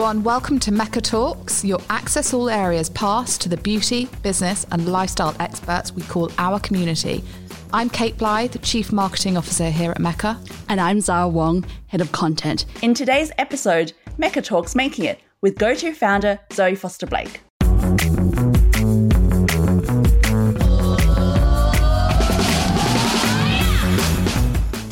everyone. 0.00 0.24
Welcome 0.24 0.58
to 0.60 0.72
Mecca 0.72 1.02
Talks, 1.02 1.62
your 1.62 1.78
access 1.90 2.32
all 2.32 2.48
areas 2.48 2.88
pass 2.88 3.36
to 3.36 3.50
the 3.50 3.58
beauty, 3.58 4.08
business, 4.22 4.64
and 4.72 4.90
lifestyle 4.90 5.36
experts 5.40 5.92
we 5.92 6.00
call 6.00 6.30
our 6.38 6.58
community. 6.58 7.22
I'm 7.74 7.90
Kate 7.90 8.16
Blythe, 8.16 8.62
Chief 8.62 8.92
Marketing 8.92 9.36
Officer 9.36 9.68
here 9.68 9.90
at 9.90 9.98
Mecca. 9.98 10.40
And 10.70 10.80
I'm 10.80 11.02
Zara 11.02 11.28
Wong, 11.28 11.66
Head 11.88 12.00
of 12.00 12.12
Content. 12.12 12.64
In 12.80 12.94
today's 12.94 13.30
episode, 13.36 13.92
Mecca 14.16 14.40
Talks 14.40 14.74
Making 14.74 15.04
It 15.04 15.20
with 15.42 15.58
GoTo 15.58 15.92
founder 15.92 16.40
Zoe 16.50 16.76
Foster 16.76 17.06
Blake. 17.06 17.42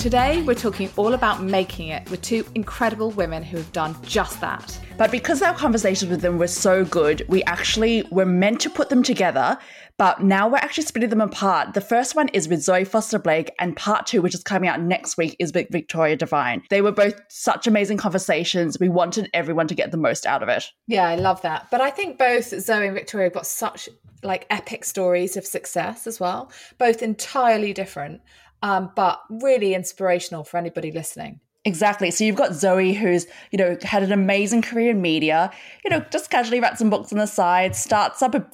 Today, 0.09 0.41
we're 0.41 0.55
talking 0.55 0.89
all 0.97 1.13
about 1.13 1.43
making 1.43 1.89
it 1.89 2.11
with 2.11 2.23
two 2.23 2.43
incredible 2.55 3.11
women 3.11 3.43
who 3.43 3.59
have 3.59 3.71
done 3.73 3.95
just 4.03 4.41
that. 4.41 4.81
But 4.97 5.11
because 5.11 5.43
our 5.43 5.53
conversations 5.53 6.11
with 6.11 6.23
them 6.23 6.39
were 6.39 6.47
so 6.47 6.83
good, 6.87 7.27
we 7.29 7.45
actually 7.45 8.05
were 8.11 8.25
meant 8.25 8.59
to 8.61 8.71
put 8.71 8.89
them 8.89 9.03
together, 9.03 9.59
but 9.99 10.23
now 10.23 10.49
we're 10.49 10.57
actually 10.57 10.85
splitting 10.85 11.11
them 11.11 11.21
apart. 11.21 11.75
The 11.75 11.83
first 11.83 12.17
one 12.17 12.29
is 12.29 12.49
with 12.49 12.63
Zoe 12.63 12.87
Foster 12.87 13.19
Blake, 13.19 13.51
and 13.59 13.77
part 13.77 14.07
two, 14.07 14.23
which 14.23 14.35
is 14.35 14.43
coming 14.43 14.71
out 14.71 14.81
next 14.81 15.19
week, 15.19 15.37
is 15.39 15.53
with 15.53 15.69
Victoria 15.69 16.17
Devine. 16.17 16.63
They 16.71 16.81
were 16.81 16.91
both 16.91 17.21
such 17.29 17.67
amazing 17.67 17.99
conversations. 17.99 18.81
We 18.81 18.89
wanted 18.89 19.29
everyone 19.35 19.69
to 19.69 19.75
get 19.75 19.91
the 19.91 19.99
most 19.99 20.25
out 20.25 20.43
of 20.43 20.49
it. 20.49 20.73
Yeah, 20.87 21.07
I 21.07 21.17
love 21.17 21.43
that. 21.43 21.71
But 21.71 21.83
I 21.83 21.91
think 21.91 22.17
both 22.17 22.47
Zoe 22.47 22.87
and 22.87 22.95
Victoria 22.95 23.27
have 23.27 23.35
got 23.35 23.47
such 23.47 23.91
like 24.23 24.47
epic 24.49 24.87
stories 24.87 25.37
of 25.37 25.45
success 25.45 26.07
as 26.07 26.19
well, 26.19 26.51
both 26.79 27.03
entirely 27.03 27.75
different 27.75 28.23
um, 28.63 28.91
but 28.97 29.21
really 29.31 29.75
inspirational 29.75 30.45
for 30.45 30.57
anybody 30.57 30.93
listening. 30.93 31.41
Exactly. 31.65 32.11
So 32.11 32.25
you've 32.25 32.37
got 32.37 32.55
Zoe, 32.55 32.95
who's 32.95 33.27
you 33.51 33.59
know 33.59 33.77
had 33.83 34.03
an 34.03 34.13
amazing 34.13 34.63
career 34.63 34.91
in 34.93 35.03
media. 35.03 35.51
You 35.85 35.91
know, 35.91 36.05
just 36.11 36.31
casually 36.31 36.61
writes 36.61 36.79
some 36.79 36.91
books 36.91 37.13
on 37.13 37.19
the 37.19 37.27
side, 37.27 37.77
starts 37.77 38.23
up 38.23 38.35
a 38.35 38.47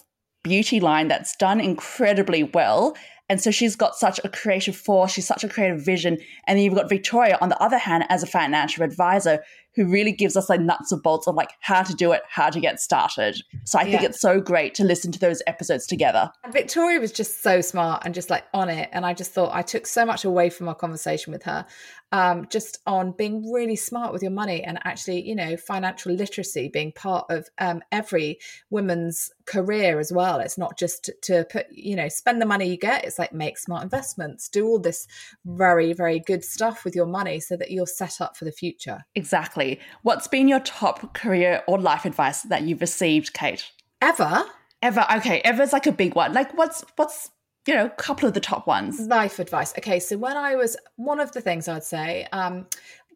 beauty 0.42 0.80
line 0.80 1.08
that's 1.08 1.36
done 1.36 1.61
incredibly 1.61 2.42
well. 2.42 2.96
And 3.28 3.41
so 3.41 3.50
she's 3.50 3.74
got 3.74 3.96
such 3.96 4.20
a 4.22 4.28
creative 4.28 4.77
force, 4.77 5.12
she's 5.12 5.27
such 5.27 5.44
a 5.44 5.48
creative 5.48 5.83
vision. 5.83 6.18
And 6.46 6.58
then 6.58 6.64
you've 6.64 6.74
got 6.74 6.91
Victoria, 6.91 7.39
on 7.41 7.48
the 7.48 7.61
other 7.62 7.78
hand, 7.78 8.05
as 8.11 8.22
a 8.22 8.27
financial 8.27 8.84
advisor, 8.84 9.42
who 9.77 9.86
really 9.86 10.12
gives 10.12 10.36
us 10.36 10.48
like 10.48 10.61
nuts 10.61 10.92
and 10.92 11.03
bolts 11.03 11.27
of 11.27 11.34
like 11.34 11.50
how 11.61 11.83
to 11.83 11.94
do 11.94 12.12
it, 12.12 12.22
how 12.28 12.50
to 12.50 12.61
get 12.61 12.80
started. 12.80 13.36
So 13.64 13.78
I 13.78 13.84
think 13.84 14.03
it's 14.03 14.20
so 14.20 14.41
great 14.41 14.75
to 14.77 14.84
listen 14.84 15.12
to 15.12 15.19
those 15.19 15.42
episodes 15.47 15.86
together. 15.86 16.30
Victoria 16.53 17.00
was 17.00 17.12
just 17.12 17.42
so 17.42 17.61
smart 17.61 18.02
and 18.05 18.14
just 18.14 18.30
like 18.30 18.45
on 18.52 18.69
it. 18.69 18.89
And 18.92 19.05
I 19.05 19.14
just 19.14 19.33
thought 19.33 19.55
I 19.55 19.62
took 19.62 19.86
so 19.86 20.05
much 20.05 20.25
away 20.25 20.50
from 20.50 20.69
our 20.69 20.75
conversation 20.75 21.33
with 21.33 21.42
her 21.45 21.67
um, 22.14 22.47
just 22.48 22.78
on 22.86 23.11
being 23.11 23.50
really 23.52 23.75
smart 23.75 24.12
with 24.12 24.22
your 24.22 24.30
money 24.30 24.62
and 24.62 24.78
actually, 24.84 25.27
you 25.27 25.34
know, 25.34 25.56
financial 25.56 26.12
literacy 26.12 26.70
being 26.72 26.92
part 26.92 27.27
of 27.28 27.48
um, 27.58 27.83
every 27.91 28.39
woman's 28.70 29.33
career 29.47 29.98
as 29.98 30.12
well. 30.12 30.39
It's 30.39 30.56
not 30.56 30.78
just 30.78 31.11
to 31.22 31.45
put, 31.50 31.67
you 31.72 31.97
know, 31.97 32.08
spend 32.08 32.41
the 32.41 32.47
money 32.47 32.69
you 32.69 32.77
get. 32.77 33.05
It's 33.05 33.19
like 33.19 33.33
make 33.33 33.58
smart 33.58 33.83
investments, 33.83 34.48
do 34.48 34.64
all 34.64 34.78
this 34.78 35.08
very, 35.45 35.92
very 35.92 36.20
good 36.20 36.45
stuff 36.45 36.84
with 36.84 36.95
your 36.95 37.06
money 37.06 37.41
so 37.41 37.56
that 37.56 37.72
you're 37.72 37.84
set 37.84 38.20
up 38.20 38.36
for 38.36 38.45
the 38.45 38.52
future. 38.52 39.05
Exactly. 39.17 39.63
What's 40.02 40.28
been 40.28 40.48
your 40.48 40.60
top 40.60 41.14
career 41.14 41.62
or 41.66 41.78
life 41.78 42.04
advice 42.04 42.42
that 42.42 42.62
you've 42.62 42.80
received, 42.80 43.32
Kate? 43.32 43.70
Ever? 44.00 44.44
Ever. 44.82 45.06
Okay. 45.16 45.40
Ever's 45.44 45.72
like 45.72 45.86
a 45.86 45.92
big 45.92 46.14
one. 46.14 46.32
Like 46.32 46.56
what's 46.56 46.84
what's 46.96 47.30
you 47.66 47.74
know, 47.74 47.86
a 47.86 47.90
couple 47.90 48.28
of 48.28 48.34
the 48.34 48.40
top 48.40 48.66
ones. 48.66 49.00
Life 49.00 49.38
advice. 49.38 49.72
Okay, 49.78 49.98
so 49.98 50.18
when 50.18 50.36
I 50.36 50.54
was 50.54 50.76
one 50.96 51.20
of 51.20 51.32
the 51.32 51.40
things 51.40 51.66
I'd 51.66 51.82
say, 51.84 52.27
um, 52.33 52.66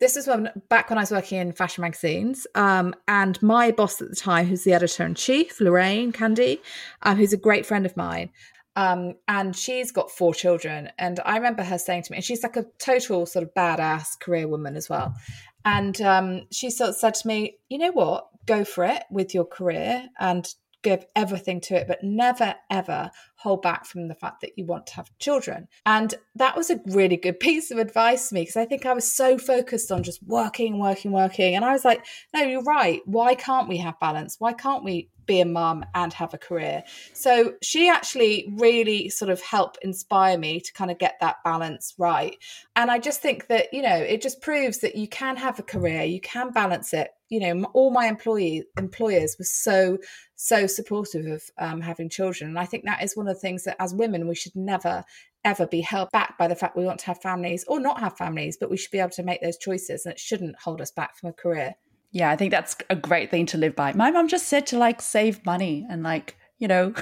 this 0.00 0.16
is 0.16 0.26
when 0.26 0.48
back 0.68 0.90
when 0.90 0.98
I 0.98 1.02
was 1.02 1.10
working 1.10 1.38
in 1.38 1.52
fashion 1.52 1.82
magazines, 1.82 2.46
um, 2.54 2.94
and 3.06 3.40
my 3.42 3.70
boss 3.70 4.00
at 4.00 4.08
the 4.08 4.16
time, 4.16 4.46
who's 4.46 4.64
the 4.64 4.72
editor 4.72 5.04
in 5.04 5.14
chief, 5.14 5.60
Lorraine 5.60 6.12
Candy, 6.12 6.60
um, 7.02 7.16
who's 7.16 7.32
a 7.32 7.38
great 7.38 7.66
friend 7.66 7.84
of 7.84 7.96
mine. 7.96 8.30
Um, 8.76 9.16
and 9.26 9.56
she's 9.56 9.90
got 9.90 10.08
four 10.08 10.32
children. 10.32 10.90
And 10.98 11.18
I 11.24 11.36
remember 11.36 11.64
her 11.64 11.78
saying 11.78 12.04
to 12.04 12.12
me, 12.12 12.18
and 12.18 12.24
she's 12.24 12.44
like 12.44 12.56
a 12.56 12.66
total 12.78 13.26
sort 13.26 13.42
of 13.42 13.52
badass 13.52 14.20
career 14.20 14.46
woman 14.46 14.76
as 14.76 14.88
well. 14.88 15.16
And 15.70 16.00
um, 16.00 16.46
she 16.50 16.70
sort 16.70 16.90
of 16.90 16.96
said 16.96 17.14
to 17.16 17.28
me, 17.28 17.58
you 17.68 17.76
know 17.76 17.92
what, 17.92 18.28
go 18.46 18.64
for 18.64 18.84
it 18.84 19.02
with 19.10 19.34
your 19.34 19.44
career 19.44 20.08
and 20.18 20.48
give 20.82 21.04
everything 21.14 21.60
to 21.60 21.74
it, 21.74 21.86
but 21.86 22.02
never 22.02 22.54
ever 22.70 23.10
hold 23.38 23.62
back 23.62 23.86
from 23.86 24.08
the 24.08 24.14
fact 24.14 24.40
that 24.40 24.58
you 24.58 24.66
want 24.66 24.86
to 24.88 24.94
have 24.94 25.16
children. 25.18 25.68
And 25.86 26.12
that 26.34 26.56
was 26.56 26.70
a 26.70 26.80
really 26.86 27.16
good 27.16 27.38
piece 27.40 27.70
of 27.70 27.78
advice 27.78 28.28
to 28.28 28.34
me 28.34 28.42
because 28.42 28.56
I 28.56 28.64
think 28.64 28.84
I 28.84 28.92
was 28.92 29.10
so 29.10 29.38
focused 29.38 29.92
on 29.92 30.02
just 30.02 30.22
working, 30.24 30.78
working, 30.78 31.12
working. 31.12 31.54
And 31.54 31.64
I 31.64 31.72
was 31.72 31.84
like, 31.84 32.04
no, 32.34 32.42
you're 32.42 32.62
right. 32.62 33.00
Why 33.06 33.34
can't 33.34 33.68
we 33.68 33.76
have 33.78 33.98
balance? 34.00 34.36
Why 34.38 34.52
can't 34.52 34.84
we 34.84 35.10
be 35.26 35.40
a 35.40 35.44
mum 35.44 35.84
and 35.94 36.12
have 36.14 36.34
a 36.34 36.38
career? 36.38 36.82
So 37.12 37.54
she 37.62 37.88
actually 37.88 38.52
really 38.56 39.08
sort 39.08 39.30
of 39.30 39.40
helped 39.40 39.78
inspire 39.82 40.36
me 40.36 40.58
to 40.60 40.72
kind 40.72 40.90
of 40.90 40.98
get 40.98 41.18
that 41.20 41.36
balance 41.44 41.94
right. 41.96 42.36
And 42.74 42.90
I 42.90 42.98
just 42.98 43.22
think 43.22 43.46
that, 43.46 43.72
you 43.72 43.82
know, 43.82 43.94
it 43.94 44.20
just 44.20 44.40
proves 44.40 44.78
that 44.78 44.96
you 44.96 45.06
can 45.06 45.36
have 45.36 45.60
a 45.60 45.62
career, 45.62 46.02
you 46.02 46.20
can 46.20 46.50
balance 46.50 46.92
it. 46.92 47.10
You 47.28 47.40
know, 47.40 47.64
all 47.74 47.90
my 47.90 48.06
employee 48.06 48.64
employers 48.78 49.36
were 49.38 49.44
so 49.44 49.98
so 50.40 50.68
supportive 50.68 51.26
of 51.26 51.42
um, 51.58 51.80
having 51.80 52.08
children. 52.08 52.48
And 52.48 52.58
I 52.58 52.64
think 52.64 52.84
that 52.84 53.02
is 53.02 53.16
one 53.16 53.26
of 53.26 53.34
the 53.34 53.40
things 53.40 53.64
that 53.64 53.76
as 53.80 53.92
women, 53.92 54.28
we 54.28 54.36
should 54.36 54.54
never, 54.54 55.04
ever 55.44 55.66
be 55.66 55.80
held 55.80 56.10
back 56.12 56.38
by 56.38 56.46
the 56.46 56.54
fact 56.54 56.76
we 56.76 56.84
want 56.84 57.00
to 57.00 57.06
have 57.06 57.20
families 57.20 57.64
or 57.66 57.80
not 57.80 57.98
have 57.98 58.16
families, 58.16 58.56
but 58.56 58.70
we 58.70 58.76
should 58.76 58.92
be 58.92 59.00
able 59.00 59.10
to 59.10 59.24
make 59.24 59.42
those 59.42 59.58
choices 59.58 60.06
and 60.06 60.12
it 60.12 60.18
shouldn't 60.18 60.54
hold 60.60 60.80
us 60.80 60.92
back 60.92 61.16
from 61.16 61.30
a 61.30 61.32
career. 61.32 61.74
Yeah, 62.12 62.30
I 62.30 62.36
think 62.36 62.52
that's 62.52 62.76
a 62.88 62.94
great 62.94 63.32
thing 63.32 63.46
to 63.46 63.58
live 63.58 63.74
by. 63.74 63.92
My 63.94 64.12
mom 64.12 64.28
just 64.28 64.46
said 64.46 64.64
to 64.68 64.78
like 64.78 65.02
save 65.02 65.44
money 65.44 65.84
and 65.90 66.04
like, 66.04 66.36
you 66.58 66.68
know, 66.68 66.94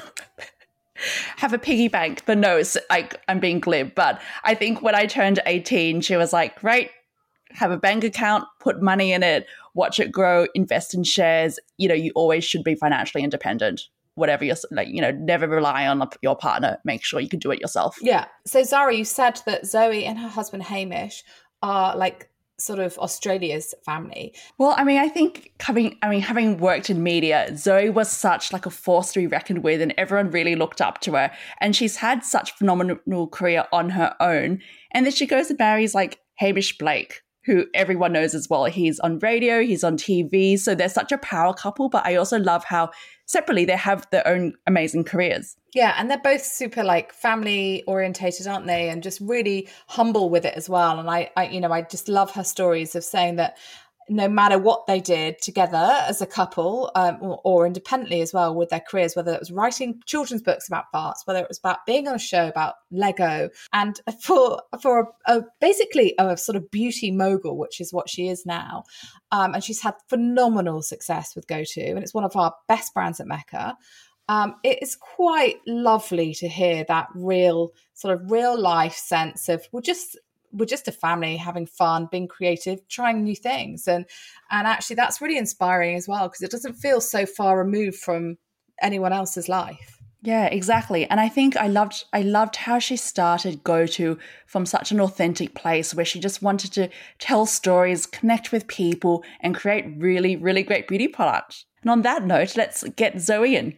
have 1.36 1.52
a 1.52 1.58
piggy 1.58 1.88
bank. 1.88 2.22
But 2.24 2.38
no, 2.38 2.56
it's 2.56 2.78
like 2.88 3.20
I'm 3.28 3.38
being 3.38 3.60
glib. 3.60 3.94
But 3.94 4.20
I 4.44 4.54
think 4.54 4.80
when 4.80 4.94
I 4.94 5.04
turned 5.04 5.40
18, 5.44 6.00
she 6.00 6.16
was 6.16 6.32
like, 6.32 6.62
right, 6.62 6.90
have 7.50 7.70
a 7.70 7.76
bank 7.76 8.04
account, 8.04 8.44
put 8.60 8.82
money 8.82 9.12
in 9.12 9.22
it, 9.22 9.46
watch 9.74 10.00
it 10.00 10.12
grow, 10.12 10.46
invest 10.54 10.94
in 10.94 11.04
shares. 11.04 11.58
You 11.78 11.88
know, 11.88 11.94
you 11.94 12.12
always 12.14 12.44
should 12.44 12.64
be 12.64 12.74
financially 12.74 13.24
independent. 13.24 13.82
Whatever 14.14 14.44
you're 14.44 14.56
like, 14.70 14.88
you 14.88 15.00
know, 15.00 15.10
never 15.10 15.46
rely 15.46 15.86
on 15.86 16.02
your 16.22 16.36
partner. 16.36 16.78
Make 16.84 17.04
sure 17.04 17.20
you 17.20 17.28
can 17.28 17.38
do 17.38 17.50
it 17.50 17.60
yourself. 17.60 17.98
Yeah. 18.00 18.26
So, 18.46 18.62
Zara, 18.62 18.94
you 18.94 19.04
said 19.04 19.42
that 19.46 19.66
Zoe 19.66 20.04
and 20.04 20.18
her 20.18 20.28
husband 20.28 20.62
Hamish 20.64 21.22
are 21.62 21.96
like 21.96 22.30
sort 22.58 22.78
of 22.78 22.98
Australia's 22.98 23.74
family? 23.84 24.34
Well, 24.58 24.74
I 24.76 24.84
mean, 24.84 24.98
I 24.98 25.08
think 25.08 25.52
having 25.60 25.98
I 26.02 26.08
mean, 26.08 26.20
having 26.20 26.58
worked 26.58 26.90
in 26.90 27.02
media, 27.02 27.54
Zoe 27.56 27.90
was 27.90 28.10
such 28.10 28.52
like 28.52 28.66
a 28.66 28.70
force 28.70 29.12
to 29.12 29.20
be 29.20 29.26
reckoned 29.26 29.62
with 29.62 29.80
and 29.80 29.94
everyone 29.98 30.30
really 30.30 30.56
looked 30.56 30.80
up 30.80 31.00
to 31.02 31.12
her. 31.12 31.30
And 31.60 31.76
she's 31.76 31.96
had 31.96 32.24
such 32.24 32.52
phenomenal 32.52 33.28
career 33.28 33.66
on 33.72 33.90
her 33.90 34.14
own. 34.20 34.60
And 34.92 35.04
then 35.04 35.12
she 35.12 35.26
goes 35.26 35.50
and 35.50 35.58
marries 35.58 35.94
like 35.94 36.18
Hamish 36.36 36.78
Blake, 36.78 37.22
who 37.46 37.64
everyone 37.74 38.12
knows 38.12 38.34
as 38.34 38.50
well. 38.50 38.64
He's 38.64 38.98
on 39.00 39.20
radio, 39.20 39.62
he's 39.62 39.84
on 39.84 39.96
TV. 39.96 40.58
So 40.58 40.74
they're 40.74 40.88
such 40.88 41.12
a 41.12 41.18
power 41.18 41.54
couple, 41.54 41.88
but 41.88 42.04
I 42.04 42.16
also 42.16 42.38
love 42.38 42.64
how 42.64 42.90
separately 43.24 43.64
they 43.64 43.76
have 43.76 44.06
their 44.10 44.26
own 44.26 44.54
amazing 44.66 45.04
careers. 45.04 45.56
Yeah, 45.72 45.94
and 45.96 46.10
they're 46.10 46.18
both 46.18 46.42
super 46.42 46.82
like 46.82 47.12
family 47.12 47.84
orientated, 47.86 48.48
aren't 48.48 48.66
they? 48.66 48.88
And 48.88 49.02
just 49.02 49.20
really 49.20 49.68
humble 49.86 50.28
with 50.28 50.44
it 50.44 50.54
as 50.54 50.68
well. 50.68 50.98
And 50.98 51.08
I, 51.08 51.30
I 51.36 51.46
you 51.48 51.60
know, 51.60 51.72
I 51.72 51.82
just 51.82 52.08
love 52.08 52.32
her 52.32 52.44
stories 52.44 52.94
of 52.96 53.04
saying 53.04 53.36
that 53.36 53.56
no 54.08 54.28
matter 54.28 54.58
what 54.58 54.86
they 54.86 55.00
did 55.00 55.40
together 55.40 55.76
as 56.06 56.20
a 56.20 56.26
couple 56.26 56.90
um, 56.94 57.18
or, 57.20 57.40
or, 57.44 57.66
independently 57.66 58.20
as 58.20 58.32
well 58.32 58.54
with 58.54 58.68
their 58.70 58.80
careers, 58.80 59.16
whether 59.16 59.32
it 59.32 59.40
was 59.40 59.50
writing 59.50 60.00
children's 60.06 60.42
books 60.42 60.68
about 60.68 60.84
farts, 60.94 61.26
whether 61.26 61.40
it 61.40 61.48
was 61.48 61.58
about 61.58 61.84
being 61.86 62.06
on 62.06 62.14
a 62.14 62.18
show 62.18 62.46
about 62.46 62.74
Lego, 62.90 63.48
and 63.72 64.00
for 64.20 64.62
for 64.80 65.12
a, 65.26 65.38
a 65.38 65.42
basically 65.60 66.14
a 66.18 66.36
sort 66.36 66.56
of 66.56 66.70
beauty 66.70 67.10
mogul, 67.10 67.56
which 67.56 67.80
is 67.80 67.92
what 67.92 68.08
she 68.08 68.28
is 68.28 68.46
now, 68.46 68.84
um, 69.32 69.54
and 69.54 69.64
she's 69.64 69.80
had 69.80 69.94
phenomenal 70.08 70.82
success 70.82 71.34
with 71.34 71.46
GoTo, 71.46 71.80
and 71.80 71.98
it's 71.98 72.14
one 72.14 72.24
of 72.24 72.36
our 72.36 72.54
best 72.68 72.94
brands 72.94 73.20
at 73.20 73.26
Mecca. 73.26 73.76
Um, 74.28 74.56
it 74.64 74.82
is 74.82 74.96
quite 74.96 75.60
lovely 75.66 76.34
to 76.34 76.48
hear 76.48 76.84
that 76.88 77.08
real 77.14 77.72
sort 77.94 78.14
of 78.14 78.30
real 78.30 78.60
life 78.60 78.94
sense 78.94 79.48
of 79.48 79.64
well 79.72 79.80
just 79.80 80.18
we're 80.56 80.66
just 80.66 80.88
a 80.88 80.92
family 80.92 81.36
having 81.36 81.66
fun 81.66 82.08
being 82.10 82.28
creative 82.28 82.86
trying 82.88 83.22
new 83.22 83.36
things. 83.36 83.86
And 83.86 84.06
and 84.50 84.66
actually 84.66 84.96
that's 84.96 85.20
really 85.20 85.38
inspiring 85.38 85.96
as 85.96 86.08
well 86.08 86.28
because 86.28 86.42
it 86.42 86.50
doesn't 86.50 86.74
feel 86.74 87.00
so 87.00 87.26
far 87.26 87.58
removed 87.58 87.98
from 87.98 88.38
anyone 88.80 89.12
else's 89.12 89.48
life. 89.48 89.98
Yeah 90.22 90.46
exactly. 90.46 91.06
And 91.06 91.20
i 91.20 91.28
think 91.28 91.56
i 91.56 91.68
loved 91.68 92.04
i 92.12 92.22
loved 92.22 92.56
how 92.56 92.78
she 92.78 92.96
started 92.96 93.62
go 93.62 93.86
to 93.86 94.18
from 94.46 94.66
such 94.66 94.90
an 94.90 95.00
authentic 95.00 95.54
place 95.54 95.94
where 95.94 96.04
she 96.04 96.18
just 96.18 96.42
wanted 96.42 96.72
to 96.72 96.88
tell 97.18 97.46
stories 97.46 98.06
connect 98.06 98.50
with 98.52 98.66
people 98.66 99.24
and 99.40 99.54
create 99.54 99.84
really 99.98 100.36
really 100.36 100.62
great 100.62 100.88
beauty 100.88 101.08
products. 101.08 101.66
And 101.82 101.90
on 101.90 102.02
that 102.02 102.24
note 102.24 102.56
let's 102.56 102.82
get 102.96 103.20
zoe 103.20 103.54
in 103.54 103.76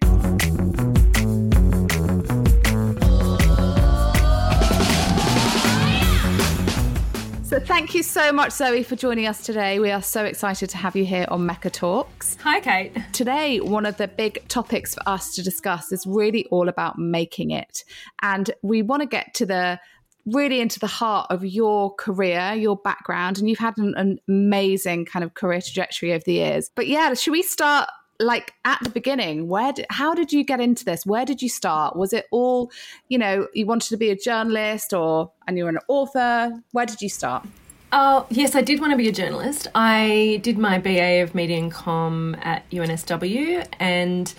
So 7.49 7.59
thank 7.59 7.95
you 7.95 8.03
so 8.03 8.31
much, 8.31 8.53
Zoe, 8.53 8.83
for 8.83 8.95
joining 8.95 9.27
us 9.27 9.43
today. 9.43 9.79
We 9.79 9.91
are 9.91 10.03
so 10.03 10.27
excited 10.27 10.69
to 10.69 10.77
have 10.77 10.95
you 10.95 11.07
here 11.07 11.25
on 11.29 11.47
Mecca 11.47 11.71
Talks. 11.71 12.37
Hi, 12.43 12.61
Kate. 12.61 12.95
Today, 13.15 13.59
one 13.61 13.87
of 13.87 13.97
the 13.97 14.07
big 14.07 14.47
topics 14.49 14.95
for 14.95 15.01
us 15.09 15.35
to 15.37 15.43
discuss 15.43 15.91
is 15.91 16.05
really 16.07 16.45
all 16.51 16.69
about 16.69 16.99
making 16.99 17.51
it. 17.53 17.85
And 18.21 18.51
we 18.61 18.83
want 18.83 19.01
to 19.01 19.09
get 19.09 19.33
to 19.37 19.47
the 19.47 19.81
really 20.27 20.61
into 20.61 20.79
the 20.79 20.87
heart 20.87 21.29
of 21.31 21.43
your 21.43 21.95
career, 21.95 22.53
your 22.53 22.77
background, 22.77 23.39
and 23.39 23.49
you've 23.49 23.59
had 23.59 23.79
an, 23.79 23.95
an 23.97 24.19
amazing 24.29 25.07
kind 25.07 25.25
of 25.25 25.33
career 25.33 25.63
trajectory 25.63 26.13
over 26.13 26.25
the 26.27 26.35
years. 26.35 26.71
But 26.75 26.87
yeah, 26.87 27.15
should 27.15 27.33
we 27.33 27.43
start 27.43 27.89
like 28.21 28.53
at 28.65 28.79
the 28.83 28.91
beginning 28.91 29.49
where 29.49 29.73
did, 29.73 29.87
how 29.91 30.15
did 30.15 30.33
you 30.33 30.45
get 30.45 30.61
into 30.61 30.85
this? 30.85 31.07
Where 31.07 31.25
did 31.25 31.41
you 31.41 31.49
start? 31.49 31.97
Was 31.97 32.13
it 32.13 32.27
all 32.31 32.71
you 33.09 33.19
know 33.19 33.49
you 33.55 33.67
wanted 33.67 33.89
to 33.91 33.97
be 33.97 34.11
a 34.11 34.17
journalist 34.17 34.93
or 34.93 35.31
and 35.47 35.57
you're 35.57 35.69
an 35.69 35.79
author? 35.89 36.63
Where 36.73 36.87
did 36.87 37.01
you 37.01 37.09
start? 37.09 37.47
Oh, 37.91 38.27
yes, 38.29 38.55
I 38.55 38.61
did 38.61 38.81
want 38.81 38.91
to 38.91 38.99
be 38.99 39.09
a 39.09 39.13
journalist. 39.13 39.67
I 39.75 40.41
did 40.43 40.59
my 40.59 40.79
BA 40.79 41.23
of 41.23 41.35
Media 41.35 41.57
and 41.57 41.73
Com 41.73 42.37
at 42.43 42.69
UNSW, 42.69 43.67
and 43.81 44.35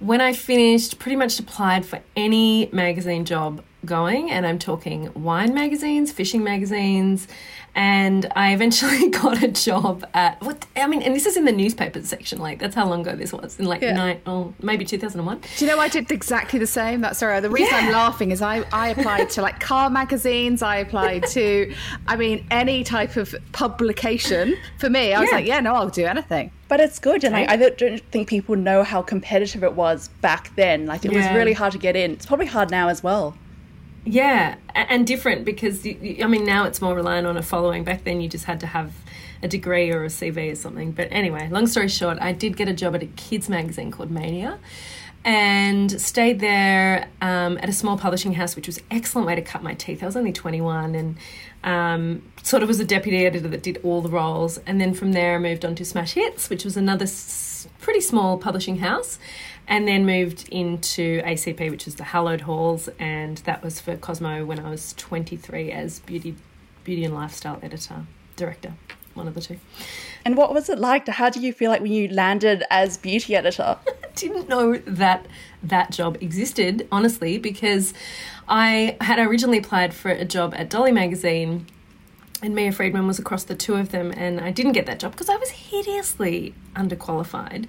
when 0.00 0.22
I 0.22 0.32
finished, 0.32 0.98
pretty 0.98 1.16
much 1.16 1.38
applied 1.38 1.84
for 1.84 2.00
any 2.16 2.70
magazine 2.72 3.26
job 3.26 3.62
going, 3.84 4.30
and 4.30 4.46
I'm 4.46 4.58
talking 4.58 5.10
wine 5.14 5.52
magazines, 5.52 6.12
fishing 6.12 6.42
magazines, 6.42 7.28
and 7.76 8.30
I 8.36 8.52
eventually 8.54 9.08
got 9.22 9.42
a 9.42 9.48
job 9.48 10.04
at 10.14 10.40
what 10.42 10.64
I 10.76 10.86
mean, 10.86 11.02
and 11.02 11.14
this 11.14 11.26
is 11.26 11.36
in 11.36 11.44
the 11.44 11.52
newspapers 11.52 12.08
section. 12.08 12.38
Like 12.38 12.58
that's 12.60 12.74
how 12.74 12.88
long 12.88 13.00
ago 13.02 13.16
this 13.16 13.32
was 13.32 13.58
in 13.58 13.66
like 13.66 13.82
Yeah. 13.82 13.92
nine, 13.94 14.20
oh, 14.26 14.54
maybe 14.62 14.84
two 14.84 14.98
thousand 14.98 15.20
and 15.20 15.26
one. 15.26 15.40
Do 15.56 15.64
you 15.64 15.70
know 15.70 15.78
I 15.80 15.88
did 15.88 16.10
exactly 16.10 16.58
the 16.58 16.66
same? 16.66 17.00
That's 17.00 17.18
sorry. 17.18 17.40
The 17.40 17.50
reason 17.50 17.74
I'm 17.74 17.92
laughing 17.92 18.30
is 18.30 18.42
I, 18.42 18.64
I 18.72 18.88
applied 18.88 19.30
to 19.30 19.42
like 19.42 19.60
car 19.60 19.90
magazines. 19.90 20.62
I 20.62 20.76
applied 20.76 21.26
to, 21.28 21.74
I 22.06 22.16
mean, 22.16 22.46
any 22.50 22.84
type 22.84 23.16
of 23.16 23.34
publication. 23.52 24.56
For 24.78 24.88
me, 24.90 25.12
I 25.12 25.20
was 25.20 25.30
Yeah. 25.30 25.36
like, 25.36 25.46
yeah, 25.46 25.60
no, 25.60 25.74
I'll 25.74 25.88
do 25.88 26.04
anything. 26.04 26.50
But 26.68 26.80
it's 26.80 26.98
good, 26.98 27.24
and 27.24 27.36
I, 27.36 27.46
I 27.52 27.56
don't- 27.56 27.76
don't 27.76 28.00
think 28.10 28.28
people 28.28 28.56
know 28.56 28.82
how 28.82 29.02
competitive 29.02 29.62
it 29.62 29.74
was 29.74 30.08
back 30.22 30.54
then. 30.56 30.86
Like, 30.86 31.04
it 31.04 31.12
was 31.12 31.24
really 31.32 31.52
hard 31.52 31.72
to 31.72 31.78
get 31.78 31.94
in. 31.94 32.12
It's 32.12 32.24
probably 32.26 32.46
hard 32.46 32.70
now 32.70 32.88
as 32.88 33.02
well. 33.02 33.36
Yeah, 34.04 34.56
and 34.74 35.06
different 35.06 35.44
because 35.44 35.86
I 35.86 36.26
mean 36.26 36.44
now 36.44 36.64
it's 36.64 36.82
more 36.82 36.94
reliant 36.94 37.26
on 37.26 37.36
a 37.36 37.42
following. 37.42 37.84
Back 37.84 38.04
then 38.04 38.20
you 38.20 38.28
just 38.28 38.44
had 38.44 38.60
to 38.60 38.66
have 38.66 38.92
a 39.42 39.48
degree 39.48 39.90
or 39.90 40.04
a 40.04 40.08
CV 40.08 40.52
or 40.52 40.54
something. 40.56 40.92
But 40.92 41.08
anyway, 41.10 41.48
long 41.50 41.66
story 41.66 41.88
short, 41.88 42.18
I 42.20 42.32
did 42.32 42.56
get 42.56 42.68
a 42.68 42.74
job 42.74 42.94
at 42.94 43.02
a 43.02 43.06
kids 43.06 43.48
magazine 43.48 43.90
called 43.90 44.10
Mania, 44.10 44.58
and 45.24 45.90
stayed 46.00 46.40
there 46.40 47.08
um, 47.22 47.56
at 47.58 47.68
a 47.70 47.72
small 47.72 47.96
publishing 47.96 48.34
house, 48.34 48.56
which 48.56 48.66
was 48.66 48.76
an 48.78 48.84
excellent 48.90 49.26
way 49.26 49.36
to 49.36 49.42
cut 49.42 49.62
my 49.62 49.72
teeth. 49.74 50.02
I 50.02 50.06
was 50.06 50.16
only 50.16 50.32
twenty 50.32 50.60
one 50.60 50.94
and. 50.94 51.16
Um, 51.62 52.20
sort 52.42 52.62
of 52.62 52.68
was 52.68 52.78
a 52.78 52.84
deputy 52.84 53.24
editor 53.24 53.48
that 53.48 53.62
did 53.62 53.80
all 53.82 54.02
the 54.02 54.10
roles, 54.10 54.58
and 54.66 54.78
then 54.78 54.92
from 54.92 55.12
there 55.12 55.36
I 55.36 55.38
moved 55.38 55.64
on 55.64 55.74
to 55.76 55.84
Smash 55.86 56.12
Hits, 56.12 56.50
which 56.50 56.62
was 56.62 56.76
another 56.76 57.04
s- 57.04 57.66
pretty 57.80 58.02
small 58.02 58.36
publishing 58.36 58.76
house, 58.80 59.18
and 59.66 59.88
then 59.88 60.04
moved 60.04 60.48
into 60.50 61.22
ACP, 61.22 61.70
which 61.70 61.86
is 61.86 61.96
the 61.96 62.04
Hallowed 62.04 62.42
Halls, 62.42 62.88
and 62.98 63.38
that 63.38 63.62
was 63.62 63.80
for 63.80 63.96
Cosmo 63.96 64.44
when 64.44 64.58
I 64.58 64.70
was 64.70 64.92
23 64.94 65.72
as 65.72 66.00
beauty, 66.00 66.36
beauty 66.84 67.04
and 67.04 67.14
lifestyle 67.14 67.58
editor, 67.62 68.06
director, 68.36 68.74
one 69.14 69.26
of 69.26 69.34
the 69.34 69.40
two. 69.40 69.58
And 70.24 70.36
what 70.36 70.52
was 70.52 70.68
it 70.68 70.78
like? 70.78 71.08
How 71.08 71.30
do 71.30 71.40
you 71.40 71.52
feel 71.52 71.70
like 71.70 71.80
when 71.80 71.92
you 71.92 72.08
landed 72.08 72.64
as 72.70 72.98
beauty 72.98 73.34
editor? 73.34 73.78
didn't 74.14 74.48
know 74.48 74.76
that 74.76 75.26
that 75.62 75.90
job 75.90 76.16
existed, 76.20 76.86
honestly, 76.92 77.38
because 77.38 77.94
I 78.48 78.96
had 79.00 79.18
originally 79.18 79.58
applied 79.58 79.94
for 79.94 80.10
a 80.10 80.24
job 80.24 80.54
at 80.56 80.70
Dolly 80.70 80.92
Magazine 80.92 81.66
and 82.42 82.54
Mia 82.54 82.72
Freedman 82.72 83.06
was 83.06 83.18
across 83.18 83.44
the 83.44 83.54
two 83.54 83.74
of 83.74 83.90
them, 83.90 84.12
and 84.14 84.38
I 84.38 84.50
didn't 84.50 84.72
get 84.72 84.84
that 84.86 84.98
job 84.98 85.12
because 85.12 85.30
I 85.30 85.36
was 85.36 85.50
hideously 85.50 86.54
underqualified. 86.76 87.66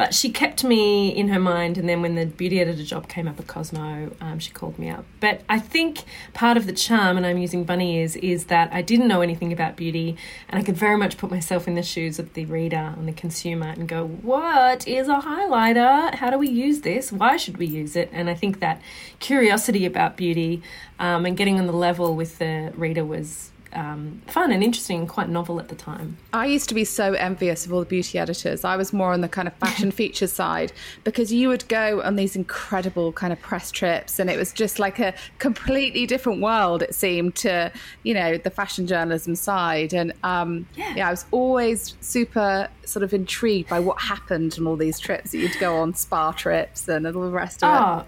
But 0.00 0.14
she 0.14 0.30
kept 0.30 0.64
me 0.64 1.10
in 1.10 1.28
her 1.28 1.38
mind, 1.38 1.76
and 1.76 1.86
then 1.86 2.00
when 2.00 2.14
the 2.14 2.24
beauty 2.24 2.58
editor 2.58 2.84
job 2.84 3.06
came 3.06 3.28
up 3.28 3.38
at 3.38 3.46
Cosmo, 3.46 4.10
um, 4.22 4.38
she 4.38 4.50
called 4.50 4.78
me 4.78 4.88
up. 4.88 5.04
But 5.20 5.42
I 5.46 5.58
think 5.58 6.04
part 6.32 6.56
of 6.56 6.64
the 6.64 6.72
charm, 6.72 7.18
and 7.18 7.26
I'm 7.26 7.36
using 7.36 7.64
bunny 7.64 7.98
ears, 7.98 8.16
is 8.16 8.46
that 8.46 8.72
I 8.72 8.80
didn't 8.80 9.08
know 9.08 9.20
anything 9.20 9.52
about 9.52 9.76
beauty, 9.76 10.16
and 10.48 10.58
I 10.58 10.64
could 10.64 10.74
very 10.74 10.96
much 10.96 11.18
put 11.18 11.30
myself 11.30 11.68
in 11.68 11.74
the 11.74 11.82
shoes 11.82 12.18
of 12.18 12.32
the 12.32 12.46
reader 12.46 12.94
and 12.96 13.06
the 13.06 13.12
consumer 13.12 13.66
and 13.66 13.86
go, 13.86 14.06
What 14.06 14.88
is 14.88 15.06
a 15.06 15.16
highlighter? 15.16 16.14
How 16.14 16.30
do 16.30 16.38
we 16.38 16.48
use 16.48 16.80
this? 16.80 17.12
Why 17.12 17.36
should 17.36 17.58
we 17.58 17.66
use 17.66 17.94
it? 17.94 18.08
And 18.10 18.30
I 18.30 18.34
think 18.34 18.60
that 18.60 18.80
curiosity 19.18 19.84
about 19.84 20.16
beauty 20.16 20.62
um, 20.98 21.26
and 21.26 21.36
getting 21.36 21.58
on 21.58 21.66
the 21.66 21.74
level 21.74 22.16
with 22.16 22.38
the 22.38 22.72
reader 22.74 23.04
was 23.04 23.49
um, 23.72 24.20
fun 24.26 24.52
and 24.52 24.62
interesting 24.62 24.98
and 25.00 25.08
quite 25.08 25.28
novel 25.28 25.58
at 25.60 25.68
the 25.68 25.74
time. 25.74 26.16
I 26.32 26.46
used 26.46 26.68
to 26.70 26.74
be 26.74 26.84
so 26.84 27.12
envious 27.14 27.66
of 27.66 27.72
all 27.72 27.80
the 27.80 27.86
beauty 27.86 28.18
editors. 28.18 28.64
I 28.64 28.76
was 28.76 28.92
more 28.92 29.12
on 29.12 29.20
the 29.20 29.28
kind 29.28 29.46
of 29.46 29.54
fashion 29.54 29.90
features 30.00 30.32
side 30.32 30.72
because 31.04 31.32
you 31.32 31.48
would 31.48 31.66
go 31.68 32.02
on 32.02 32.16
these 32.16 32.36
incredible 32.36 33.12
kind 33.12 33.32
of 33.32 33.40
press 33.40 33.70
trips 33.70 34.18
and 34.18 34.28
it 34.30 34.36
was 34.36 34.52
just 34.52 34.78
like 34.78 34.98
a 34.98 35.14
completely 35.38 36.06
different 36.06 36.40
world 36.40 36.82
it 36.82 36.94
seemed 36.94 37.34
to, 37.36 37.72
you 38.02 38.14
know, 38.14 38.36
the 38.36 38.50
fashion 38.50 38.86
journalism 38.86 39.34
side 39.34 39.92
and 39.94 40.12
um 40.22 40.66
Yeah. 40.74 40.94
yeah, 40.96 41.08
I 41.08 41.10
was 41.10 41.24
always 41.30 41.94
super 42.00 42.68
sort 42.84 43.02
of 43.02 43.14
intrigued 43.14 43.68
by 43.68 43.80
what 43.80 44.00
happened 44.00 44.56
on 44.58 44.66
all 44.66 44.76
these 44.76 44.98
trips 44.98 45.30
that 45.32 45.38
you'd 45.38 45.58
go 45.60 45.76
on 45.76 45.94
spa 45.94 46.32
trips 46.32 46.88
and 46.88 47.06
all 47.06 47.12
the 47.12 47.30
rest 47.30 47.62
of 47.62 48.00
it. 48.02 48.06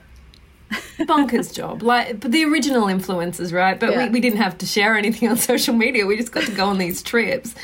Bonkers 1.00 1.54
job. 1.54 1.82
Like 1.82 2.20
but 2.20 2.32
the 2.32 2.44
original 2.44 2.86
influencers, 2.86 3.52
right? 3.52 3.78
But 3.78 3.90
Yeah. 3.92 4.04
we, 4.06 4.10
we 4.10 4.20
didn't 4.20 4.38
have 4.38 4.58
to 4.58 4.66
share 4.66 4.96
anything 4.96 5.28
on 5.28 5.36
social 5.52 5.74
media. 5.74 6.06
We 6.06 6.16
just 6.16 6.32
got 6.32 6.44
to 6.44 6.52
go 6.52 6.66
on 6.66 6.78
these 6.78 7.02
trips. 7.02 7.54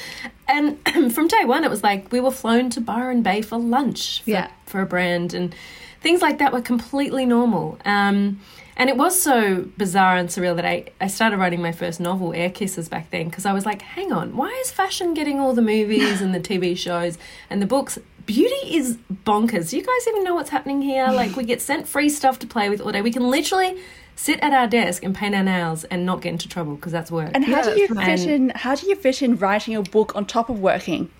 And 0.46 0.78
from 1.14 1.28
day 1.28 1.44
one, 1.44 1.64
it 1.64 1.70
was 1.70 1.82
like 1.82 2.10
we 2.12 2.20
were 2.20 2.30
flown 2.30 2.70
to 2.70 2.80
Byron 2.80 3.22
Bay 3.22 3.42
for 3.42 3.58
lunch 3.58 4.22
for, 4.22 4.30
Yeah. 4.30 4.50
for 4.66 4.80
a 4.80 4.86
brand, 4.86 5.34
and 5.34 5.54
things 6.00 6.22
like 6.22 6.38
that 6.38 6.52
were 6.52 6.62
completely 6.62 7.26
normal. 7.26 7.78
Um, 7.84 8.40
and 8.76 8.88
it 8.88 8.96
was 8.96 9.20
so 9.20 9.66
bizarre 9.76 10.16
and 10.16 10.28
surreal 10.28 10.54
that 10.54 10.64
I, 10.64 10.84
I 11.00 11.08
started 11.08 11.38
writing 11.38 11.60
my 11.60 11.72
first 11.72 11.98
novel, 11.98 12.32
Air 12.32 12.48
Kisses, 12.48 12.88
back 12.88 13.10
then, 13.10 13.28
because 13.28 13.44
I 13.44 13.52
was 13.52 13.66
like, 13.66 13.82
hang 13.82 14.12
on, 14.12 14.36
why 14.36 14.50
is 14.64 14.70
fashion 14.70 15.14
getting 15.14 15.40
all 15.40 15.52
the 15.52 15.62
movies 15.62 16.20
and 16.22 16.32
the 16.32 16.38
TV 16.38 16.76
shows 16.78 17.18
and 17.50 17.60
the 17.60 17.66
books? 17.66 17.98
Beauty 18.28 18.76
is 18.76 18.98
bonkers. 19.24 19.70
Do 19.70 19.78
you 19.78 19.82
guys 19.82 20.06
even 20.06 20.22
know 20.22 20.34
what's 20.34 20.50
happening 20.50 20.82
here? 20.82 21.08
Like, 21.12 21.34
we 21.34 21.44
get 21.44 21.62
sent 21.62 21.88
free 21.88 22.10
stuff 22.10 22.38
to 22.40 22.46
play 22.46 22.68
with 22.68 22.80
all 22.82 22.92
day. 22.92 23.00
We 23.00 23.10
can 23.10 23.30
literally 23.30 23.80
sit 24.16 24.38
at 24.40 24.52
our 24.52 24.66
desk 24.66 25.02
and 25.02 25.14
paint 25.14 25.34
our 25.34 25.42
nails 25.42 25.84
and 25.84 26.04
not 26.04 26.20
get 26.20 26.32
into 26.32 26.46
trouble 26.46 26.74
because 26.76 26.92
that's 26.92 27.10
work. 27.10 27.30
And 27.32 27.42
how 27.44 27.56
Yeah, 27.66 27.74
do 27.74 27.80
you 27.80 27.88
that's 27.88 28.22
fit 28.24 28.30
in? 28.30 28.50
How 28.50 28.74
do 28.74 28.86
you 28.86 28.96
fit 28.96 29.22
in 29.22 29.36
writing 29.36 29.74
a 29.76 29.82
book 29.82 30.14
on 30.14 30.26
top 30.26 30.50
of 30.50 30.60
working? 30.60 31.10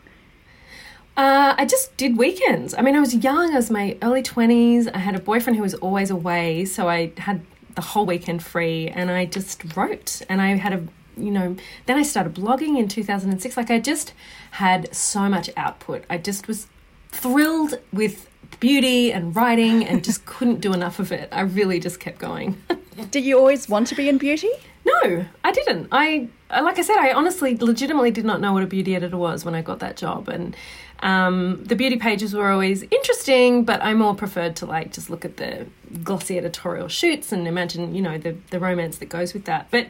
Uh, 1.16 1.54
I 1.56 1.64
just 1.64 1.97
did 1.97 2.18
weekends. 2.18 2.75
I 2.75 2.83
mean, 2.83 2.94
I 2.94 3.00
was 3.00 3.14
young. 3.14 3.52
I 3.52 3.56
was 3.56 3.71
my 3.71 3.97
early 4.02 4.23
20s. 4.23 4.88
I 4.94 4.99
had 4.99 5.14
a 5.16 5.18
boyfriend 5.18 5.56
who 5.56 5.62
was 5.62 5.75
always 5.75 6.11
away, 6.11 6.66
so 6.66 6.88
I 6.90 7.12
had 7.16 7.40
the 7.75 7.80
whole 7.80 8.04
weekend 8.04 8.42
free 8.42 8.88
and 8.88 9.11
I 9.11 9.25
just 9.25 9.75
wrote. 9.76 10.21
And 10.28 10.42
I 10.42 10.56
had 10.56 10.75
a, 10.75 10.87
you 11.16 11.30
know, 11.30 11.56
then 11.87 11.97
I 11.97 12.02
started 12.02 12.35
blogging 12.35 12.78
in 12.78 12.87
2006. 12.87 13.56
Like, 13.56 13.71
I 13.71 13.80
just 13.80 14.12
had 14.52 14.94
so 14.94 15.28
much 15.28 15.49
output. 15.56 16.04
I 16.11 16.18
just 16.18 16.47
was 16.47 16.66
thrilled 17.09 17.79
with 17.93 18.29
beauty 18.61 19.12
and 19.12 19.35
writing 19.37 19.85
and 19.85 20.03
just 20.05 20.25
couldn't 20.33 20.61
do 20.61 20.73
enough 20.73 20.99
of 20.99 21.12
it. 21.12 21.29
I 21.33 21.43
really 21.43 21.81
just 21.81 22.00
kept 22.00 22.19
going. 22.19 22.61
Did 23.11 23.25
you 23.25 23.38
always 23.38 23.69
want 23.69 23.87
to 23.88 23.95
be 23.95 24.09
in 24.09 24.19
beauty? 24.19 24.50
No, 24.85 25.25
I 25.45 25.53
didn't. 25.53 25.88
I 25.93 26.29
like 26.50 26.79
I 26.79 26.83
said, 26.83 26.97
I 26.97 27.12
honestly, 27.12 27.57
legitimately 27.57 28.11
did 28.11 28.25
not 28.25 28.41
know 28.41 28.55
what 28.55 28.62
a 28.62 28.67
beauty 28.67 28.97
editor 28.97 29.19
was 29.19 29.45
when 29.45 29.55
I 29.55 29.61
got 29.61 29.81
that 29.81 29.99
job, 29.99 30.29
and 30.29 30.57
um, 31.00 31.62
the 31.62 31.77
beauty 31.77 31.97
pages 31.99 32.33
were 32.35 32.50
always 32.50 32.83
interesting, 32.85 33.65
but 33.65 33.83
I 33.85 33.93
more 33.93 34.15
preferred 34.15 34.57
to 34.57 34.67
like 34.67 34.93
just 34.93 35.11
look 35.11 35.25
at 35.27 35.37
the 35.37 35.67
glossy 36.03 36.38
editorial 36.38 36.88
shoots 36.88 37.33
and 37.33 37.47
imagine, 37.47 37.95
you 37.95 38.00
know, 38.00 38.17
the 38.19 38.35
the 38.50 38.59
romance 38.59 38.97
that 38.99 39.11
goes 39.11 39.35
with 39.35 39.45
that. 39.45 39.69
But 39.71 39.88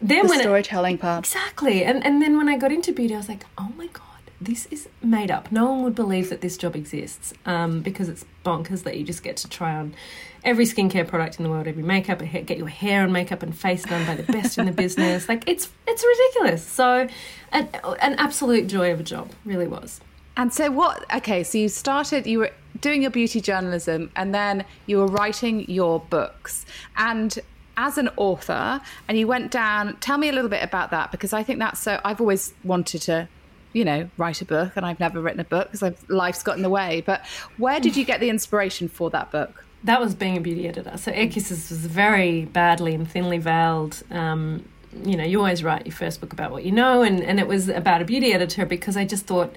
then 0.00 0.24
The 0.24 0.30
when 0.30 0.40
it, 0.40 0.44
storytelling 0.44 0.98
part. 0.98 1.26
Exactly. 1.26 1.84
And 1.84 2.04
and 2.04 2.22
then 2.22 2.36
when 2.38 2.48
I 2.48 2.56
got 2.56 2.72
into 2.72 2.90
beauty, 2.92 3.14
I 3.14 3.18
was 3.18 3.28
like, 3.28 3.44
oh 3.58 3.70
my 3.76 3.86
god, 3.88 4.02
this 4.40 4.66
is 4.66 4.88
made 5.02 5.30
up. 5.30 5.50
No 5.50 5.70
one 5.70 5.82
would 5.82 5.94
believe 5.94 6.30
that 6.30 6.40
this 6.40 6.56
job 6.56 6.76
exists 6.76 7.34
um, 7.44 7.80
because 7.80 8.08
it's 8.08 8.24
bonkers 8.44 8.84
that 8.84 8.96
you 8.96 9.04
just 9.04 9.22
get 9.22 9.36
to 9.38 9.48
try 9.48 9.74
on 9.74 9.94
every 10.44 10.64
skincare 10.64 11.06
product 11.06 11.38
in 11.38 11.44
the 11.44 11.50
world, 11.50 11.66
every 11.66 11.82
makeup, 11.82 12.20
get 12.20 12.56
your 12.56 12.68
hair 12.68 13.02
and 13.02 13.12
makeup 13.12 13.42
and 13.42 13.56
face 13.56 13.82
done 13.82 14.06
by 14.06 14.14
the 14.14 14.22
best 14.32 14.58
in 14.58 14.66
the 14.66 14.72
business. 14.72 15.28
Like 15.28 15.44
it's 15.48 15.70
it's 15.86 16.04
ridiculous. 16.04 16.64
So, 16.64 17.08
an, 17.52 17.68
an 18.00 18.14
absolute 18.14 18.68
joy 18.68 18.92
of 18.92 19.00
a 19.00 19.02
job, 19.02 19.30
really 19.44 19.66
was. 19.66 20.00
And 20.36 20.52
so 20.52 20.70
what 20.70 21.04
okay, 21.16 21.42
so 21.42 21.58
you 21.58 21.68
started 21.68 22.26
you 22.26 22.38
were 22.38 22.52
doing 22.80 23.02
your 23.02 23.10
beauty 23.10 23.40
journalism 23.40 24.10
and 24.14 24.32
then 24.32 24.64
you 24.86 24.98
were 24.98 25.08
writing 25.08 25.68
your 25.68 25.98
books. 25.98 26.64
And 26.96 27.36
as 27.76 27.98
an 27.98 28.08
author 28.16 28.80
and 29.08 29.18
you 29.18 29.26
went 29.26 29.50
down 29.50 29.96
tell 30.00 30.18
me 30.18 30.28
a 30.28 30.32
little 30.32 30.50
bit 30.50 30.62
about 30.62 30.90
that 30.90 31.12
because 31.12 31.32
I 31.32 31.42
think 31.42 31.58
that's 31.58 31.80
so 31.80 32.00
I've 32.04 32.20
always 32.20 32.52
wanted 32.64 33.02
to 33.02 33.28
you 33.72 33.84
know 33.84 34.08
write 34.16 34.40
a 34.40 34.44
book 34.44 34.72
and 34.76 34.86
I've 34.86 35.00
never 35.00 35.20
written 35.20 35.40
a 35.40 35.44
book 35.44 35.72
because 35.72 35.94
life's 36.08 36.42
got 36.42 36.56
in 36.56 36.62
the 36.62 36.70
way. 36.70 37.02
But 37.04 37.24
where 37.56 37.80
did 37.80 37.96
you 37.96 38.04
get 38.04 38.20
the 38.20 38.30
inspiration 38.30 38.88
for 38.88 39.10
that 39.10 39.30
book? 39.30 39.64
That 39.84 40.00
was 40.00 40.14
being 40.14 40.36
a 40.36 40.40
beauty 40.40 40.66
editor. 40.66 40.96
So 40.96 41.12
Air 41.12 41.28
Kisses 41.28 41.70
was 41.70 41.86
very 41.86 42.46
badly 42.46 42.94
and 42.94 43.08
thinly 43.08 43.38
veiled. 43.38 44.02
Um, 44.10 44.64
you 45.04 45.16
know, 45.16 45.24
you 45.24 45.38
always 45.38 45.62
write 45.62 45.86
your 45.86 45.94
first 45.94 46.20
book 46.20 46.32
about 46.32 46.50
what 46.50 46.64
you 46.64 46.72
know, 46.72 47.02
and, 47.02 47.22
and 47.22 47.38
it 47.38 47.46
was 47.46 47.68
about 47.68 48.02
a 48.02 48.04
beauty 48.04 48.32
editor 48.32 48.66
because 48.66 48.96
I 48.96 49.04
just 49.04 49.26
thought 49.26 49.54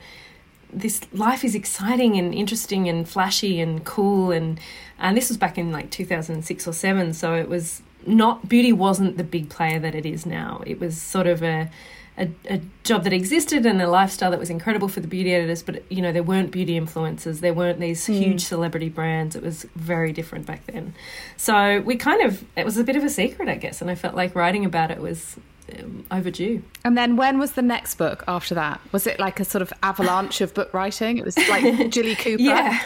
this 0.72 1.02
life 1.12 1.44
is 1.44 1.56
exciting 1.56 2.18
and 2.18 2.34
interesting 2.34 2.88
and 2.88 3.08
flashy 3.08 3.60
and 3.60 3.84
cool 3.84 4.32
and 4.32 4.58
and 5.00 5.18
this 5.18 5.28
was 5.28 5.38
back 5.38 5.58
in 5.58 5.70
like 5.70 5.90
2006 5.90 6.66
or 6.66 6.72
7 6.72 7.14
so 7.14 7.36
it 7.36 7.50
was 7.50 7.82
not 8.06 8.48
beauty 8.48 8.72
wasn't 8.72 9.18
the 9.18 9.24
big 9.24 9.50
player 9.50 9.80
that 9.80 9.96
it 9.96 10.06
is 10.06 10.26
now. 10.26 10.62
It 10.66 10.80
was 10.80 11.00
sort 11.00 11.28
of 11.28 11.44
a 11.44 11.70
a, 12.18 12.30
a, 12.50 12.62
job 12.84 13.04
that 13.04 13.14
existed 13.14 13.66
and 13.66 13.82
a 13.82 13.88
lifestyle 13.88 14.32
that 14.32 14.40
was 14.40 14.50
incredible 14.50 14.88
for 14.88 15.00
the 15.00 15.08
beauty 15.08 15.34
editors, 15.34 15.64
but 15.64 15.84
you 15.90 16.02
know 16.02 16.12
there 16.12 16.24
weren't 16.24 16.52
beauty 16.52 16.80
influencers, 16.80 17.40
there 17.40 17.54
weren't 17.54 17.80
these 17.80 18.06
mm. 18.08 18.18
huge 18.18 18.44
celebrity 18.44 18.90
brands. 18.90 19.36
It 19.36 19.44
was 19.44 19.66
very 19.76 20.12
different 20.12 20.46
back 20.46 20.66
then. 20.68 20.94
So 21.38 21.82
we 21.82 21.96
kind 21.96 22.22
of 22.22 22.44
it 22.56 22.66
was 22.66 22.78
a 22.78 22.84
bit 22.84 22.96
of 22.96 23.04
a 23.04 23.10
secret, 23.10 23.50
I 23.50 23.56
guess, 23.56 23.82
and 23.82 23.90
I 23.90 23.96
felt 23.96 24.16
like 24.16 24.36
writing 24.36 24.66
about 24.66 24.92
it 24.92 25.00
was 25.00 25.38
um, 25.80 26.06
overdue. 26.12 26.64
And 26.84 26.98
then 26.98 27.16
when 27.16 27.40
was 27.40 27.54
the 27.54 27.62
next 27.62 27.96
book 27.96 28.24
after 28.28 28.56
that? 28.56 28.82
Was 28.92 29.08
it 29.08 29.20
like 29.20 29.40
a 29.40 29.46
sort 29.46 29.62
of 29.62 29.72
avalanche 29.84 30.42
of 30.42 30.54
book 30.54 30.74
writing? 30.74 31.18
It 31.18 31.26
was 31.26 31.38
like 31.38 31.90
Jilly 31.90 32.16
Cooper. 32.16 32.42
Yeah, 32.42 32.80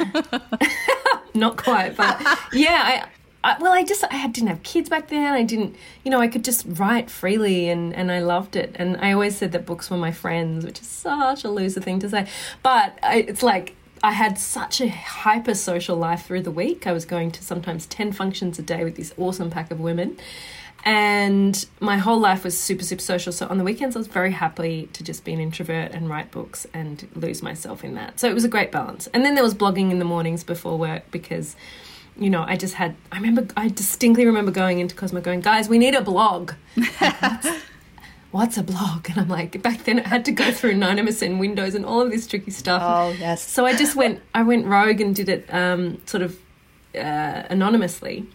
not 1.34 1.58
quite, 1.58 1.96
but 1.96 2.20
yeah, 2.54 3.06
I, 3.06 3.10
well, 3.60 3.72
I 3.72 3.84
just 3.84 4.04
I 4.10 4.28
didn't 4.28 4.50
have 4.50 4.64
kids 4.64 4.90
back 4.90 5.10
then. 5.10 5.34
I 5.34 5.44
didn't, 5.44 5.76
you 6.04 6.12
know, 6.12 6.20
I 6.20 6.28
could 6.28 6.44
just 6.44 6.66
write 6.68 7.10
freely, 7.10 7.70
and 7.70 7.94
and 7.94 8.12
I 8.12 8.20
loved 8.20 8.56
it. 8.56 8.76
And 8.76 8.98
I 8.98 9.12
always 9.12 9.38
said 9.38 9.52
that 9.52 9.66
books 9.66 9.90
were 9.90 9.98
my 9.98 10.12
friends, 10.12 10.66
which 10.66 10.82
is 10.82 10.88
such 10.88 11.44
a 11.44 11.50
loser 11.50 11.82
thing 11.82 12.00
to 12.00 12.10
say, 12.10 12.28
but 12.64 12.98
I, 13.04 13.18
it's 13.28 13.44
like 13.44 13.76
I 14.04 14.12
had 14.12 14.38
such 14.38 14.82
a 14.82 14.88
hyper 14.88 15.56
social 15.56 15.96
life 15.96 16.26
through 16.26 16.44
the 16.44 16.52
week. 16.52 16.86
I 16.86 16.92
was 16.92 17.06
going 17.06 17.32
to 17.32 17.44
sometimes 17.44 17.88
10 17.88 18.12
functions 18.12 18.60
a 18.60 18.62
day 18.62 18.84
with 18.84 18.96
this 18.96 19.14
awesome 19.18 19.50
pack 19.50 19.72
of 19.72 19.80
women. 19.80 20.18
And 20.84 21.66
my 21.80 21.98
whole 21.98 22.20
life 22.20 22.44
was 22.44 22.60
super, 22.60 22.84
super 22.84 23.02
social. 23.02 23.34
So 23.34 23.48
on 23.48 23.58
the 23.58 23.64
weekends, 23.64 23.96
I 23.96 24.00
was 24.00 24.08
very 24.08 24.32
happy 24.32 24.88
to 24.94 25.04
just 25.04 25.24
be 25.24 25.34
an 25.34 25.40
introvert 25.40 25.92
and 25.92 26.08
write 26.08 26.30
books 26.30 26.68
and 26.72 27.08
lose 27.16 27.42
myself 27.42 27.84
in 27.84 27.96
that. 27.96 28.20
So 28.20 28.30
it 28.30 28.36
was 28.36 28.44
a 28.44 28.48
great 28.48 28.72
balance. 28.72 29.08
And 29.08 29.26
then 29.26 29.34
there 29.34 29.44
was 29.44 29.56
blogging 29.56 29.90
in 29.90 29.98
the 29.98 30.06
mornings 30.06 30.44
before 30.44 30.78
work 30.78 31.10
because 31.10 31.56
you 32.18 32.30
know, 32.30 32.44
I 32.48 32.56
just 32.56 32.76
had, 32.76 32.96
I 33.12 33.18
remember, 33.18 33.48
I 33.58 33.68
distinctly 33.68 34.26
remember 34.26 34.52
going 34.52 34.80
into 34.80 34.96
Cosmo 34.96 35.22
going, 35.22 35.42
guys, 35.42 35.68
we 35.68 35.78
need 35.78 35.96
a 35.96 36.02
blog. 36.02 36.54
what's, 36.76 37.48
what's, 38.32 38.58
a 38.58 38.64
blog? 38.64 39.10
And 39.10 39.20
I'm 39.20 39.28
like, 39.28 39.62
back 39.62 39.84
then 39.84 40.00
I 40.00 40.08
had 40.08 40.26
to 40.26 40.32
go 40.32 40.52
through 40.52 40.72
Anonymous 40.72 41.22
and 41.22 41.40
Windows 41.40 41.76
and 41.76 41.86
all 41.86 42.02
of 42.02 42.12
this 42.12 42.26
tricky 42.28 42.52
stuff. 42.52 42.82
Oh, 42.84 43.16
yes. 43.20 43.42
So 43.48 43.66
I 43.66 43.76
just 43.76 43.96
went, 43.96 44.22
I 44.34 44.44
went 44.44 44.66
rogue 44.66 45.02
and 45.02 45.16
did 45.16 45.30
it 45.30 45.46
um, 45.54 46.02
sort 46.06 46.24
of 46.24 46.38
uh, 46.96 47.44
anonymously. 47.50 48.28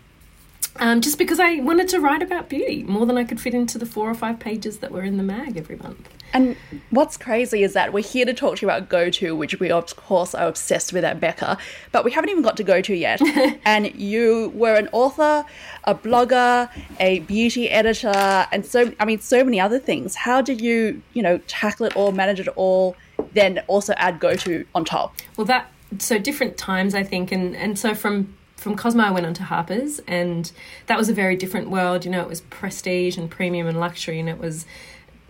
Um, 0.77 1.01
just 1.01 1.19
because 1.19 1.41
I 1.41 1.57
wanted 1.57 1.89
to 1.89 2.01
write 2.01 2.23
about 2.23 2.49
beauty 2.49 2.85
more 2.85 3.05
than 3.05 3.19
I 3.19 3.25
could 3.25 3.41
fit 3.41 3.55
into 3.55 3.77
the 3.77 3.87
four 3.87 4.09
or 4.09 4.15
five 4.15 4.39
pages 4.39 4.79
that 4.79 4.93
were 4.93 5.03
in 5.03 5.17
the 5.17 5.23
mag 5.23 5.57
every 5.57 5.77
month. 5.77 6.09
And 6.33 6.57
what's 6.91 7.17
crazy 7.17 7.63
is 7.63 7.73
that 7.73 7.93
we're 7.93 8.05
here 8.05 8.25
to 8.25 8.35
talk 8.35 8.57
to 8.57 8.63
you 8.63 8.71
about 8.71 8.89
GoTo, 8.89 9.35
which 9.35 9.59
we 9.59 9.71
of 9.71 9.97
course 9.97 10.35
are 10.35 10.49
obsessed 10.49 10.93
with 10.93 11.05
at 11.05 11.21
Mecca, 11.21 11.59
but 11.93 12.05
we 12.05 12.13
haven't 12.13 12.31
even 12.31 12.43
got 12.43 12.57
to 12.59 12.65
GoTo 12.65 12.93
yet. 12.93 13.21
and 13.65 13.95
you 13.95 14.53
were 14.55 14.75
an 14.75 14.89
author, 14.93 15.45
a 15.85 15.95
blogger, 15.95 16.71
a 16.99 17.21
beauty 17.21 17.69
editor, 17.71 18.47
and 18.53 18.65
so 18.65 18.93
I 19.01 19.05
mean 19.05 19.21
so 19.21 19.45
many 19.45 19.61
other 19.61 19.79
things. 19.79 20.15
How 20.15 20.41
did 20.41 20.61
you, 20.61 21.03
you 21.15 21.23
know, 21.23 21.39
tackle 21.47 21.87
it 21.87 21.97
all, 21.97 22.13
manage 22.13 22.41
it 22.41 22.49
all, 22.49 22.97
then 23.33 23.63
also 23.67 23.95
add 23.97 24.21
GoTo 24.21 24.65
on 24.75 24.85
top? 24.85 25.17
Well, 25.37 25.47
that 25.47 25.71
so 25.99 26.19
different 26.19 26.57
times 26.57 26.95
I 26.95 27.03
think, 27.03 27.33
and 27.33 27.57
and 27.57 27.79
so 27.79 27.95
from 27.95 28.37
from 28.61 28.77
Cosmo, 28.77 29.03
I 29.03 29.11
went 29.11 29.25
on 29.25 29.33
to 29.35 29.43
Harper's, 29.43 30.01
and 30.01 30.53
that 30.87 30.99
was 30.99 31.09
a 31.09 31.15
very 31.15 31.35
different 31.35 31.71
world. 31.71 32.05
You 32.05 32.11
know, 32.11 32.21
it 32.21 32.29
was 32.29 32.43
prestige 32.43 33.17
and 33.17 33.31
premium 33.31 33.67
and 33.67 33.81
luxury, 33.81 34.21
and 34.21 34.29
it 34.29 34.39
was 34.39 34.67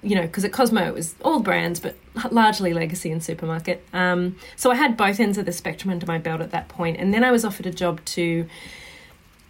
you 0.02 0.14
know, 0.14 0.22
because 0.22 0.44
at 0.44 0.52
Cosmo 0.52 0.86
it 0.86 0.94
was 0.94 1.14
all 1.22 1.40
brands, 1.40 1.80
but 1.80 1.96
largely 2.30 2.72
legacy 2.72 3.10
and 3.10 3.22
supermarket. 3.22 3.84
Um, 3.92 4.36
so 4.56 4.70
I 4.70 4.74
had 4.74 4.96
both 4.96 5.20
ends 5.20 5.38
of 5.38 5.46
the 5.46 5.52
spectrum 5.52 5.90
under 5.90 6.06
my 6.06 6.18
belt 6.18 6.40
at 6.40 6.50
that 6.52 6.68
point, 6.68 6.96
and 6.98 7.12
then 7.12 7.24
I 7.24 7.30
was 7.30 7.44
offered 7.44 7.66
a 7.66 7.72
job 7.72 8.04
to 8.06 8.46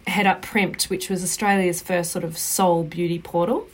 head 0.07 0.27
up 0.27 0.41
Primped, 0.41 0.89
which 0.89 1.09
was 1.09 1.23
Australia's 1.23 1.81
first 1.81 2.11
sort 2.11 2.23
of 2.23 2.37
sole 2.37 2.83
beauty 2.83 3.19
portal, 3.19 3.67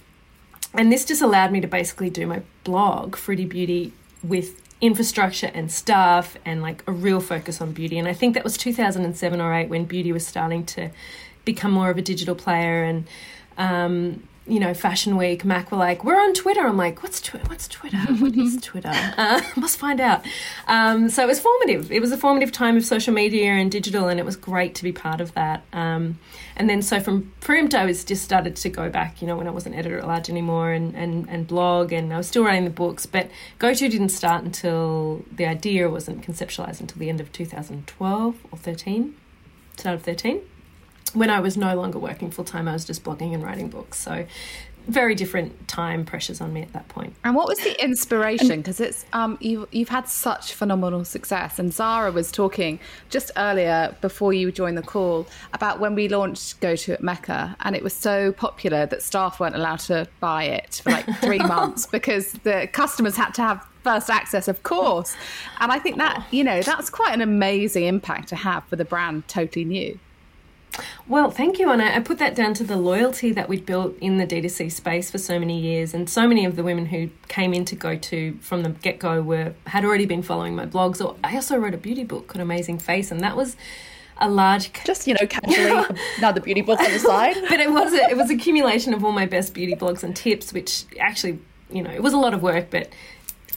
and 0.73 0.91
this 0.91 1.05
just 1.05 1.21
allowed 1.21 1.51
me 1.51 1.61
to 1.61 1.67
basically 1.67 2.09
do 2.09 2.27
my 2.27 2.41
blog, 2.63 3.15
Fruity 3.15 3.45
Beauty, 3.45 3.93
with 4.23 4.61
infrastructure 4.79 5.49
and 5.53 5.71
staff 5.71 6.37
and 6.45 6.61
like 6.61 6.83
a 6.87 6.91
real 6.91 7.19
focus 7.19 7.61
on 7.61 7.71
beauty. 7.71 7.97
And 7.97 8.07
I 8.07 8.13
think 8.13 8.35
that 8.35 8.43
was 8.43 8.57
2007 8.57 9.41
or 9.41 9.53
8 9.53 9.69
when 9.69 9.85
beauty 9.85 10.11
was 10.11 10.25
starting 10.25 10.65
to 10.67 10.91
become 11.45 11.71
more 11.71 11.89
of 11.89 11.97
a 11.97 12.01
digital 12.01 12.35
player 12.35 12.83
and 12.83 13.07
um, 13.57 14.23
you 14.47 14.59
know, 14.59 14.73
Fashion 14.73 15.17
Week, 15.17 15.43
Mac 15.43 15.71
were 15.71 15.77
like, 15.77 16.03
"We're 16.03 16.19
on 16.19 16.33
Twitter." 16.33 16.65
I'm 16.65 16.77
like, 16.77 17.03
"What's 17.03 17.21
Twitter? 17.21 17.45
What's 17.47 17.67
Twitter? 17.67 17.97
What 17.97 18.35
is 18.37 18.59
Twitter?" 18.61 18.91
Uh, 18.93 19.41
must 19.55 19.77
find 19.77 19.99
out. 19.99 20.25
Um, 20.67 21.09
so 21.09 21.23
it 21.23 21.27
was 21.27 21.39
formative. 21.39 21.91
It 21.91 21.99
was 21.99 22.11
a 22.11 22.17
formative 22.17 22.51
time 22.51 22.77
of 22.77 22.85
social 22.85 23.13
media 23.13 23.51
and 23.51 23.71
digital, 23.71 24.07
and 24.07 24.19
it 24.19 24.25
was 24.25 24.35
great 24.35 24.75
to 24.75 24.83
be 24.83 24.91
part 24.91 25.21
of 25.21 25.33
that. 25.33 25.63
Um, 25.73 26.19
and 26.55 26.69
then 26.69 26.81
so 26.81 26.99
from 26.99 27.33
Primped, 27.41 27.75
I 27.75 27.85
was 27.85 28.03
just 28.03 28.23
started 28.23 28.55
to 28.55 28.69
go 28.69 28.89
back. 28.89 29.21
You 29.21 29.27
know, 29.27 29.35
when 29.35 29.47
I 29.47 29.51
wasn't 29.51 29.75
editor 29.75 29.99
at 29.99 30.07
large 30.07 30.29
anymore, 30.29 30.71
and 30.71 30.95
and 30.95 31.27
and 31.29 31.47
blog, 31.47 31.91
and 31.91 32.13
I 32.13 32.17
was 32.17 32.27
still 32.27 32.43
writing 32.43 32.63
the 32.63 32.69
books. 32.69 33.05
But 33.05 33.29
GoTo 33.59 33.89
didn't 33.89 34.09
start 34.09 34.43
until 34.43 35.25
the 35.31 35.45
idea 35.45 35.89
wasn't 35.89 36.21
conceptualized 36.21 36.79
until 36.79 36.99
the 36.99 37.09
end 37.09 37.19
of 37.19 37.31
2012 37.31 38.35
or 38.51 38.57
13, 38.57 39.15
start 39.75 39.95
of 39.95 40.03
13 40.03 40.41
when 41.15 41.29
I 41.29 41.39
was 41.39 41.57
no 41.57 41.75
longer 41.75 41.99
working 41.99 42.31
full 42.31 42.45
time, 42.45 42.67
I 42.67 42.73
was 42.73 42.85
just 42.85 43.03
blogging 43.03 43.33
and 43.33 43.43
writing 43.43 43.69
books. 43.69 43.99
So 43.99 44.25
very 44.87 45.15
different 45.15 45.67
time 45.67 46.05
pressures 46.05 46.39
on 46.39 46.53
me 46.53 46.61
at 46.61 46.71
that 46.73 46.87
point. 46.87 47.13
And 47.23 47.35
what 47.35 47.47
was 47.47 47.59
the 47.59 47.81
inspiration? 47.83 48.57
Because 48.57 48.79
it's 48.79 49.05
um, 49.13 49.37
you've 49.41 49.67
you've 49.71 49.89
had 49.89 50.07
such 50.07 50.53
phenomenal 50.53 51.05
success. 51.05 51.59
And 51.59 51.73
Zara 51.73 52.11
was 52.11 52.31
talking 52.31 52.79
just 53.09 53.31
earlier 53.37 53.95
before 54.01 54.33
you 54.33 54.51
joined 54.51 54.77
the 54.77 54.83
call 54.83 55.27
about 55.53 55.79
when 55.79 55.93
we 55.93 56.07
launched 56.07 56.59
GoTo 56.61 56.93
at 56.93 57.03
Mecca, 57.03 57.55
and 57.61 57.75
it 57.75 57.83
was 57.83 57.93
so 57.93 58.31
popular 58.31 58.85
that 58.85 59.01
staff 59.03 59.39
weren't 59.39 59.55
allowed 59.55 59.79
to 59.79 60.07
buy 60.19 60.45
it 60.45 60.81
for 60.83 60.91
like 60.91 61.05
three 61.19 61.39
months 61.55 61.85
because 61.85 62.33
the 62.43 62.69
customers 62.71 63.15
had 63.15 63.33
to 63.35 63.41
have 63.41 63.67
first 63.83 64.09
access, 64.09 64.47
of 64.47 64.63
course. 64.63 65.15
And 65.59 65.71
I 65.71 65.79
think 65.79 65.97
that 65.97 66.25
you 66.31 66.43
know 66.43 66.61
that's 66.61 66.89
quite 66.89 67.13
an 67.13 67.21
amazing 67.21 67.83
impact 67.83 68.29
to 68.29 68.35
have 68.37 68.63
for 68.65 68.77
the 68.77 68.85
brand, 68.85 69.27
totally 69.27 69.65
new. 69.65 69.99
Well, 71.07 71.31
thank 71.31 71.59
you. 71.59 71.69
And 71.71 71.81
I, 71.81 71.95
I, 71.95 71.99
put 71.99 72.19
that 72.19 72.35
down 72.35 72.53
to 72.55 72.63
the 72.63 72.77
loyalty 72.77 73.31
that 73.31 73.49
we'd 73.49 73.65
built 73.65 73.97
in 73.99 74.17
the 74.17 74.27
D2C 74.27 74.71
space 74.71 75.09
for 75.09 75.17
so 75.17 75.39
many 75.39 75.59
years. 75.59 75.93
And 75.93 76.09
so 76.09 76.27
many 76.27 76.45
of 76.45 76.55
the 76.55 76.63
women 76.63 76.87
who 76.87 77.09
came 77.27 77.53
in 77.53 77.65
to 77.65 77.75
go 77.75 77.95
to 77.95 78.37
from 78.41 78.63
the 78.63 78.69
get 78.69 78.99
go 78.99 79.21
were 79.21 79.53
had 79.65 79.85
already 79.85 80.05
been 80.05 80.21
following 80.21 80.55
my 80.55 80.65
blogs. 80.65 81.03
Or 81.03 81.15
I 81.23 81.35
also 81.35 81.57
wrote 81.57 81.73
a 81.73 81.77
beauty 81.77 82.03
book 82.03 82.27
called 82.27 82.41
Amazing 82.41 82.79
Face, 82.79 83.11
and 83.11 83.21
that 83.21 83.35
was 83.35 83.55
a 84.19 84.27
large 84.27 84.71
just 84.83 85.05
you 85.05 85.13
know 85.13 85.27
casually 85.27 85.85
another 86.17 86.41
beauty 86.41 86.61
book 86.61 86.79
on 86.79 86.91
the 86.91 86.97
side 86.97 87.35
but 87.49 87.59
it 87.59 87.69
was 87.71 87.93
a, 87.93 88.09
it 88.09 88.17
was 88.17 88.31
accumulation 88.31 88.91
of 88.91 89.05
all 89.05 89.11
my 89.11 89.27
best 89.27 89.53
beauty 89.53 89.75
blogs 89.75 90.01
and 90.01 90.15
tips 90.15 90.51
which 90.51 90.85
actually 90.99 91.37
you 91.69 91.83
know 91.83 91.91
it 91.91 92.01
was 92.01 92.13
a 92.13 92.17
lot 92.17 92.33
of 92.33 92.41
work 92.41 92.71
but 92.71 92.89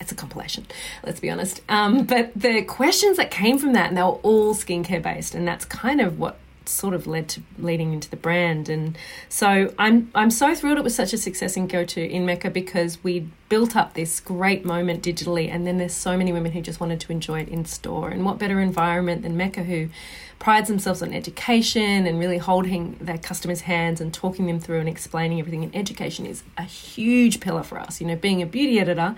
it's 0.00 0.12
a 0.12 0.14
compilation, 0.14 0.66
let's 1.04 1.20
be 1.20 1.30
honest. 1.30 1.60
Um, 1.68 2.04
but 2.04 2.32
the 2.34 2.62
questions 2.62 3.18
that 3.18 3.30
came 3.30 3.58
from 3.58 3.74
that, 3.74 3.88
and 3.88 3.96
they 3.96 4.02
were 4.02 4.08
all 4.08 4.54
skincare 4.54 5.02
based, 5.02 5.34
and 5.34 5.46
that's 5.46 5.64
kind 5.64 6.00
of 6.00 6.18
what 6.18 6.38
sort 6.70 6.94
of 6.94 7.06
led 7.06 7.28
to 7.30 7.42
leading 7.58 7.92
into 7.92 8.08
the 8.08 8.16
brand. 8.16 8.68
And 8.68 8.96
so 9.28 9.72
I'm 9.78 10.10
I'm 10.14 10.30
so 10.30 10.54
thrilled 10.54 10.78
it 10.78 10.84
was 10.84 10.94
such 10.94 11.12
a 11.12 11.18
success 11.18 11.56
in 11.56 11.66
GoTo 11.66 12.00
in 12.00 12.24
Mecca 12.26 12.50
because 12.50 13.02
we 13.02 13.28
built 13.48 13.74
up 13.74 13.94
this 13.94 14.20
great 14.20 14.64
moment 14.64 15.02
digitally, 15.02 15.52
and 15.52 15.66
then 15.66 15.78
there's 15.78 15.92
so 15.92 16.16
many 16.16 16.32
women 16.32 16.52
who 16.52 16.60
just 16.60 16.80
wanted 16.80 17.00
to 17.00 17.12
enjoy 17.12 17.40
it 17.40 17.48
in 17.48 17.64
store. 17.64 18.08
And 18.08 18.24
what 18.24 18.38
better 18.38 18.60
environment 18.60 19.22
than 19.22 19.36
Mecca, 19.36 19.64
who 19.64 19.88
prides 20.38 20.68
themselves 20.68 21.02
on 21.02 21.12
education 21.12 22.06
and 22.06 22.18
really 22.18 22.38
holding 22.38 22.96
their 23.00 23.18
customers' 23.18 23.62
hands 23.62 24.00
and 24.00 24.12
talking 24.12 24.46
them 24.46 24.58
through 24.58 24.80
and 24.80 24.88
explaining 24.88 25.38
everything. 25.38 25.62
And 25.62 25.76
education 25.76 26.26
is 26.26 26.42
a 26.56 26.62
huge 26.62 27.40
pillar 27.40 27.62
for 27.62 27.78
us. 27.78 28.00
You 28.00 28.06
know, 28.06 28.16
being 28.16 28.40
a 28.40 28.46
beauty 28.46 28.80
editor 28.80 29.14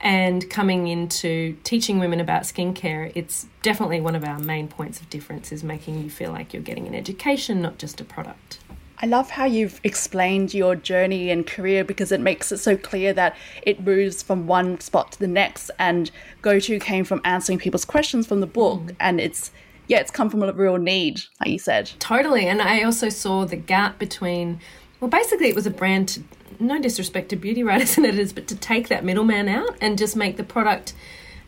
and 0.00 0.48
coming 0.48 0.88
into 0.88 1.56
teaching 1.62 1.98
women 1.98 2.20
about 2.20 2.42
skincare, 2.42 3.12
it's 3.14 3.46
definitely 3.62 4.00
one 4.00 4.14
of 4.14 4.24
our 4.24 4.38
main 4.38 4.66
points 4.66 5.00
of 5.00 5.10
difference 5.10 5.52
is 5.52 5.62
making 5.62 6.02
you 6.02 6.08
feel 6.08 6.30
like 6.30 6.54
you're 6.54 6.62
getting 6.62 6.86
an 6.86 6.94
education, 6.94 7.60
not 7.60 7.78
just 7.78 8.00
a 8.00 8.04
product. 8.04 8.58
I 9.02 9.06
love 9.06 9.30
how 9.30 9.46
you've 9.46 9.80
explained 9.82 10.52
your 10.52 10.76
journey 10.76 11.30
and 11.30 11.46
career 11.46 11.84
because 11.84 12.12
it 12.12 12.20
makes 12.20 12.52
it 12.52 12.58
so 12.58 12.76
clear 12.76 13.14
that 13.14 13.34
it 13.62 13.80
moves 13.80 14.22
from 14.22 14.46
one 14.46 14.78
spot 14.80 15.12
to 15.12 15.18
the 15.18 15.26
next. 15.26 15.70
And 15.78 16.10
GoTo 16.42 16.78
came 16.78 17.04
from 17.04 17.22
answering 17.24 17.58
people's 17.58 17.86
questions 17.86 18.26
from 18.26 18.40
the 18.40 18.46
book, 18.46 18.80
mm. 18.80 18.96
and 19.00 19.20
it's 19.20 19.50
yeah, 19.88 19.98
it's 19.98 20.10
come 20.10 20.30
from 20.30 20.42
a 20.42 20.52
real 20.52 20.76
need, 20.76 21.20
like 21.40 21.50
you 21.50 21.58
said. 21.58 21.90
Totally, 21.98 22.46
and 22.46 22.62
I 22.62 22.82
also 22.82 23.08
saw 23.08 23.44
the 23.44 23.56
gap 23.56 23.98
between. 23.98 24.60
Well, 25.00 25.08
basically, 25.10 25.48
it 25.48 25.54
was 25.54 25.66
a 25.66 25.70
brand 25.70 26.08
to 26.08 26.22
no 26.58 26.78
disrespect 26.78 27.30
to 27.30 27.36
beauty 27.36 27.62
writers 27.62 27.96
and 27.96 28.06
editors, 28.06 28.32
but 28.32 28.46
to 28.48 28.56
take 28.56 28.88
that 28.88 29.04
middleman 29.04 29.48
out 29.48 29.76
and 29.80 29.98
just 29.98 30.14
make 30.14 30.36
the 30.36 30.44
product 30.44 30.92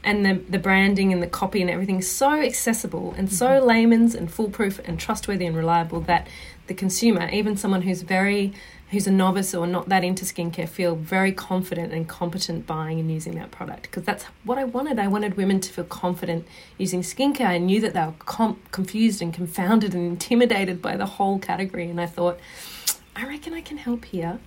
and 0.04 0.24
the, 0.24 0.34
the 0.48 0.58
branding 0.58 1.12
and 1.12 1.22
the 1.22 1.26
copy 1.26 1.60
and 1.60 1.70
everything 1.70 2.02
so 2.02 2.32
accessible 2.40 3.14
and 3.16 3.32
so 3.32 3.46
mm-hmm. 3.46 3.66
layman's 3.66 4.14
and 4.14 4.32
foolproof 4.32 4.80
and 4.84 4.98
trustworthy 4.98 5.46
and 5.46 5.56
reliable 5.56 6.00
that 6.00 6.26
the 6.66 6.74
consumer, 6.74 7.28
even 7.30 7.56
someone 7.56 7.82
who's 7.82 8.02
very 8.02 8.52
who's 8.90 9.06
a 9.06 9.10
novice 9.10 9.54
or 9.54 9.66
not 9.66 9.88
that 9.88 10.04
into 10.04 10.22
skincare 10.22 10.68
feel 10.68 10.94
very 10.94 11.32
confident 11.32 11.94
and 11.94 12.06
competent 12.06 12.66
buying 12.66 13.00
and 13.00 13.10
using 13.10 13.34
that 13.36 13.50
product 13.50 13.84
because 13.84 14.02
that's 14.02 14.24
what 14.44 14.58
I 14.58 14.64
wanted. 14.64 14.98
I 14.98 15.08
wanted 15.08 15.34
women 15.38 15.60
to 15.60 15.72
feel 15.72 15.84
confident 15.84 16.46
using 16.76 17.00
skincare. 17.00 17.46
I 17.46 17.56
knew 17.56 17.80
that 17.80 17.94
they 17.94 18.00
were 18.00 18.14
com- 18.18 18.60
confused 18.70 19.22
and 19.22 19.32
confounded 19.32 19.94
and 19.94 20.06
intimidated 20.06 20.82
by 20.82 20.98
the 20.98 21.06
whole 21.06 21.38
category, 21.38 21.88
and 21.88 21.98
I 21.98 22.06
thought, 22.06 22.38
I 23.16 23.26
reckon 23.26 23.54
I 23.54 23.60
can 23.60 23.76
help 23.76 24.04
here. 24.04 24.38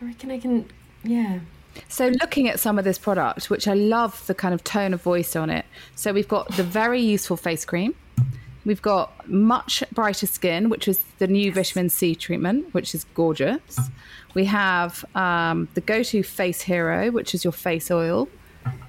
I 0.00 0.04
reckon 0.04 0.30
I 0.30 0.38
can, 0.38 0.68
yeah. 1.02 1.40
So, 1.88 2.08
looking 2.08 2.48
at 2.48 2.58
some 2.58 2.78
of 2.78 2.84
this 2.84 2.98
product, 2.98 3.48
which 3.48 3.68
I 3.68 3.74
love 3.74 4.26
the 4.26 4.34
kind 4.34 4.52
of 4.54 4.64
tone 4.64 4.92
of 4.92 5.02
voice 5.02 5.36
on 5.36 5.50
it. 5.50 5.64
So, 5.94 6.12
we've 6.12 6.28
got 6.28 6.48
the 6.56 6.64
very 6.64 7.00
useful 7.00 7.36
face 7.36 7.64
cream. 7.64 7.94
We've 8.64 8.82
got 8.82 9.28
much 9.28 9.82
brighter 9.92 10.26
skin, 10.26 10.68
which 10.68 10.86
is 10.86 11.00
the 11.18 11.26
new 11.26 11.46
yes. 11.46 11.54
vitamin 11.54 11.88
C 11.88 12.14
treatment, 12.14 12.74
which 12.74 12.94
is 12.94 13.04
gorgeous. 13.14 13.80
We 14.34 14.44
have 14.46 15.04
um, 15.14 15.68
the 15.74 15.80
go 15.80 16.02
to 16.02 16.22
face 16.22 16.60
hero, 16.60 17.10
which 17.10 17.34
is 17.34 17.42
your 17.42 17.52
face 17.52 17.90
oil. 17.90 18.28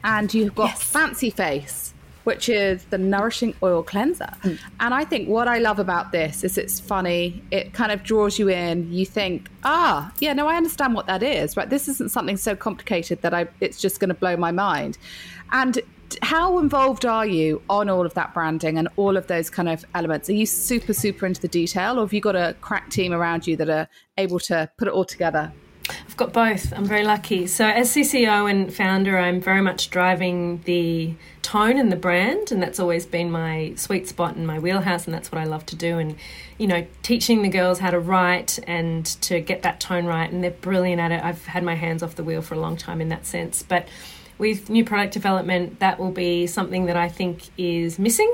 And 0.03 0.33
you've 0.33 0.55
got 0.55 0.71
yes. 0.71 0.83
fancy 0.83 1.29
face, 1.29 1.90
which 2.23 2.49
is 2.49 2.85
the 2.85 2.97
nourishing 2.97 3.53
oil 3.63 3.83
cleanser. 3.83 4.29
Mm. 4.43 4.59
And 4.79 4.93
I 4.93 5.03
think 5.05 5.27
what 5.27 5.47
I 5.47 5.59
love 5.59 5.79
about 5.79 6.11
this 6.11 6.43
is 6.43 6.57
it's 6.57 6.79
funny. 6.79 7.43
It 7.51 7.73
kind 7.73 7.91
of 7.91 8.03
draws 8.03 8.37
you 8.39 8.49
in. 8.49 8.91
You 8.91 9.05
think, 9.05 9.49
ah, 9.63 10.11
yeah, 10.19 10.33
no, 10.33 10.47
I 10.47 10.55
understand 10.55 10.93
what 10.93 11.07
that 11.07 11.23
is. 11.23 11.57
Right, 11.57 11.69
this 11.69 11.87
isn't 11.87 12.11
something 12.11 12.37
so 12.37 12.55
complicated 12.55 13.21
that 13.21 13.33
I 13.33 13.47
it's 13.59 13.79
just 13.79 13.99
going 13.99 14.09
to 14.09 14.15
blow 14.15 14.35
my 14.37 14.51
mind. 14.51 14.97
And 15.51 15.79
how 16.21 16.59
involved 16.59 17.05
are 17.05 17.25
you 17.25 17.61
on 17.69 17.89
all 17.89 18.05
of 18.05 18.13
that 18.15 18.33
branding 18.33 18.77
and 18.77 18.87
all 18.97 19.15
of 19.17 19.27
those 19.27 19.49
kind 19.49 19.69
of 19.69 19.85
elements? 19.95 20.29
Are 20.29 20.33
you 20.33 20.45
super, 20.45 20.93
super 20.93 21.25
into 21.25 21.41
the 21.41 21.47
detail, 21.47 21.97
or 21.97 22.01
have 22.01 22.13
you 22.13 22.21
got 22.21 22.35
a 22.35 22.55
crack 22.61 22.89
team 22.89 23.13
around 23.13 23.47
you 23.47 23.55
that 23.57 23.69
are 23.69 23.87
able 24.17 24.39
to 24.41 24.69
put 24.77 24.87
it 24.87 24.93
all 24.93 25.05
together? 25.05 25.51
I've 26.07 26.17
got 26.17 26.33
both. 26.33 26.73
I'm 26.73 26.85
very 26.85 27.03
lucky. 27.03 27.47
So, 27.47 27.65
as 27.65 27.91
CCO 27.91 28.49
and 28.49 28.73
founder, 28.73 29.17
I'm 29.17 29.41
very 29.41 29.61
much 29.61 29.89
driving 29.89 30.61
the 30.65 31.13
tone 31.41 31.77
and 31.77 31.91
the 31.91 31.95
brand, 31.95 32.51
and 32.51 32.61
that's 32.61 32.79
always 32.79 33.05
been 33.05 33.31
my 33.31 33.73
sweet 33.75 34.07
spot 34.07 34.35
and 34.35 34.45
my 34.45 34.59
wheelhouse, 34.59 35.05
and 35.05 35.13
that's 35.13 35.31
what 35.31 35.39
I 35.39 35.45
love 35.45 35.65
to 35.67 35.75
do. 35.75 35.97
And, 35.97 36.15
you 36.57 36.67
know, 36.67 36.85
teaching 37.03 37.41
the 37.41 37.49
girls 37.49 37.79
how 37.79 37.91
to 37.91 37.99
write 37.99 38.59
and 38.67 39.05
to 39.21 39.39
get 39.39 39.63
that 39.63 39.79
tone 39.79 40.05
right, 40.05 40.31
and 40.31 40.43
they're 40.43 40.51
brilliant 40.51 41.01
at 41.01 41.11
it. 41.11 41.23
I've 41.23 41.45
had 41.45 41.63
my 41.63 41.75
hands 41.75 42.03
off 42.03 42.15
the 42.15 42.23
wheel 42.23 42.41
for 42.41 42.55
a 42.55 42.59
long 42.59 42.77
time 42.77 43.01
in 43.01 43.09
that 43.09 43.25
sense. 43.25 43.63
But 43.63 43.87
with 44.37 44.69
new 44.69 44.83
product 44.83 45.13
development, 45.13 45.79
that 45.79 45.99
will 45.99 46.11
be 46.11 46.47
something 46.47 46.85
that 46.85 46.97
I 46.97 47.09
think 47.09 47.49
is 47.57 47.99
missing, 47.99 48.31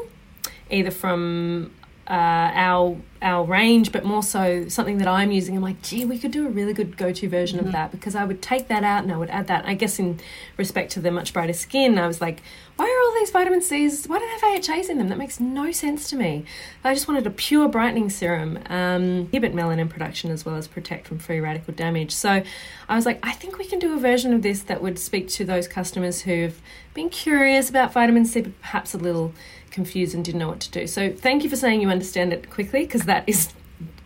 either 0.70 0.92
from 0.92 1.72
uh, 2.10 2.52
our 2.54 2.98
our 3.22 3.44
range, 3.44 3.92
but 3.92 4.06
more 4.06 4.22
so 4.22 4.68
something 4.70 5.00
that 5.00 5.08
I'm 5.08 5.32
using. 5.32 5.56
I'm 5.56 5.64
like, 5.64 5.82
gee, 5.82 6.06
we 6.06 6.20
could 6.20 6.32
do 6.32 6.46
a 6.46 6.50
really 6.50 6.74
good 6.74 6.98
go-to 6.98 7.28
version 7.28 7.58
mm-hmm. 7.58 7.68
of 7.68 7.74
that 7.74 7.92
because 7.92 8.16
I 8.16 8.24
would 8.24 8.42
take 8.42 8.68
that 8.68 8.84
out 8.84 9.04
and 9.04 9.12
I 9.12 9.18
would 9.18 9.30
add 9.30 9.48
that. 9.48 9.66
I 9.66 9.74
guess 9.74 9.98
in 10.00 10.20
respect 10.56 10.92
to 10.94 11.00
the 11.00 11.12
much 11.12 11.34
brighter 11.34 11.54
skin, 11.54 11.98
I 11.98 12.08
was 12.08 12.22
like, 12.22 12.42
why 12.76 12.86
are 12.86 13.08
all 13.08 13.20
these 13.20 13.32
vitamin 13.32 13.62
C's? 13.62 14.06
Why 14.06 14.20
do 14.20 14.26
they 14.26 14.48
have 14.48 14.70
AHAs 14.70 14.90
in 14.90 15.00
them? 15.00 15.10
That 15.10 15.18
makes 15.18 15.40
no 15.40 15.72
sense 15.72 16.10
to 16.12 16.16
me. 16.16 16.46
I 16.84 16.94
just 16.94 17.08
wanted 17.08 17.26
a 17.26 17.32
pure 17.32 17.68
brightening 17.68 18.10
serum, 18.10 18.60
um, 18.70 19.04
inhibit 19.04 19.54
melanin 19.54 19.90
production 19.90 20.30
as 20.30 20.46
well 20.46 20.56
as 20.56 20.68
protect 20.68 21.08
from 21.08 21.18
free 21.18 21.40
radical 21.40 21.74
damage. 21.74 22.12
So 22.12 22.44
I 22.88 22.96
was 22.96 23.06
like, 23.08 23.20
I 23.24 23.34
think 23.34 23.58
we 23.58 23.66
can 23.66 23.80
do 23.80 23.96
a 23.96 24.00
version 24.00 24.32
of 24.32 24.44
this 24.44 24.62
that 24.62 24.82
would 24.82 25.00
speak 25.00 25.28
to 25.30 25.44
those 25.44 25.68
customers 25.68 26.22
who've 26.22 26.62
been 26.94 27.10
curious 27.10 27.70
about 27.70 27.94
vitamin 27.94 28.26
C, 28.26 28.42
but 28.42 28.62
perhaps 28.62 28.94
a 28.94 28.98
little 28.98 29.34
confused 29.78 30.16
and 30.16 30.26
didn't 30.26 30.40
know 30.40 30.48
what 30.48 30.60
to 30.60 30.72
do. 30.72 30.88
So 30.88 31.12
thank 31.12 31.44
you 31.44 31.52
for 31.52 31.56
saying 31.56 31.82
you 31.82 31.90
understand 31.90 32.34
it 32.34 32.50
quickly 32.50 32.82
because 32.82 33.04
that 33.04 33.24
is 33.28 33.54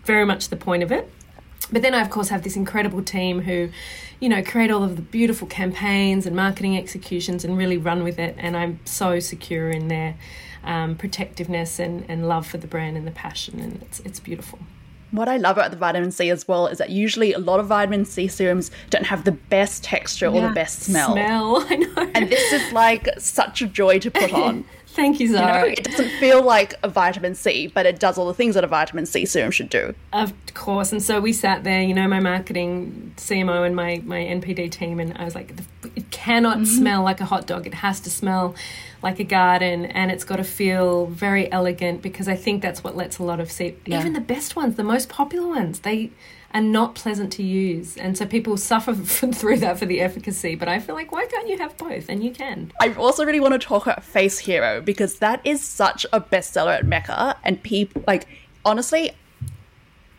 very 0.03 0.25
much 0.25 0.49
the 0.49 0.57
point 0.57 0.83
of 0.83 0.91
it. 0.91 1.09
But 1.71 1.81
then 1.81 1.93
I, 1.93 2.01
of 2.01 2.09
course, 2.09 2.27
have 2.27 2.43
this 2.43 2.57
incredible 2.57 3.01
team 3.01 3.41
who, 3.41 3.69
you 4.19 4.27
know, 4.27 4.43
create 4.43 4.69
all 4.69 4.83
of 4.83 4.97
the 4.97 5.01
beautiful 5.01 5.47
campaigns 5.47 6.25
and 6.25 6.35
marketing 6.35 6.77
executions 6.77 7.45
and 7.45 7.57
really 7.57 7.77
run 7.77 8.03
with 8.03 8.19
it. 8.19 8.35
And 8.37 8.57
I'm 8.57 8.81
so 8.83 9.19
secure 9.21 9.69
in 9.69 9.87
their 9.87 10.15
um, 10.65 10.95
protectiveness 10.95 11.79
and, 11.79 12.05
and 12.09 12.27
love 12.27 12.45
for 12.45 12.57
the 12.57 12.67
brand 12.67 12.97
and 12.97 13.07
the 13.07 13.11
passion. 13.11 13.61
And 13.61 13.81
it's, 13.83 14.01
it's 14.01 14.19
beautiful. 14.19 14.59
What 15.11 15.27
I 15.27 15.37
love 15.37 15.57
about 15.57 15.71
the 15.71 15.77
vitamin 15.77 16.11
C 16.11 16.29
as 16.29 16.47
well 16.47 16.67
is 16.67 16.77
that 16.77 16.89
usually 16.89 17.33
a 17.33 17.39
lot 17.39 17.59
of 17.59 17.67
vitamin 17.67 18.05
C 18.05 18.27
serums 18.27 18.71
don't 18.89 19.05
have 19.05 19.23
the 19.23 19.33
best 19.33 19.83
texture 19.83 20.27
yeah. 20.27 20.31
or 20.31 20.47
the 20.49 20.53
best 20.53 20.83
smell. 20.83 21.13
Smell, 21.13 21.65
I 21.69 21.75
know. 21.75 22.11
And 22.15 22.29
this 22.29 22.51
is 22.51 22.73
like 22.73 23.07
such 23.17 23.61
a 23.61 23.67
joy 23.67 23.99
to 23.99 24.11
put 24.11 24.33
on. 24.47 24.65
Thank 24.93 25.19
you, 25.19 25.29
Zara. 25.29 25.61
You 25.61 25.67
know, 25.67 25.73
it 25.73 25.83
doesn't 25.85 26.09
feel 26.19 26.43
like 26.43 26.73
a 26.83 26.89
vitamin 26.89 27.33
C, 27.33 27.67
but 27.67 27.85
it 27.85 27.99
does 27.99 28.17
all 28.17 28.27
the 28.27 28.33
things 28.33 28.55
that 28.55 28.63
a 28.63 28.67
vitamin 28.67 29.05
C 29.05 29.25
serum 29.25 29.51
should 29.51 29.69
do. 29.69 29.95
Of 30.11 30.33
course. 30.53 30.91
And 30.91 31.01
so 31.01 31.21
we 31.21 31.31
sat 31.31 31.63
there, 31.63 31.81
you 31.81 31.93
know, 31.93 32.07
my 32.07 32.19
marketing 32.19 33.13
CMO 33.15 33.65
and 33.65 33.73
my, 33.75 34.01
my 34.03 34.19
NPD 34.19 34.69
team, 34.69 34.99
and 34.99 35.17
I 35.17 35.23
was 35.23 35.33
like, 35.33 35.53
it 35.95 36.11
cannot 36.11 36.57
mm-hmm. 36.57 36.65
smell 36.65 37.03
like 37.03 37.21
a 37.21 37.25
hot 37.25 37.47
dog. 37.47 37.65
It 37.67 37.75
has 37.75 38.01
to 38.01 38.09
smell 38.09 38.53
like 39.01 39.19
a 39.19 39.23
garden 39.23 39.85
and 39.85 40.11
it's 40.11 40.23
got 40.23 40.35
to 40.35 40.43
feel 40.43 41.07
very 41.07 41.51
elegant 41.51 42.01
because 42.01 42.27
I 42.27 42.35
think 42.35 42.61
that's 42.61 42.83
what 42.83 42.95
lets 42.95 43.17
a 43.17 43.23
lot 43.23 43.39
of 43.39 43.51
see 43.51 43.75
yeah. 43.85 43.99
even 43.99 44.13
the 44.13 44.21
best 44.21 44.55
ones, 44.55 44.75
the 44.75 44.83
most 44.83 45.09
popular 45.09 45.47
ones, 45.47 45.79
they 45.79 46.11
are 46.53 46.61
not 46.61 46.95
pleasant 46.95 47.31
to 47.33 47.43
use. 47.43 47.97
And 47.97 48.17
so 48.17 48.25
people 48.25 48.57
suffer 48.57 48.93
through 48.95 49.57
that 49.57 49.79
for 49.79 49.85
the 49.85 50.01
efficacy. 50.01 50.55
But 50.55 50.67
I 50.67 50.79
feel 50.79 50.95
like, 50.95 51.11
why 51.11 51.25
can't 51.25 51.47
you 51.47 51.57
have 51.57 51.77
both? 51.77 52.09
And 52.09 52.23
you 52.23 52.31
can. 52.31 52.71
I 52.81 52.93
also 52.93 53.25
really 53.25 53.39
want 53.39 53.53
to 53.53 53.59
talk 53.59 53.85
about 53.85 54.03
Face 54.03 54.39
Hero 54.39 54.81
because 54.81 55.19
that 55.19 55.41
is 55.45 55.63
such 55.63 56.05
a 56.11 56.21
bestseller 56.21 56.77
at 56.77 56.85
Mecca. 56.85 57.37
And 57.43 57.61
people, 57.61 58.03
like, 58.07 58.27
honestly, 58.65 59.11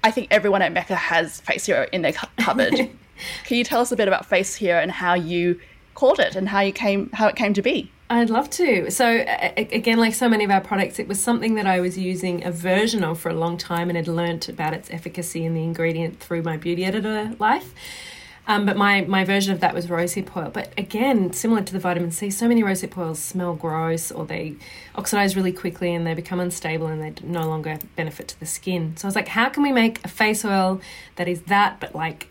I 0.04 0.10
think 0.10 0.28
everyone 0.30 0.62
at 0.62 0.72
Mecca 0.72 0.96
has 0.96 1.40
Face 1.40 1.66
Hero 1.66 1.86
in 1.92 2.02
their 2.02 2.12
cupboard. 2.12 2.74
can 3.44 3.56
you 3.56 3.64
tell 3.64 3.80
us 3.80 3.92
a 3.92 3.96
bit 3.96 4.08
about 4.08 4.26
Face 4.26 4.54
Hero 4.56 4.80
and 4.80 4.90
how 4.90 5.14
you 5.14 5.60
caught 5.94 6.18
it 6.18 6.34
and 6.34 6.48
how 6.48 6.60
you 6.60 6.72
came, 6.72 7.10
how 7.10 7.28
it 7.28 7.36
came 7.36 7.54
to 7.54 7.62
be? 7.62 7.90
I'd 8.12 8.28
love 8.28 8.50
to. 8.50 8.90
So, 8.90 9.24
again, 9.56 9.98
like 9.98 10.12
so 10.12 10.28
many 10.28 10.44
of 10.44 10.50
our 10.50 10.60
products, 10.60 10.98
it 10.98 11.08
was 11.08 11.18
something 11.18 11.54
that 11.54 11.66
I 11.66 11.80
was 11.80 11.96
using 11.96 12.44
a 12.44 12.50
version 12.50 13.02
of 13.02 13.18
for 13.18 13.30
a 13.30 13.34
long 13.34 13.56
time 13.56 13.88
and 13.88 13.96
had 13.96 14.06
learnt 14.06 14.50
about 14.50 14.74
its 14.74 14.90
efficacy 14.90 15.46
and 15.46 15.56
the 15.56 15.62
ingredient 15.62 16.20
through 16.20 16.42
my 16.42 16.58
beauty 16.58 16.84
editor 16.84 17.34
life. 17.38 17.72
Um, 18.46 18.66
but 18.66 18.76
my, 18.76 19.02
my 19.02 19.24
version 19.24 19.54
of 19.54 19.60
that 19.60 19.72
was 19.72 19.86
rosehip 19.86 20.36
oil. 20.36 20.50
But 20.50 20.74
again, 20.76 21.32
similar 21.32 21.62
to 21.62 21.72
the 21.72 21.78
vitamin 21.78 22.10
C, 22.10 22.28
so 22.28 22.46
many 22.48 22.62
rosehip 22.62 22.98
oils 22.98 23.18
smell 23.18 23.54
gross 23.54 24.12
or 24.12 24.26
they 24.26 24.56
oxidize 24.94 25.34
really 25.34 25.52
quickly 25.52 25.94
and 25.94 26.06
they 26.06 26.12
become 26.12 26.38
unstable 26.38 26.88
and 26.88 27.00
they 27.00 27.14
no 27.26 27.46
longer 27.48 27.78
benefit 27.96 28.28
to 28.28 28.40
the 28.40 28.46
skin. 28.46 28.94
So 28.98 29.06
I 29.06 29.08
was 29.08 29.14
like, 29.14 29.28
how 29.28 29.48
can 29.48 29.62
we 29.62 29.72
make 29.72 30.04
a 30.04 30.08
face 30.08 30.44
oil 30.44 30.82
that 31.16 31.28
is 31.28 31.42
that, 31.42 31.80
but 31.80 31.94
like 31.94 32.28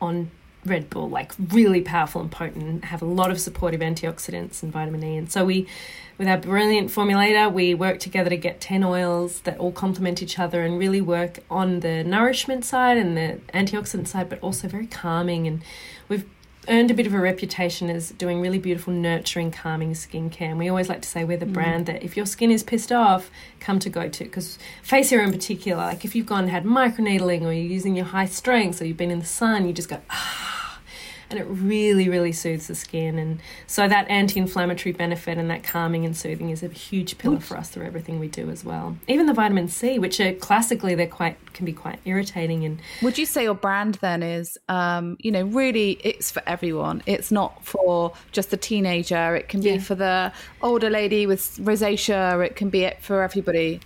on 0.00 0.30
Red 0.64 0.90
Bull, 0.90 1.08
like 1.08 1.32
really 1.38 1.80
powerful 1.80 2.20
and 2.20 2.30
potent, 2.30 2.84
have 2.86 3.02
a 3.02 3.06
lot 3.06 3.30
of 3.30 3.40
supportive 3.40 3.80
antioxidants 3.80 4.62
and 4.62 4.70
vitamin 4.72 5.02
E. 5.02 5.16
And 5.16 5.30
so 5.30 5.44
we, 5.44 5.66
with 6.18 6.28
our 6.28 6.36
brilliant 6.36 6.90
formulator, 6.90 7.50
we 7.52 7.74
work 7.74 7.98
together 7.98 8.30
to 8.30 8.36
get 8.36 8.60
10 8.60 8.84
oils 8.84 9.40
that 9.40 9.58
all 9.58 9.72
complement 9.72 10.22
each 10.22 10.38
other 10.38 10.62
and 10.62 10.78
really 10.78 11.00
work 11.00 11.38
on 11.50 11.80
the 11.80 12.04
nourishment 12.04 12.64
side 12.64 12.98
and 12.98 13.16
the 13.16 13.40
antioxidant 13.54 14.06
side, 14.06 14.28
but 14.28 14.38
also 14.40 14.68
very 14.68 14.86
calming. 14.86 15.46
And 15.46 15.62
we've 16.08 16.26
earned 16.68 16.90
a 16.90 16.94
bit 16.94 17.06
of 17.06 17.14
a 17.14 17.18
reputation 17.18 17.88
as 17.88 18.10
doing 18.10 18.40
really 18.40 18.58
beautiful, 18.58 18.92
nurturing, 18.92 19.50
calming 19.50 19.94
skincare. 19.94 20.50
And 20.50 20.58
we 20.58 20.68
always 20.68 20.88
like 20.88 21.02
to 21.02 21.08
say 21.08 21.24
we're 21.24 21.38
the 21.38 21.46
mm. 21.46 21.52
brand 21.52 21.86
that 21.86 22.02
if 22.02 22.16
your 22.16 22.26
skin 22.26 22.50
is 22.50 22.62
pissed 22.62 22.92
off, 22.92 23.30
come 23.60 23.78
to 23.78 23.88
go 23.88 24.08
to. 24.08 24.24
Because 24.24 24.58
Face 24.82 25.10
Hero 25.10 25.24
in 25.24 25.32
particular, 25.32 25.78
like 25.78 26.04
if 26.04 26.14
you've 26.14 26.26
gone 26.26 26.44
and 26.44 26.50
had 26.50 26.64
microneedling 26.64 27.42
or 27.42 27.52
you're 27.52 27.64
using 27.64 27.96
your 27.96 28.06
high 28.06 28.26
strengths 28.26 28.80
or 28.80 28.86
you've 28.86 28.96
been 28.96 29.10
in 29.10 29.20
the 29.20 29.26
sun, 29.26 29.66
you 29.66 29.72
just 29.72 29.88
go, 29.88 30.00
ah 30.10 30.59
and 31.30 31.38
it 31.38 31.44
really, 31.44 32.08
really 32.08 32.32
soothes 32.32 32.66
the 32.66 32.74
skin. 32.74 33.18
And 33.18 33.40
so 33.66 33.86
that 33.86 34.08
anti-inflammatory 34.08 34.92
benefit 34.92 35.38
and 35.38 35.48
that 35.50 35.62
calming 35.62 36.04
and 36.04 36.16
soothing 36.16 36.50
is 36.50 36.62
a 36.62 36.68
huge 36.68 37.18
pillar 37.18 37.40
for 37.40 37.56
us 37.56 37.70
through 37.70 37.86
everything 37.86 38.18
we 38.18 38.28
do 38.28 38.50
as 38.50 38.64
well. 38.64 38.96
Even 39.06 39.26
the 39.26 39.32
vitamin 39.32 39.68
C, 39.68 39.98
which 39.98 40.20
are 40.20 40.32
classically 40.34 40.94
they're 40.94 41.06
quite 41.06 41.36
can 41.52 41.66
be 41.66 41.72
quite 41.72 42.00
irritating. 42.04 42.64
And 42.64 42.80
would 43.02 43.16
you 43.18 43.26
say 43.26 43.44
your 43.44 43.54
brand 43.54 43.96
then 43.96 44.22
is, 44.22 44.58
um, 44.68 45.16
you 45.20 45.30
know, 45.30 45.44
really 45.44 45.92
it's 46.02 46.30
for 46.30 46.42
everyone. 46.46 47.02
It's 47.06 47.30
not 47.30 47.64
for 47.64 48.12
just 48.32 48.50
the 48.50 48.56
teenager. 48.56 49.36
It 49.36 49.48
can 49.48 49.60
be 49.60 49.70
yeah. 49.70 49.78
for 49.78 49.94
the 49.94 50.32
older 50.62 50.90
lady 50.90 51.26
with 51.26 51.58
rosacea. 51.58 52.44
It 52.44 52.56
can 52.56 52.70
be 52.70 52.82
it 52.82 53.02
for 53.02 53.22
everybody. 53.22 53.80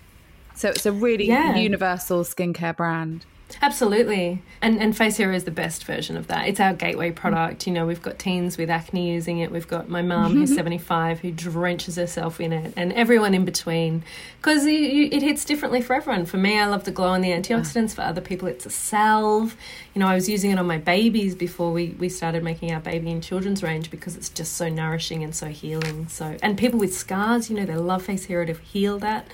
So 0.54 0.68
it's 0.68 0.87
a 0.87 0.92
really 0.92 1.26
yeah. 1.26 1.57
universal 1.57 2.22
skincare 2.22 2.76
brand. 2.76 3.26
Absolutely. 3.62 4.43
And 4.61 4.81
and 4.81 4.97
Face 4.97 5.17
Hero 5.17 5.35
is 5.35 5.45
the 5.45 5.51
best 5.51 5.85
version 5.85 6.17
of 6.17 6.27
that. 6.29 6.49
It's 6.49 6.61
our 6.61 6.73
gateway 6.73 7.09
mm-hmm. 7.09 7.17
product. 7.17 7.67
You 7.67 7.73
know, 7.73 7.87
we've 7.87 8.03
got 8.03 8.19
teens 8.19 8.57
with 8.57 8.71
acne 8.71 9.11
using 9.12 9.38
it. 9.38 9.51
We've 9.51 9.69
got 9.69 9.88
my 9.88 10.03
mum 10.03 10.33
who's 10.35 10.51
mm-hmm. 10.51 10.57
75 10.57 11.21
who 11.21 11.31
drenches 11.31 11.97
herself 11.97 12.40
in 12.40 12.53
it 12.53 12.73
and 12.77 12.93
everyone 12.93 13.35
in 13.35 13.45
between 13.45 14.03
because 14.38 14.64
it 14.67 15.23
hits 15.23 15.45
differently 15.45 15.81
for 15.81 15.95
everyone. 15.95 16.27
For 16.27 16.37
me, 16.37 16.59
I 16.59 16.67
love 16.67 16.85
the 16.85 16.90
glow 16.90 17.14
and 17.14 17.25
the 17.25 17.31
antioxidants. 17.31 17.95
For 17.95 18.03
other 18.03 18.21
people, 18.21 18.49
it's 18.49 18.67
a 18.67 18.71
salve. 18.71 19.57
You 19.95 20.01
know, 20.01 20.07
I 20.07 20.14
was 20.14 20.29
using 20.29 20.51
it 20.51 20.59
on 20.59 20.67
my 20.67 20.79
babies 20.79 21.35
before 21.35 21.73
we, 21.73 21.97
we 21.99 22.09
started 22.09 22.43
making 22.43 22.73
our 22.73 22.81
baby 22.81 23.11
and 23.11 23.23
children's 23.23 23.62
range 23.62 23.90
because 23.90 24.17
it's 24.17 24.29
just 24.29 24.55
so 24.55 24.69
nourishing 24.69 25.23
and 25.23 25.35
so 25.35 25.47
healing. 25.47 26.09
So, 26.09 26.37
and 26.43 26.59
people 26.59 26.79
with 26.79 26.95
scars, 26.95 27.49
you 27.49 27.57
know, 27.57 27.64
they 27.64 27.77
love 27.77 28.03
Face 28.05 28.25
Hero 28.25 28.45
to 28.45 28.55
heal 28.55 28.99
that 28.99 29.27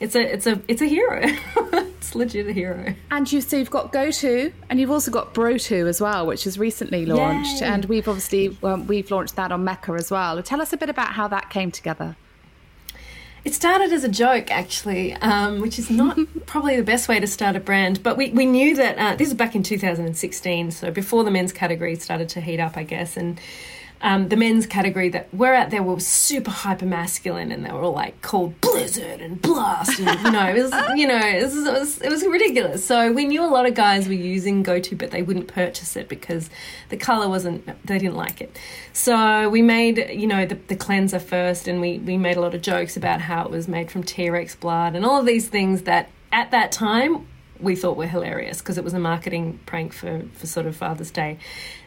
it's 0.00 0.14
a 0.14 0.20
it's 0.20 0.46
a 0.46 0.60
it's 0.68 0.82
a 0.82 0.86
hero. 0.86 1.22
it's 1.56 2.14
legit 2.14 2.46
a 2.46 2.52
hero. 2.52 2.94
And 3.10 3.30
you've 3.30 3.44
so 3.44 3.56
you've 3.56 3.70
got 3.70 3.92
GoTo, 3.92 4.52
and 4.68 4.78
you've 4.78 4.90
also 4.90 5.10
got 5.10 5.34
Bro2 5.34 5.86
as 5.86 6.00
well, 6.00 6.26
which 6.26 6.46
is 6.46 6.58
recently 6.58 7.06
launched, 7.06 7.60
Yay. 7.60 7.66
and 7.66 7.84
we've 7.86 8.08
obviously 8.08 8.56
well, 8.60 8.78
we've 8.78 9.10
launched 9.10 9.36
that 9.36 9.52
on 9.52 9.64
Mecca 9.64 9.92
as 9.92 10.10
well. 10.10 10.42
Tell 10.42 10.60
us 10.60 10.72
a 10.72 10.76
bit 10.76 10.90
about 10.90 11.12
how 11.12 11.28
that 11.28 11.50
came 11.50 11.70
together. 11.70 12.16
It 13.44 13.54
started 13.54 13.92
as 13.92 14.02
a 14.02 14.08
joke, 14.08 14.50
actually, 14.50 15.14
um, 15.14 15.60
which 15.60 15.78
is 15.78 15.88
not 15.88 16.18
probably 16.46 16.76
the 16.76 16.82
best 16.82 17.08
way 17.08 17.20
to 17.20 17.28
start 17.28 17.54
a 17.54 17.60
brand. 17.60 18.02
But 18.02 18.16
we, 18.16 18.30
we 18.30 18.44
knew 18.44 18.74
that 18.74 18.98
uh, 18.98 19.14
this 19.14 19.28
is 19.28 19.34
back 19.34 19.54
in 19.54 19.62
2016, 19.62 20.72
so 20.72 20.90
before 20.90 21.22
the 21.22 21.30
men's 21.30 21.52
category 21.52 21.94
started 21.94 22.28
to 22.30 22.40
heat 22.40 22.58
up, 22.58 22.76
I 22.76 22.82
guess, 22.82 23.16
and 23.16 23.40
um, 24.02 24.28
the 24.28 24.36
men's 24.36 24.66
category 24.66 25.08
that 25.08 25.32
we're 25.32 25.54
at 25.54 25.70
there 25.70 25.82
were 25.82 25.98
super 25.98 26.50
hyper 26.50 26.84
masculine 26.84 27.50
and 27.50 27.64
they 27.64 27.70
were 27.70 27.80
all 27.80 27.92
like 27.92 28.20
called 28.20 28.60
Blizzard 28.60 29.20
and 29.20 29.40
Blast 29.40 29.98
and 29.98 30.20
you 30.20 30.30
know 30.30 30.46
it 30.46 30.62
was 30.62 30.72
you 30.96 31.06
know 31.06 31.18
it 31.18 31.42
was, 31.42 31.56
it 31.56 31.72
was, 31.72 32.02
it 32.02 32.10
was 32.10 32.26
ridiculous. 32.26 32.84
So 32.84 33.12
we 33.12 33.24
knew 33.24 33.42
a 33.42 33.46
lot 33.46 33.66
of 33.66 33.74
guys 33.74 34.06
were 34.06 34.14
using 34.14 34.62
GoTo 34.62 34.96
but 34.96 35.10
they 35.10 35.22
wouldn't 35.22 35.48
purchase 35.48 35.96
it 35.96 36.08
because 36.08 36.50
the 36.90 36.96
color 36.96 37.28
wasn't 37.28 37.66
they 37.86 37.98
didn't 37.98 38.16
like 38.16 38.40
it. 38.40 38.56
So 38.92 39.48
we 39.48 39.62
made 39.62 40.10
you 40.10 40.26
know 40.26 40.44
the, 40.44 40.56
the 40.68 40.76
cleanser 40.76 41.18
first 41.18 41.66
and 41.66 41.80
we 41.80 41.98
we 41.98 42.16
made 42.18 42.36
a 42.36 42.40
lot 42.40 42.54
of 42.54 42.62
jokes 42.62 42.96
about 42.96 43.22
how 43.22 43.44
it 43.44 43.50
was 43.50 43.66
made 43.66 43.90
from 43.90 44.02
T 44.02 44.28
Rex 44.28 44.54
blood 44.54 44.94
and 44.94 45.04
all 45.04 45.20
of 45.20 45.26
these 45.26 45.48
things 45.48 45.82
that 45.82 46.10
at 46.32 46.50
that 46.50 46.70
time 46.70 47.26
we 47.60 47.74
thought 47.74 47.96
were 47.96 48.06
hilarious 48.06 48.58
because 48.58 48.78
it 48.78 48.84
was 48.84 48.94
a 48.94 48.98
marketing 48.98 49.58
prank 49.66 49.92
for, 49.92 50.22
for 50.34 50.46
sort 50.46 50.66
of 50.66 50.76
Father's 50.76 51.10
Day. 51.10 51.38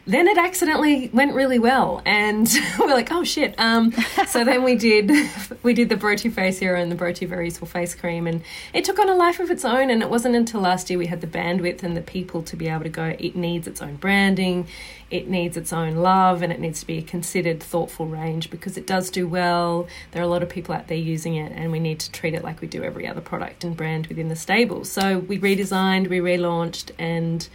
Then 0.06 0.28
it 0.28 0.38
accidentally 0.38 1.10
went 1.12 1.34
really 1.34 1.58
well, 1.58 2.02
and 2.04 2.50
we're 2.78 2.86
like, 2.86 3.12
oh 3.12 3.24
shit. 3.24 3.58
Um, 3.58 3.92
so 4.26 4.44
then 4.50 4.62
we 4.62 4.74
did 4.74 5.10
we 5.62 5.74
did 5.74 5.88
the 5.88 5.96
Bro2 5.96 6.32
Face 6.32 6.58
Hero 6.58 6.80
and 6.80 6.90
the 6.90 6.96
Bro2 6.96 7.28
Very 7.28 7.46
Useful 7.46 7.68
Face 7.68 7.94
Cream, 7.94 8.26
and 8.26 8.42
it 8.72 8.84
took 8.84 8.98
on 8.98 9.08
a 9.08 9.14
life 9.14 9.40
of 9.40 9.50
its 9.50 9.64
own. 9.64 9.90
And 9.90 10.02
it 10.02 10.10
wasn't 10.10 10.36
until 10.36 10.60
last 10.60 10.90
year 10.90 10.98
we 10.98 11.06
had 11.06 11.20
the 11.20 11.26
bandwidth 11.26 11.82
and 11.82 11.96
the 11.96 12.00
people 12.00 12.42
to 12.44 12.56
be 12.56 12.68
able 12.68 12.84
to 12.84 12.88
go. 12.88 13.14
It 13.18 13.36
needs 13.36 13.66
its 13.66 13.82
own 13.82 13.96
branding, 13.96 14.66
it 15.10 15.28
needs 15.28 15.56
its 15.56 15.72
own 15.72 15.96
love, 15.96 16.42
and 16.42 16.52
it 16.52 16.60
needs 16.60 16.80
to 16.80 16.86
be 16.86 16.98
a 16.98 17.02
considered, 17.02 17.62
thoughtful 17.62 18.06
range 18.06 18.50
because 18.50 18.76
it 18.76 18.86
does 18.86 19.10
do 19.10 19.28
well. 19.28 19.86
There 20.12 20.22
are 20.22 20.24
a 20.24 20.28
lot 20.28 20.42
of 20.42 20.48
people 20.48 20.74
out 20.74 20.88
there 20.88 20.96
using 20.96 21.36
it, 21.36 21.52
and 21.52 21.70
we 21.70 21.78
need 21.78 22.00
to 22.00 22.10
treat 22.10 22.34
it 22.34 22.42
like 22.42 22.60
we 22.60 22.68
do 22.68 22.82
every 22.82 23.06
other 23.06 23.20
product 23.20 23.64
and 23.64 23.76
brand 23.76 24.06
within 24.06 24.28
the 24.28 24.36
stable. 24.36 24.84
So 24.84 25.18
we 25.18 25.38
redesigned, 25.38 26.08
we 26.08 26.20
relaunched, 26.20 26.92
and 26.98 27.46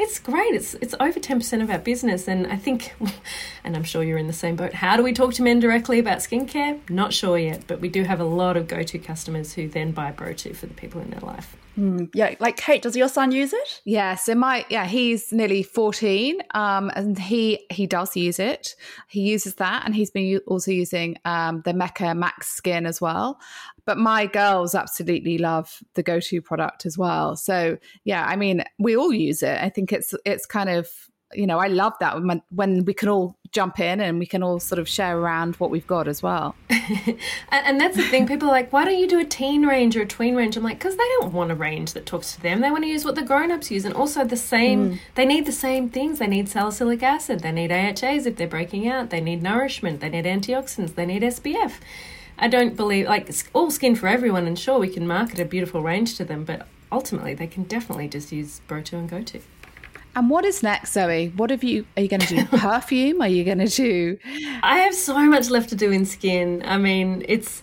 it's 0.00 0.18
great. 0.18 0.54
It's 0.54 0.74
it's 0.74 0.94
over 0.98 1.20
ten 1.20 1.38
percent 1.38 1.62
of 1.62 1.70
our 1.70 1.78
business, 1.78 2.26
and 2.26 2.46
I 2.46 2.56
think, 2.56 2.94
and 3.64 3.76
I'm 3.76 3.84
sure 3.84 4.02
you're 4.02 4.18
in 4.18 4.26
the 4.26 4.32
same 4.32 4.56
boat. 4.56 4.72
How 4.72 4.96
do 4.96 5.02
we 5.02 5.12
talk 5.12 5.34
to 5.34 5.42
men 5.42 5.60
directly 5.60 5.98
about 5.98 6.18
skincare? 6.18 6.78
Not 6.90 7.12
sure 7.12 7.38
yet, 7.38 7.64
but 7.66 7.80
we 7.80 7.88
do 7.88 8.04
have 8.04 8.20
a 8.20 8.24
lot 8.24 8.56
of 8.56 8.68
go-to 8.68 8.98
customers 8.98 9.52
who 9.54 9.68
then 9.68 9.92
buy 9.92 10.12
Bro2 10.12 10.56
for 10.56 10.66
the 10.66 10.74
people 10.74 11.00
in 11.00 11.10
their 11.10 11.20
life. 11.20 11.56
Mm, 11.78 12.10
yeah, 12.14 12.34
like 12.40 12.56
Kate, 12.56 12.82
does 12.82 12.96
your 12.96 13.08
son 13.08 13.30
use 13.30 13.52
it? 13.52 13.80
Yeah, 13.84 14.16
so 14.16 14.34
my 14.34 14.66
yeah, 14.68 14.86
he's 14.86 15.32
nearly 15.32 15.62
fourteen, 15.62 16.40
um, 16.52 16.90
and 16.94 17.18
he 17.18 17.66
he 17.70 17.86
does 17.86 18.16
use 18.16 18.38
it. 18.38 18.74
He 19.08 19.20
uses 19.20 19.54
that, 19.56 19.84
and 19.84 19.94
he's 19.94 20.10
been 20.10 20.40
also 20.46 20.72
using 20.72 21.16
um, 21.24 21.62
the 21.64 21.72
Mecca 21.72 22.14
Max 22.14 22.48
Skin 22.48 22.86
as 22.86 23.00
well. 23.00 23.40
But 23.84 23.98
my 23.98 24.26
girls 24.26 24.74
absolutely 24.74 25.38
love 25.38 25.82
the 25.94 26.02
go-to 26.02 26.40
product 26.42 26.86
as 26.86 26.96
well. 26.96 27.36
So 27.36 27.78
yeah, 28.04 28.24
I 28.24 28.36
mean, 28.36 28.64
we 28.78 28.96
all 28.96 29.12
use 29.12 29.42
it. 29.42 29.60
I 29.60 29.68
think 29.68 29.92
it's 29.92 30.14
it's 30.24 30.46
kind 30.46 30.70
of 30.70 30.88
you 31.32 31.46
know, 31.46 31.58
I 31.58 31.68
love 31.68 31.94
that 32.00 32.22
when, 32.22 32.42
when 32.50 32.84
we 32.84 32.92
can 32.92 33.08
all 33.08 33.36
jump 33.52 33.78
in 33.78 34.00
and 34.00 34.18
we 34.18 34.26
can 34.26 34.42
all 34.42 34.58
sort 34.58 34.78
of 34.78 34.88
share 34.88 35.18
around 35.18 35.56
what 35.56 35.70
we've 35.70 35.86
got 35.86 36.08
as 36.08 36.22
well. 36.22 36.54
and, 36.70 37.16
and, 37.50 37.80
that's 37.80 37.96
the 37.96 38.02
thing. 38.04 38.26
People 38.26 38.48
are 38.48 38.52
like, 38.52 38.72
why 38.72 38.84
don't 38.84 38.98
you 38.98 39.08
do 39.08 39.20
a 39.20 39.24
teen 39.24 39.64
range 39.64 39.96
or 39.96 40.02
a 40.02 40.06
tween 40.06 40.34
range? 40.34 40.56
I'm 40.56 40.64
like, 40.64 40.78
because 40.78 40.96
they 40.96 41.08
don't 41.20 41.32
want 41.32 41.52
a 41.52 41.54
range 41.54 41.92
that 41.92 42.06
talks 42.06 42.34
to 42.34 42.42
them. 42.42 42.60
They 42.60 42.70
want 42.70 42.82
to 42.84 42.88
use 42.88 43.04
what 43.04 43.14
the 43.14 43.22
grown 43.22 43.50
ups 43.50 43.70
use. 43.70 43.84
And 43.84 43.94
also, 43.94 44.24
the 44.24 44.36
same, 44.36 44.92
mm. 44.92 44.98
they 45.14 45.24
need 45.24 45.46
the 45.46 45.52
same 45.52 45.88
things. 45.88 46.18
They 46.18 46.26
need 46.26 46.48
salicylic 46.48 47.02
acid. 47.02 47.40
They 47.40 47.52
need 47.52 47.70
AHAs 47.70 48.26
if 48.26 48.36
they're 48.36 48.48
breaking 48.48 48.88
out. 48.88 49.10
They 49.10 49.20
need 49.20 49.42
nourishment. 49.42 50.00
They 50.00 50.08
need 50.08 50.24
antioxidants. 50.24 50.94
They 50.94 51.06
need 51.06 51.22
SPF. 51.22 51.74
I 52.40 52.48
don't 52.48 52.76
believe, 52.76 53.06
like, 53.06 53.30
all 53.52 53.70
skin 53.70 53.94
for 53.94 54.08
everyone. 54.08 54.46
And 54.46 54.58
sure, 54.58 54.78
we 54.78 54.88
can 54.88 55.06
market 55.06 55.38
a 55.38 55.44
beautiful 55.44 55.82
range 55.82 56.16
to 56.16 56.24
them, 56.24 56.44
but 56.44 56.66
ultimately, 56.90 57.34
they 57.34 57.46
can 57.46 57.64
definitely 57.64 58.08
just 58.08 58.32
use 58.32 58.60
Bro2 58.66 58.92
and 58.94 59.08
GoTo. 59.10 59.40
And 60.16 60.28
what 60.28 60.44
is 60.44 60.62
next, 60.62 60.92
Zoe? 60.92 61.28
What 61.36 61.50
have 61.50 61.62
you? 61.62 61.86
Are 61.96 62.02
you 62.02 62.08
going 62.08 62.20
to 62.20 62.34
do 62.34 62.44
perfume? 62.58 63.22
Are 63.22 63.28
you 63.28 63.44
going 63.44 63.58
to 63.58 63.68
do? 63.68 64.18
I 64.62 64.78
have 64.78 64.94
so 64.94 65.16
much 65.26 65.50
left 65.50 65.68
to 65.68 65.76
do 65.76 65.92
in 65.92 66.04
skin. 66.04 66.62
I 66.64 66.78
mean, 66.78 67.24
it's 67.28 67.62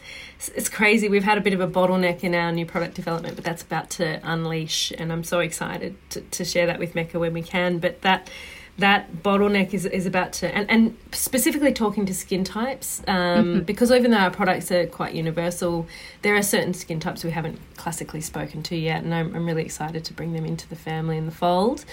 it's 0.55 0.69
crazy. 0.69 1.09
We've 1.09 1.23
had 1.23 1.37
a 1.37 1.41
bit 1.41 1.53
of 1.53 1.59
a 1.59 1.67
bottleneck 1.67 2.23
in 2.23 2.33
our 2.35 2.51
new 2.51 2.65
product 2.65 2.93
development, 2.93 3.35
but 3.35 3.43
that's 3.43 3.63
about 3.63 3.89
to 3.91 4.21
unleash, 4.23 4.91
and 4.97 5.11
I'm 5.11 5.23
so 5.23 5.39
excited 5.39 5.97
to, 6.11 6.21
to 6.21 6.45
share 6.45 6.67
that 6.67 6.79
with 6.79 6.95
Mecca 6.95 7.19
when 7.19 7.33
we 7.33 7.41
can. 7.41 7.79
But 7.79 8.01
that 8.03 8.29
that 8.77 9.23
bottleneck 9.23 9.73
is, 9.73 9.85
is 9.85 10.05
about 10.05 10.31
to 10.31 10.55
and, 10.55 10.69
and 10.69 10.97
specifically 11.11 11.73
talking 11.73 12.05
to 12.05 12.13
skin 12.13 12.43
types 12.43 13.01
um, 13.07 13.15
mm-hmm. 13.15 13.59
because 13.61 13.91
even 13.91 14.11
though 14.11 14.17
our 14.17 14.29
products 14.29 14.71
are 14.71 14.85
quite 14.85 15.15
universal 15.15 15.87
there 16.21 16.35
are 16.35 16.43
certain 16.43 16.73
skin 16.73 16.99
types 16.99 17.23
we 17.23 17.31
haven't 17.31 17.59
classically 17.75 18.21
spoken 18.21 18.61
to 18.61 18.75
yet 18.75 19.03
and 19.03 19.13
i'm, 19.13 19.35
I'm 19.35 19.45
really 19.45 19.63
excited 19.63 20.05
to 20.05 20.13
bring 20.13 20.33
them 20.33 20.45
into 20.45 20.69
the 20.69 20.75
family 20.75 21.17
and 21.17 21.27
the 21.27 21.35
fold 21.35 21.85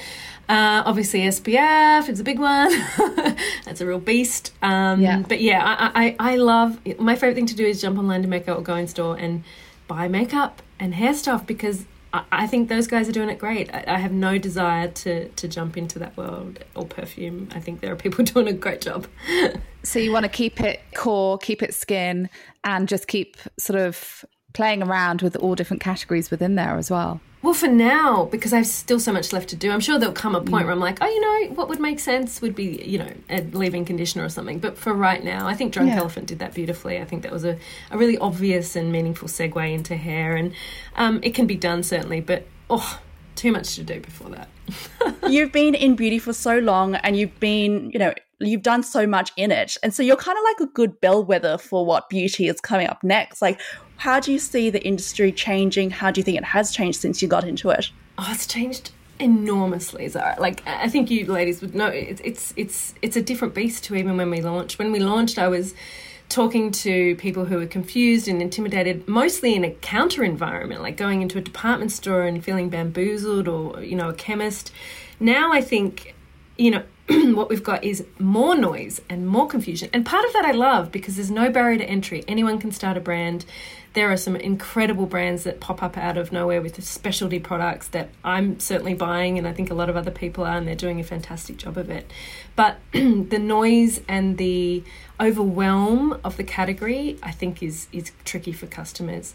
uh, 0.48 0.82
obviously 0.84 1.20
spf 1.20 2.08
it's 2.08 2.20
a 2.20 2.24
big 2.24 2.38
one 2.38 2.70
that's 3.64 3.80
a 3.80 3.86
real 3.86 3.98
beast 3.98 4.52
um, 4.60 5.00
yeah. 5.00 5.22
but 5.26 5.40
yeah 5.40 5.62
I, 5.94 6.16
I, 6.18 6.32
I 6.32 6.36
love 6.36 6.78
my 6.98 7.14
favorite 7.14 7.34
thing 7.34 7.46
to 7.46 7.56
do 7.56 7.64
is 7.64 7.80
jump 7.80 7.98
online 7.98 8.22
to 8.22 8.28
makeup 8.28 8.58
or 8.58 8.62
go 8.62 8.76
in 8.76 8.88
store 8.88 9.16
and 9.16 9.42
buy 9.88 10.08
makeup 10.08 10.62
and 10.78 10.94
hair 10.94 11.14
stuff 11.14 11.46
because 11.46 11.86
I 12.30 12.46
think 12.46 12.68
those 12.68 12.86
guys 12.86 13.08
are 13.08 13.12
doing 13.12 13.28
it 13.28 13.38
great. 13.38 13.72
I 13.74 13.98
have 13.98 14.12
no 14.12 14.38
desire 14.38 14.88
to 14.88 15.28
to 15.28 15.48
jump 15.48 15.76
into 15.76 15.98
that 15.98 16.16
world 16.16 16.64
or 16.76 16.84
perfume. 16.84 17.48
I 17.52 17.60
think 17.60 17.80
there 17.80 17.92
are 17.92 17.96
people 17.96 18.24
doing 18.34 18.46
a 18.48 18.52
great 18.52 18.80
job. 18.80 19.06
so 19.82 19.98
you 19.98 20.12
want 20.12 20.24
to 20.24 20.28
keep 20.28 20.60
it 20.60 20.80
core, 20.94 21.38
keep 21.38 21.62
it 21.62 21.74
skin, 21.74 22.30
and 22.62 22.88
just 22.88 23.08
keep 23.08 23.36
sort 23.58 23.80
of 23.80 24.24
playing 24.54 24.82
around 24.82 25.20
with 25.20 25.36
all 25.36 25.54
different 25.54 25.82
categories 25.82 26.30
within 26.30 26.54
there 26.54 26.76
as 26.78 26.90
well. 26.90 27.20
Well, 27.42 27.52
for 27.52 27.68
now, 27.68 28.24
because 28.24 28.54
I 28.54 28.56
have 28.56 28.66
still 28.66 28.98
so 28.98 29.12
much 29.12 29.30
left 29.30 29.50
to 29.50 29.56
do, 29.56 29.70
I'm 29.70 29.80
sure 29.80 29.98
there'll 29.98 30.14
come 30.14 30.34
a 30.34 30.40
point 30.40 30.62
mm. 30.62 30.64
where 30.64 30.72
I'm 30.72 30.80
like, 30.80 30.96
oh, 31.02 31.06
you 31.06 31.20
know, 31.20 31.54
what 31.54 31.68
would 31.68 31.78
make 31.78 32.00
sense 32.00 32.40
would 32.40 32.54
be, 32.54 32.82
you 32.82 32.96
know, 32.96 33.12
a 33.28 33.42
leave-in 33.42 33.84
conditioner 33.84 34.24
or 34.24 34.30
something. 34.30 34.60
But 34.60 34.78
for 34.78 34.94
right 34.94 35.22
now, 35.22 35.46
I 35.46 35.52
think 35.52 35.74
Drunk 35.74 35.90
yeah. 35.90 35.98
Elephant 35.98 36.26
did 36.26 36.38
that 36.38 36.54
beautifully. 36.54 36.98
I 36.98 37.04
think 37.04 37.22
that 37.22 37.30
was 37.30 37.44
a, 37.44 37.58
a 37.90 37.98
really 37.98 38.16
obvious 38.16 38.76
and 38.76 38.90
meaningful 38.90 39.28
segue 39.28 39.74
into 39.74 39.94
hair. 39.94 40.36
And 40.36 40.54
um, 40.96 41.20
it 41.22 41.34
can 41.34 41.46
be 41.46 41.56
done, 41.56 41.82
certainly, 41.82 42.22
but 42.22 42.46
oh, 42.70 42.98
too 43.34 43.52
much 43.52 43.74
to 43.74 43.82
do 43.82 44.00
before 44.00 44.30
that. 44.30 44.48
you've 45.30 45.52
been 45.52 45.74
in 45.74 45.96
beauty 45.96 46.18
for 46.18 46.32
so 46.32 46.60
long 46.60 46.94
and 46.94 47.14
you've 47.14 47.38
been, 47.40 47.90
you 47.90 47.98
know, 47.98 48.14
you've 48.40 48.62
done 48.62 48.82
so 48.82 49.06
much 49.06 49.32
in 49.36 49.50
it. 49.50 49.76
And 49.82 49.92
so 49.92 50.02
you're 50.02 50.16
kind 50.16 50.38
of 50.38 50.44
like 50.44 50.68
a 50.68 50.72
good 50.72 51.00
bellwether 51.00 51.58
for 51.58 51.84
what 51.84 52.08
beauty 52.08 52.48
is 52.48 52.60
coming 52.60 52.86
up 52.86 53.02
next. 53.04 53.42
Like, 53.42 53.60
how 54.04 54.20
do 54.20 54.30
you 54.30 54.38
see 54.38 54.68
the 54.68 54.84
industry 54.84 55.32
changing? 55.32 55.88
How 55.88 56.10
do 56.10 56.20
you 56.20 56.24
think 56.24 56.36
it 56.36 56.44
has 56.44 56.70
changed 56.70 57.00
since 57.00 57.22
you 57.22 57.26
got 57.26 57.42
into 57.42 57.70
it? 57.70 57.90
Oh, 58.18 58.28
it's 58.28 58.46
changed 58.46 58.90
enormously, 59.18 60.06
Zara. 60.08 60.36
Like 60.38 60.62
I 60.66 60.90
think 60.90 61.10
you 61.10 61.24
ladies 61.24 61.62
would 61.62 61.74
know 61.74 61.86
it's 61.86 62.20
it's 62.22 62.52
it's 62.54 62.94
it's 63.00 63.16
a 63.16 63.22
different 63.22 63.54
beast 63.54 63.82
to 63.84 63.94
even 63.94 64.18
when 64.18 64.28
we 64.28 64.42
launched. 64.42 64.78
When 64.78 64.92
we 64.92 64.98
launched, 64.98 65.38
I 65.38 65.48
was 65.48 65.72
talking 66.28 66.70
to 66.70 67.16
people 67.16 67.46
who 67.46 67.56
were 67.56 67.66
confused 67.66 68.28
and 68.28 68.42
intimidated, 68.42 69.08
mostly 69.08 69.54
in 69.54 69.64
a 69.64 69.70
counter 69.70 70.22
environment, 70.22 70.82
like 70.82 70.98
going 70.98 71.22
into 71.22 71.38
a 71.38 71.40
department 71.40 71.90
store 71.90 72.24
and 72.24 72.44
feeling 72.44 72.68
bamboozled, 72.68 73.48
or 73.48 73.82
you 73.82 73.96
know, 73.96 74.10
a 74.10 74.14
chemist. 74.14 74.70
Now 75.18 75.50
I 75.50 75.62
think, 75.62 76.14
you 76.58 76.72
know, 76.72 76.82
what 77.34 77.48
we've 77.48 77.64
got 77.64 77.82
is 77.84 78.04
more 78.18 78.54
noise 78.54 79.00
and 79.08 79.26
more 79.26 79.46
confusion. 79.46 79.88
And 79.94 80.04
part 80.04 80.26
of 80.26 80.32
that 80.34 80.44
I 80.44 80.52
love 80.52 80.92
because 80.92 81.16
there's 81.16 81.30
no 81.30 81.50
barrier 81.50 81.78
to 81.78 81.84
entry. 81.84 82.22
Anyone 82.28 82.58
can 82.58 82.70
start 82.70 82.98
a 82.98 83.00
brand. 83.00 83.46
There 83.94 84.10
are 84.12 84.16
some 84.16 84.36
incredible 84.36 85.06
brands 85.06 85.44
that 85.44 85.60
pop 85.60 85.82
up 85.82 85.96
out 85.96 86.18
of 86.18 86.32
nowhere 86.32 86.60
with 86.60 86.82
specialty 86.84 87.38
products 87.38 87.88
that 87.88 88.10
I'm 88.24 88.58
certainly 88.60 88.94
buying, 88.94 89.38
and 89.38 89.46
I 89.46 89.52
think 89.52 89.70
a 89.70 89.74
lot 89.74 89.88
of 89.88 89.96
other 89.96 90.10
people 90.10 90.44
are, 90.44 90.56
and 90.56 90.66
they're 90.66 90.74
doing 90.74 91.00
a 91.00 91.04
fantastic 91.04 91.56
job 91.56 91.78
of 91.78 91.90
it. 91.90 92.10
But 92.56 92.78
the 92.92 93.38
noise 93.38 94.00
and 94.08 94.36
the 94.36 94.82
overwhelm 95.20 96.18
of 96.24 96.36
the 96.36 96.44
category, 96.44 97.18
I 97.22 97.30
think, 97.30 97.62
is 97.62 97.86
is 97.92 98.12
tricky 98.24 98.52
for 98.52 98.66
customers. 98.66 99.32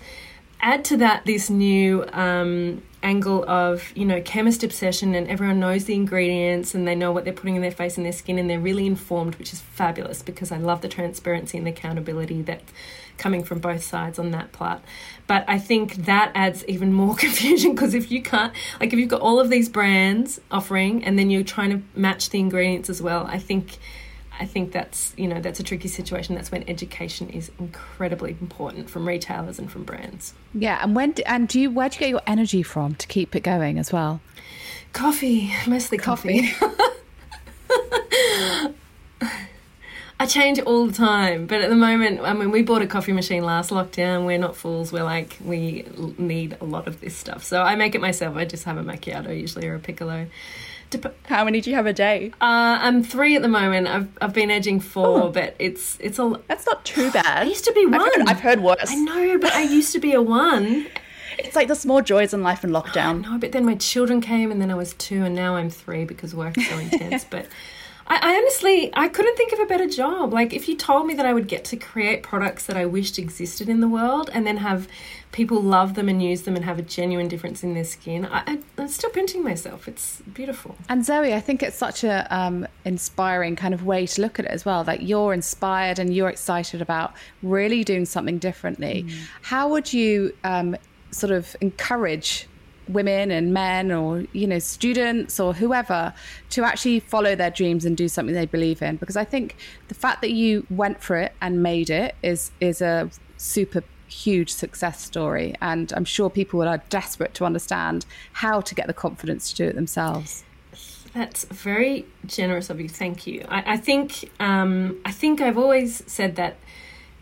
Add 0.61 0.83
to 0.85 0.97
that 0.97 1.25
this 1.25 1.49
new 1.49 2.05
um, 2.11 2.81
angle 3.01 3.45
of 3.49 3.95
you 3.95 4.05
know 4.05 4.21
chemist 4.21 4.63
obsession 4.63 5.15
and 5.15 5.27
everyone 5.29 5.59
knows 5.59 5.85
the 5.85 5.93
ingredients 5.93 6.75
and 6.75 6.85
they 6.87 6.95
know 6.95 7.11
what 7.11 7.23
they're 7.23 7.33
putting 7.33 7.55
in 7.55 7.61
their 7.61 7.71
face 7.71 7.95
and 7.95 8.05
their 8.05 8.13
skin 8.13 8.37
and 8.37 8.49
they're 8.49 8.59
really 8.59 8.85
informed 8.85 9.35
which 9.35 9.53
is 9.53 9.61
fabulous 9.61 10.21
because 10.21 10.51
i 10.51 10.57
love 10.57 10.81
the 10.81 10.87
transparency 10.87 11.57
and 11.57 11.65
the 11.65 11.71
accountability 11.71 12.41
that's 12.41 12.73
coming 13.17 13.41
from 13.43 13.59
both 13.59 13.81
sides 13.81 14.19
on 14.19 14.31
that 14.31 14.51
part 14.51 14.81
but 15.27 15.45
i 15.47 15.57
think 15.57 15.95
that 15.95 16.29
adds 16.35 16.65
even 16.65 16.91
more 16.91 17.15
confusion 17.17 17.71
because 17.71 17.93
if 17.93 18.11
you 18.11 18.21
can't 18.21 18.53
like 18.81 18.91
if 18.91 18.99
you've 18.99 19.09
got 19.09 19.21
all 19.21 19.39
of 19.39 19.49
these 19.49 19.69
brands 19.69 20.41
offering 20.51 21.03
and 21.05 21.17
then 21.17 21.29
you're 21.29 21.41
trying 21.41 21.69
to 21.69 21.81
match 21.97 22.29
the 22.31 22.39
ingredients 22.39 22.89
as 22.89 23.01
well 23.01 23.25
i 23.27 23.39
think 23.39 23.77
I 24.39 24.45
think 24.45 24.71
that's 24.71 25.13
you 25.17 25.27
know 25.27 25.41
that's 25.41 25.59
a 25.59 25.63
tricky 25.63 25.89
situation. 25.89 26.35
That's 26.35 26.51
when 26.51 26.67
education 26.69 27.29
is 27.29 27.51
incredibly 27.59 28.31
important 28.31 28.89
from 28.89 29.07
retailers 29.07 29.59
and 29.59 29.69
from 29.69 29.83
brands. 29.83 30.33
Yeah, 30.53 30.79
and 30.81 30.95
when 30.95 31.13
and 31.25 31.47
do 31.47 31.59
you 31.59 31.69
where 31.69 31.89
do 31.89 31.95
you 31.95 31.99
get 31.99 32.09
your 32.09 32.21
energy 32.25 32.63
from 32.63 32.95
to 32.95 33.07
keep 33.07 33.35
it 33.35 33.41
going 33.41 33.77
as 33.77 33.91
well? 33.91 34.21
Coffee, 34.93 35.53
mostly 35.67 35.97
coffee. 35.97 36.51
coffee. 36.51 36.75
I 40.21 40.25
change 40.25 40.59
all 40.59 40.85
the 40.87 40.93
time, 40.93 41.47
but 41.47 41.61
at 41.61 41.69
the 41.69 41.77
moment, 41.77 42.19
I 42.21 42.33
mean, 42.33 42.51
we 42.51 42.61
bought 42.61 42.81
a 42.81 42.87
coffee 42.87 43.13
machine 43.13 43.45
last 43.45 43.69
lockdown. 43.69 44.25
We're 44.25 44.37
not 44.37 44.57
fools. 44.57 44.91
We're 44.91 45.03
like, 45.03 45.37
we 45.43 45.85
need 46.17 46.57
a 46.59 46.65
lot 46.65 46.89
of 46.89 46.99
this 46.99 47.15
stuff. 47.15 47.45
So 47.45 47.61
I 47.61 47.75
make 47.75 47.95
it 47.95 48.01
myself. 48.01 48.35
I 48.35 48.43
just 48.43 48.65
have 48.65 48.77
a 48.77 48.83
macchiato 48.83 49.39
usually 49.39 49.65
or 49.67 49.75
a 49.75 49.79
piccolo. 49.79 50.27
Dep- 50.89 51.27
How 51.27 51.43
many 51.43 51.61
do 51.61 51.69
you 51.69 51.75
have 51.75 51.85
a 51.85 51.93
day? 51.93 52.31
Uh, 52.41 52.77
I'm 52.81 53.03
three 53.03 53.35
at 53.35 53.41
the 53.41 53.47
moment. 53.47 53.87
I've 53.87 54.07
I've 54.21 54.33
been 54.33 54.49
edging 54.49 54.79
four, 54.79 55.23
oh. 55.23 55.29
but 55.29 55.55
it's 55.59 55.97
it's 55.99 56.17
a. 56.17 56.39
That's 56.47 56.65
not 56.65 56.83
too 56.83 57.11
bad. 57.13 57.25
I 57.25 57.43
used 57.43 57.65
to 57.65 57.73
be 57.73 57.85
one. 57.85 57.95
I've 57.95 58.13
heard, 58.15 58.27
I've 58.27 58.39
heard 58.39 58.59
worse. 58.61 58.89
I 58.89 58.95
know, 58.95 59.37
but 59.37 59.53
I 59.53 59.61
used 59.61 59.93
to 59.93 59.99
be 59.99 60.13
a 60.13 60.21
one. 60.21 60.87
It's 61.37 61.55
like 61.55 61.69
the 61.69 61.75
small 61.75 62.01
joys 62.01 62.33
in 62.33 62.43
life 62.43 62.65
in 62.65 62.71
lockdown. 62.71 63.21
No, 63.29 63.37
but 63.37 63.53
then 63.53 63.65
my 63.65 63.75
children 63.75 64.19
came, 64.19 64.51
and 64.51 64.61
then 64.61 64.69
I 64.69 64.75
was 64.75 64.93
two, 64.95 65.23
and 65.23 65.33
now 65.33 65.55
I'm 65.55 65.69
three 65.69 66.03
because 66.03 66.35
work's 66.35 66.67
so 66.67 66.77
intense. 66.77 67.23
but 67.29 67.45
I, 68.07 68.17
I, 68.21 68.35
honestly, 68.35 68.89
I 68.93 69.07
couldn't 69.07 69.37
think 69.37 69.53
of 69.53 69.59
a 69.59 69.65
better 69.65 69.87
job. 69.87 70.33
Like, 70.33 70.53
if 70.53 70.67
you 70.67 70.75
told 70.75 71.07
me 71.07 71.13
that 71.13 71.25
I 71.25 71.33
would 71.33 71.47
get 71.47 71.63
to 71.65 71.77
create 71.77 72.23
products 72.23 72.65
that 72.65 72.75
I 72.75 72.85
wished 72.85 73.17
existed 73.17 73.69
in 73.69 73.79
the 73.79 73.87
world, 73.87 74.29
and 74.33 74.45
then 74.45 74.57
have 74.57 74.87
people 75.31 75.61
love 75.61 75.93
them 75.93 76.09
and 76.09 76.21
use 76.23 76.41
them 76.43 76.55
and 76.55 76.65
have 76.65 76.79
a 76.79 76.81
genuine 76.81 77.27
difference 77.27 77.63
in 77.63 77.73
their 77.73 77.83
skin, 77.83 78.25
I, 78.25 78.59
am 78.77 78.87
still 78.87 79.11
pinching 79.11 79.43
myself. 79.43 79.87
It's 79.87 80.21
beautiful. 80.21 80.75
And 80.87 81.05
Zoe, 81.05 81.33
I 81.33 81.39
think 81.39 81.61
it's 81.61 81.77
such 81.77 82.03
a 82.03 82.27
um, 82.35 82.67
inspiring 82.83 83.55
kind 83.55 83.73
of 83.73 83.85
way 83.85 84.07
to 84.07 84.21
look 84.21 84.39
at 84.39 84.45
it 84.45 84.51
as 84.51 84.65
well. 84.65 84.83
That 84.83 85.03
you're 85.03 85.33
inspired 85.33 85.99
and 85.99 86.13
you're 86.13 86.29
excited 86.29 86.81
about 86.81 87.13
really 87.43 87.83
doing 87.83 88.05
something 88.05 88.39
differently. 88.39 89.05
Mm. 89.07 89.13
How 89.43 89.69
would 89.69 89.93
you 89.93 90.35
um, 90.43 90.75
sort 91.11 91.31
of 91.31 91.55
encourage 91.61 92.47
women 92.87 93.29
and 93.29 93.53
men 93.53 93.91
or 93.91 94.25
you 94.33 94.47
know 94.47 94.57
students 94.57 95.39
or 95.39 95.53
whoever 95.53 96.11
to 96.49 96.63
actually 96.63 96.99
follow 96.99 97.35
their 97.35 97.51
dreams 97.51 97.85
and 97.85 97.95
do 97.95 98.07
something 98.07 98.33
they 98.33 98.47
believe 98.47 98.81
in 98.81 98.95
because 98.95 99.15
i 99.15 99.23
think 99.23 99.55
the 99.89 99.93
fact 99.93 100.21
that 100.21 100.31
you 100.31 100.65
went 100.71 100.99
for 100.99 101.15
it 101.15 101.31
and 101.39 101.61
made 101.61 101.91
it 101.91 102.15
is 102.23 102.49
is 102.59 102.81
a 102.81 103.07
super 103.37 103.83
huge 104.09 104.51
success 104.51 105.01
story. 105.01 105.55
And 105.61 105.93
I'm 105.93 106.05
sure 106.05 106.29
people 106.29 106.61
are 106.61 106.81
desperate 106.89 107.33
to 107.35 107.45
understand 107.45 108.05
how 108.33 108.61
to 108.61 108.75
get 108.75 108.87
the 108.87 108.93
confidence 108.93 109.51
to 109.51 109.55
do 109.55 109.65
it 109.65 109.75
themselves. 109.75 110.43
That's 111.13 111.45
very 111.45 112.05
generous 112.25 112.69
of 112.69 112.79
you. 112.79 112.89
Thank 112.89 113.25
you. 113.25 113.45
I, 113.49 113.73
I 113.73 113.77
think 113.77 114.29
um, 114.39 114.99
I 115.05 115.11
think 115.11 115.41
I've 115.41 115.57
always 115.57 116.03
said 116.05 116.35
that 116.35 116.57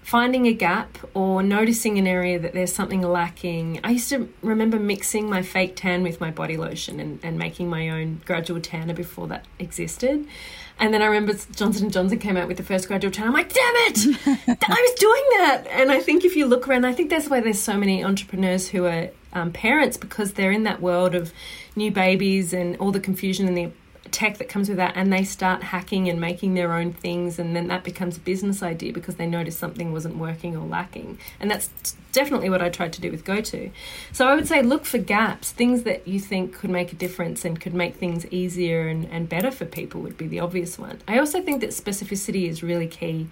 finding 0.07 0.45
a 0.45 0.53
gap 0.53 0.97
or 1.13 1.43
noticing 1.43 1.97
an 1.97 2.07
area 2.07 2.39
that 2.39 2.53
there's 2.53 2.71
something 2.71 3.01
lacking. 3.01 3.77
I 3.83 3.91
used 3.91 4.07
to 4.09 4.31
remember 4.41 4.79
mixing 4.79 5.29
my 5.29 5.41
fake 5.41 5.75
tan 5.75 6.01
with 6.01 6.21
my 6.21 6.31
body 6.31 6.55
lotion 6.55 7.01
and, 7.01 7.19
and 7.23 7.37
making 7.37 7.69
my 7.69 7.89
own 7.89 8.21
gradual 8.25 8.61
tanner 8.61 8.93
before 8.93 9.27
that 9.27 9.45
existed. 9.59 10.25
And 10.79 10.93
then 10.93 11.01
I 11.01 11.07
remember 11.07 11.33
Johnson 11.55 11.89
& 11.89 11.91
Johnson 11.91 12.19
came 12.19 12.37
out 12.37 12.47
with 12.47 12.57
the 12.57 12.63
first 12.63 12.87
gradual 12.87 13.11
tan. 13.11 13.27
I'm 13.27 13.33
like, 13.33 13.51
damn 13.51 13.75
it! 13.75 13.97
I 14.27 14.81
was 14.81 14.99
doing 14.99 15.23
that! 15.37 15.65
And 15.71 15.91
I 15.91 15.99
think 15.99 16.23
if 16.23 16.35
you 16.35 16.45
look 16.45 16.67
around, 16.67 16.85
I 16.85 16.93
think 16.93 17.09
that's 17.09 17.29
why 17.29 17.39
there's 17.39 17.59
so 17.59 17.77
many 17.77 18.03
entrepreneurs 18.03 18.69
who 18.69 18.85
are 18.85 19.09
um, 19.33 19.51
parents 19.51 19.97
because 19.97 20.33
they're 20.33 20.51
in 20.51 20.63
that 20.63 20.81
world 20.81 21.15
of 21.15 21.33
new 21.75 21.91
babies 21.91 22.53
and 22.53 22.77
all 22.77 22.91
the 22.91 22.99
confusion 22.99 23.47
and 23.47 23.57
the 23.57 23.71
tech 24.11 24.37
that 24.37 24.49
comes 24.49 24.69
with 24.69 24.77
that 24.77 24.93
and 24.95 25.11
they 25.11 25.23
start 25.23 25.63
hacking 25.63 26.09
and 26.09 26.19
making 26.19 26.53
their 26.53 26.73
own 26.73 26.93
things 26.93 27.39
and 27.39 27.55
then 27.55 27.67
that 27.67 27.83
becomes 27.83 28.17
a 28.17 28.19
business 28.19 28.63
idea 28.63 28.93
because 28.93 29.15
they 29.15 29.27
notice 29.27 29.57
something 29.57 29.91
wasn't 29.91 30.17
working 30.17 30.55
or 30.55 30.65
lacking. 30.65 31.17
And 31.39 31.49
that's 31.49 31.95
definitely 32.11 32.49
what 32.49 32.63
i 32.63 32.69
tried 32.69 32.93
to 32.93 33.01
do 33.01 33.11
with 33.11 33.23
goto. 33.23 33.69
So 34.11 34.27
i 34.27 34.35
would 34.35 34.47
say 34.47 34.61
look 34.61 34.85
for 34.85 34.97
gaps. 34.97 35.51
Things 35.51 35.83
that 35.83 36.07
you 36.07 36.19
think 36.19 36.53
could 36.53 36.69
make 36.69 36.91
a 36.91 36.95
difference 36.95 37.45
and 37.45 37.59
could 37.59 37.73
make 37.73 37.95
things 37.95 38.25
easier 38.27 38.87
and, 38.87 39.05
and 39.05 39.29
better 39.29 39.51
for 39.51 39.65
people 39.65 40.01
would 40.01 40.17
be 40.17 40.27
the 40.27 40.39
obvious 40.39 40.79
one. 40.79 40.99
I 41.07 41.19
also 41.19 41.41
think 41.41 41.61
that 41.61 41.71
specificity 41.71 42.47
is 42.47 42.63
really 42.63 42.87
key 42.87 43.27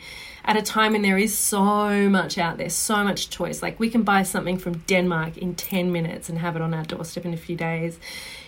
at 0.45 0.55
a 0.55 0.61
time 0.61 0.93
when 0.93 1.01
there 1.01 1.17
is 1.17 1.37
so 1.37 2.09
much 2.09 2.37
out 2.37 2.57
there 2.57 2.69
so 2.69 3.03
much 3.03 3.29
choice 3.29 3.61
like 3.61 3.79
we 3.79 3.89
can 3.89 4.03
buy 4.03 4.23
something 4.23 4.57
from 4.57 4.73
denmark 4.87 5.37
in 5.37 5.53
10 5.55 5.91
minutes 5.91 6.29
and 6.29 6.39
have 6.39 6.55
it 6.55 6.61
on 6.61 6.73
our 6.73 6.83
doorstep 6.83 7.25
in 7.25 7.33
a 7.33 7.37
few 7.37 7.55
days 7.55 7.99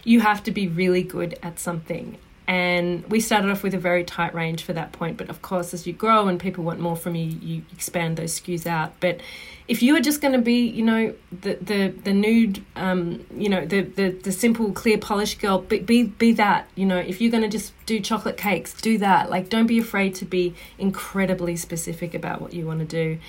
you 0.07 0.21
have 0.21 0.41
to 0.43 0.51
be 0.51 0.69
really 0.69 1.03
good 1.03 1.37
at 1.43 1.59
something. 1.59 2.17
And 2.47 3.05
we 3.07 3.19
started 3.19 3.51
off 3.51 3.61
with 3.61 3.73
a 3.73 3.77
very 3.77 4.05
tight 4.05 4.33
range 4.33 4.63
for 4.63 4.71
that 4.71 4.93
point. 4.93 5.17
But 5.17 5.29
of 5.29 5.41
course, 5.41 5.73
as 5.73 5.85
you 5.85 5.91
grow 5.91 6.29
and 6.29 6.39
people 6.39 6.63
want 6.63 6.79
more 6.79 6.95
from 6.95 7.15
you, 7.15 7.25
you 7.25 7.61
expand 7.73 8.15
those 8.15 8.39
SKUs 8.39 8.65
out. 8.65 8.93
But 9.01 9.19
if 9.67 9.83
you 9.83 9.97
are 9.97 9.99
just 9.99 10.21
going 10.21 10.31
to 10.31 10.39
be, 10.39 10.65
you 10.65 10.83
know, 10.83 11.13
the 11.41 11.55
the 11.55 11.87
the 11.89 12.13
nude, 12.13 12.63
um, 12.77 13.25
you 13.35 13.49
know, 13.49 13.65
the, 13.65 13.81
the 13.81 14.11
the 14.11 14.31
simple 14.31 14.71
clear 14.71 14.97
polish 14.97 15.35
girl, 15.35 15.59
be, 15.59 15.79
be 15.79 16.03
be 16.03 16.31
that. 16.33 16.69
You 16.75 16.85
know, 16.85 16.97
if 16.97 17.19
you're 17.19 17.31
going 17.31 17.43
to 17.43 17.49
just 17.49 17.73
do 17.85 17.99
chocolate 17.99 18.37
cakes, 18.37 18.73
do 18.73 18.97
that. 18.99 19.29
Like, 19.29 19.49
don't 19.49 19.67
be 19.67 19.77
afraid 19.77 20.15
to 20.15 20.25
be 20.25 20.55
incredibly 20.77 21.57
specific 21.57 22.13
about 22.13 22.41
what 22.41 22.53
you 22.53 22.65
want 22.65 22.79
to 22.79 22.85
do. 22.85 23.19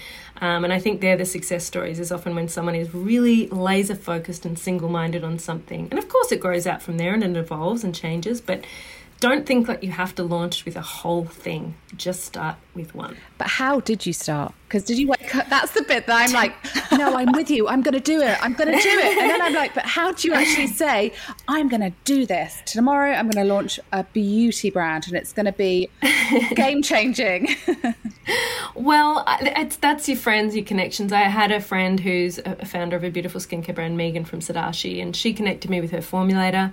Um, 0.40 0.62
and 0.62 0.72
I 0.72 0.78
think 0.78 1.00
they're 1.00 1.16
the 1.16 1.26
success 1.26 1.64
stories. 1.64 1.98
Is 1.98 2.12
often 2.12 2.36
when 2.36 2.46
someone 2.46 2.76
is 2.76 2.94
really 2.94 3.48
laser 3.48 3.96
focused 3.96 4.44
and 4.44 4.56
single 4.56 4.88
minded 4.88 5.24
on 5.24 5.40
something, 5.40 5.88
and 5.90 5.98
of 5.98 6.08
course 6.08 6.30
it 6.30 6.38
grows 6.38 6.68
out 6.68 6.82
from 6.82 6.98
there 6.98 7.14
and 7.14 7.24
it 7.24 7.36
evolves 7.36 7.82
and 7.82 7.92
changes, 7.92 8.40
but 8.40 8.64
don't 9.20 9.46
think 9.46 9.66
that 9.66 9.82
you 9.82 9.90
have 9.90 10.14
to 10.14 10.22
launch 10.22 10.64
with 10.64 10.76
a 10.76 10.82
whole 10.82 11.24
thing. 11.24 11.74
Just 11.96 12.24
start 12.24 12.56
with 12.74 12.94
one. 12.94 13.16
But 13.36 13.48
how 13.48 13.80
did 13.80 14.06
you 14.06 14.12
start? 14.12 14.54
Because 14.68 14.84
did 14.84 14.96
you 14.96 15.08
wake 15.08 15.34
up? 15.34 15.48
That's 15.48 15.72
the 15.72 15.82
bit 15.82 16.06
that 16.06 16.28
I'm 16.28 16.32
like, 16.32 16.54
no, 16.92 17.16
I'm 17.16 17.32
with 17.32 17.50
you. 17.50 17.66
I'm 17.66 17.82
going 17.82 17.94
to 17.94 18.00
do 18.00 18.20
it. 18.20 18.38
I'm 18.40 18.52
going 18.52 18.70
to 18.70 18.80
do 18.80 18.88
it. 18.88 19.18
And 19.18 19.30
then 19.30 19.42
I'm 19.42 19.54
like, 19.54 19.74
but 19.74 19.86
how 19.86 20.12
do 20.12 20.28
you 20.28 20.34
actually 20.34 20.68
say, 20.68 21.12
I'm 21.48 21.68
going 21.68 21.80
to 21.80 21.92
do 22.04 22.26
this? 22.26 22.62
Tomorrow 22.66 23.12
I'm 23.12 23.28
going 23.28 23.44
to 23.44 23.52
launch 23.52 23.80
a 23.92 24.04
beauty 24.04 24.70
brand 24.70 25.08
and 25.08 25.16
it's 25.16 25.32
going 25.32 25.46
to 25.46 25.52
be 25.52 25.90
game 26.54 26.82
changing. 26.82 27.56
well, 28.76 29.24
it's, 29.40 29.76
that's 29.76 30.08
your 30.08 30.18
friends, 30.18 30.54
your 30.54 30.64
connections. 30.64 31.12
I 31.12 31.22
had 31.22 31.50
a 31.50 31.60
friend 31.60 31.98
who's 31.98 32.38
a 32.38 32.64
founder 32.66 32.96
of 32.96 33.02
a 33.02 33.10
beautiful 33.10 33.40
skincare 33.40 33.74
brand, 33.74 33.96
Megan 33.96 34.24
from 34.24 34.40
Sodashi, 34.40 35.02
and 35.02 35.16
she 35.16 35.32
connected 35.32 35.70
me 35.70 35.80
with 35.80 35.90
her 35.90 35.98
formulator 35.98 36.72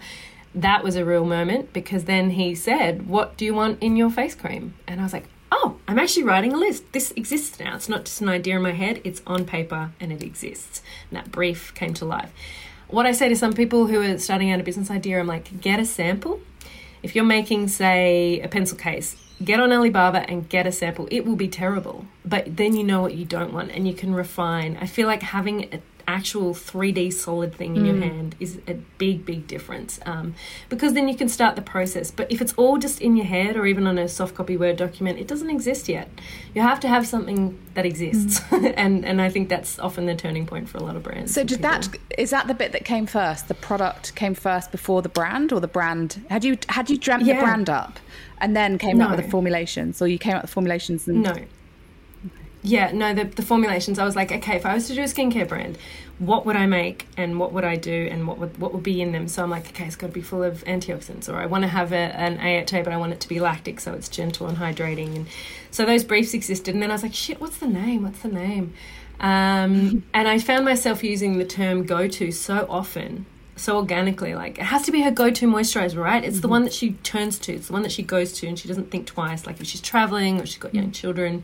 that 0.55 0.83
was 0.83 0.95
a 0.95 1.05
real 1.05 1.25
moment 1.25 1.73
because 1.73 2.05
then 2.05 2.31
he 2.31 2.55
said, 2.55 3.07
What 3.07 3.37
do 3.37 3.45
you 3.45 3.53
want 3.53 3.81
in 3.81 3.95
your 3.95 4.09
face 4.09 4.33
cream? 4.33 4.73
And 4.87 4.99
I 4.99 5.03
was 5.03 5.13
like, 5.13 5.25
Oh, 5.51 5.77
I'm 5.87 5.99
actually 5.99 6.23
writing 6.23 6.53
a 6.53 6.57
list. 6.57 6.91
This 6.93 7.11
exists 7.15 7.59
now. 7.59 7.75
It's 7.75 7.89
not 7.89 8.05
just 8.05 8.21
an 8.21 8.29
idea 8.29 8.55
in 8.55 8.61
my 8.61 8.71
head, 8.71 9.01
it's 9.03 9.21
on 9.27 9.45
paper 9.45 9.91
and 9.99 10.11
it 10.11 10.23
exists. 10.23 10.81
And 11.09 11.17
that 11.17 11.31
brief 11.31 11.73
came 11.75 11.93
to 11.95 12.05
life. 12.05 12.33
What 12.87 13.05
I 13.05 13.11
say 13.11 13.29
to 13.29 13.35
some 13.35 13.53
people 13.53 13.87
who 13.87 14.01
are 14.01 14.17
starting 14.17 14.51
out 14.51 14.59
a 14.59 14.63
business 14.63 14.91
idea, 14.91 15.19
I'm 15.19 15.27
like, 15.27 15.59
get 15.59 15.79
a 15.79 15.85
sample. 15.85 16.39
If 17.03 17.15
you're 17.15 17.25
making, 17.25 17.67
say, 17.67 18.39
a 18.41 18.47
pencil 18.47 18.77
case, 18.77 19.15
get 19.43 19.59
on 19.59 19.71
Alibaba 19.71 20.29
and 20.29 20.47
get 20.47 20.65
a 20.67 20.71
sample. 20.71 21.07
It 21.11 21.25
will 21.25 21.35
be 21.35 21.47
terrible, 21.47 22.05
but 22.23 22.57
then 22.57 22.75
you 22.75 22.83
know 22.83 23.01
what 23.01 23.15
you 23.15 23.25
don't 23.25 23.53
want 23.53 23.71
and 23.71 23.87
you 23.87 23.93
can 23.93 24.13
refine. 24.13 24.77
I 24.79 24.87
feel 24.87 25.07
like 25.07 25.21
having 25.21 25.73
a 25.73 25.81
actual 26.07 26.53
3D 26.53 27.11
solid 27.13 27.53
thing 27.53 27.75
in 27.75 27.83
mm. 27.83 27.85
your 27.85 27.97
hand 27.97 28.35
is 28.39 28.59
a 28.67 28.73
big, 28.97 29.25
big 29.25 29.47
difference 29.47 29.99
um, 30.05 30.35
because 30.69 30.93
then 30.93 31.07
you 31.07 31.15
can 31.15 31.29
start 31.29 31.55
the 31.55 31.61
process. 31.61 32.11
But 32.11 32.31
if 32.31 32.41
it's 32.41 32.53
all 32.53 32.77
just 32.77 33.01
in 33.01 33.15
your 33.15 33.25
head 33.25 33.55
or 33.55 33.65
even 33.65 33.87
on 33.87 33.97
a 33.97 34.07
soft 34.07 34.35
copy 34.35 34.57
Word 34.57 34.77
document, 34.77 35.19
it 35.19 35.27
doesn't 35.27 35.49
exist 35.49 35.89
yet. 35.89 36.09
You 36.53 36.61
have 36.61 36.79
to 36.81 36.87
have 36.87 37.07
something 37.07 37.59
that 37.73 37.85
exists, 37.85 38.39
mm. 38.39 38.73
and 38.77 39.05
and 39.05 39.21
I 39.21 39.29
think 39.29 39.49
that's 39.49 39.79
often 39.79 40.05
the 40.05 40.15
turning 40.15 40.45
point 40.45 40.69
for 40.69 40.77
a 40.77 40.83
lot 40.83 40.95
of 40.95 41.03
brands. 41.03 41.33
So 41.33 41.43
did 41.43 41.61
that 41.61 41.89
is 42.17 42.29
that 42.29 42.47
the 42.47 42.53
bit 42.53 42.71
that 42.71 42.85
came 42.85 43.05
first? 43.05 43.47
The 43.47 43.53
product 43.53 44.15
came 44.15 44.33
first 44.33 44.71
before 44.71 45.01
the 45.01 45.09
brand, 45.09 45.51
or 45.51 45.59
the 45.59 45.67
brand 45.67 46.25
had 46.29 46.43
you 46.43 46.57
had 46.69 46.89
you 46.89 46.97
dreamt 46.97 47.25
yeah. 47.25 47.35
the 47.35 47.41
brand 47.41 47.69
up 47.69 47.99
and 48.39 48.55
then 48.55 48.77
came 48.77 48.97
no. 48.97 49.05
up 49.05 49.15
with 49.15 49.25
the 49.25 49.31
formulations, 49.31 50.01
or 50.01 50.07
you 50.07 50.17
came 50.17 50.35
up 50.35 50.43
with 50.43 50.51
the 50.51 50.53
formulations 50.53 51.07
and 51.07 51.23
no 51.23 51.35
yeah, 52.65 52.91
no, 52.91 53.13
the, 53.13 53.25
the 53.25 53.43
formulations, 53.43 53.99
I 53.99 54.05
was 54.05 54.15
like, 54.15 54.31
okay, 54.31 54.55
if 54.55 54.65
I 54.65 54.73
was 54.73 54.87
to 54.87 54.95
do 54.95 55.01
a 55.01 55.05
skincare 55.05 55.47
brand, 55.47 55.77
what 56.17 56.45
would 56.45 56.55
I 56.55 56.65
make 56.65 57.07
and 57.15 57.39
what 57.39 57.53
would 57.53 57.63
I 57.63 57.75
do 57.75 58.07
and 58.09 58.27
what 58.27 58.39
would 58.39 58.57
what 58.57 58.73
would 58.73 58.83
be 58.83 59.01
in 59.01 59.11
them? 59.11 59.27
So 59.27 59.43
I'm 59.43 59.49
like, 59.49 59.67
okay, 59.67 59.85
it's 59.85 59.95
got 59.95 60.07
to 60.07 60.13
be 60.13 60.21
full 60.21 60.43
of 60.43 60.63
antioxidants, 60.63 61.31
or 61.31 61.35
I 61.35 61.45
want 61.45 61.63
to 61.63 61.67
have 61.67 61.91
a, 61.91 61.95
an 61.95 62.39
AHA, 62.39 62.83
but 62.83 62.93
I 62.93 62.97
want 62.97 63.13
it 63.13 63.19
to 63.19 63.29
be 63.29 63.39
lactic, 63.39 63.79
so 63.79 63.93
it's 63.93 64.09
gentle 64.09 64.47
and 64.47 64.57
hydrating. 64.57 65.15
And 65.15 65.27
so 65.71 65.85
those 65.85 66.03
briefs 66.03 66.33
existed, 66.33 66.73
and 66.73 66.81
then 66.81 66.89
I 66.89 66.95
was 66.95 67.03
like, 67.03 67.13
shit, 67.13 67.39
what's 67.39 67.57
the 67.57 67.67
name? 67.67 68.03
What's 68.03 68.21
the 68.21 68.29
name? 68.29 68.73
Um, 69.19 70.03
and 70.13 70.27
I 70.27 70.39
found 70.39 70.65
myself 70.65 71.03
using 71.03 71.37
the 71.37 71.45
term 71.45 71.85
go 71.85 72.07
to 72.07 72.31
so 72.31 72.65
often, 72.67 73.27
so 73.57 73.77
organically. 73.77 74.33
Like, 74.33 74.57
it 74.57 74.65
has 74.65 74.83
to 74.83 74.91
be 74.91 75.01
her 75.01 75.11
go 75.11 75.29
to 75.29 75.47
moisturizer, 75.47 76.01
right? 76.01 76.23
It's 76.23 76.39
the 76.39 76.47
one 76.47 76.63
that 76.63 76.73
she 76.73 76.93
turns 77.03 77.37
to, 77.39 77.53
it's 77.53 77.67
the 77.67 77.73
one 77.73 77.83
that 77.83 77.91
she 77.91 78.01
goes 78.01 78.33
to, 78.39 78.47
and 78.47 78.57
she 78.57 78.67
doesn't 78.67 78.89
think 78.89 79.05
twice. 79.05 79.45
Like, 79.45 79.59
if 79.59 79.67
she's 79.67 79.81
traveling 79.81 80.41
or 80.41 80.45
she's 80.47 80.57
got 80.57 80.73
young 80.73 80.91
children. 80.91 81.43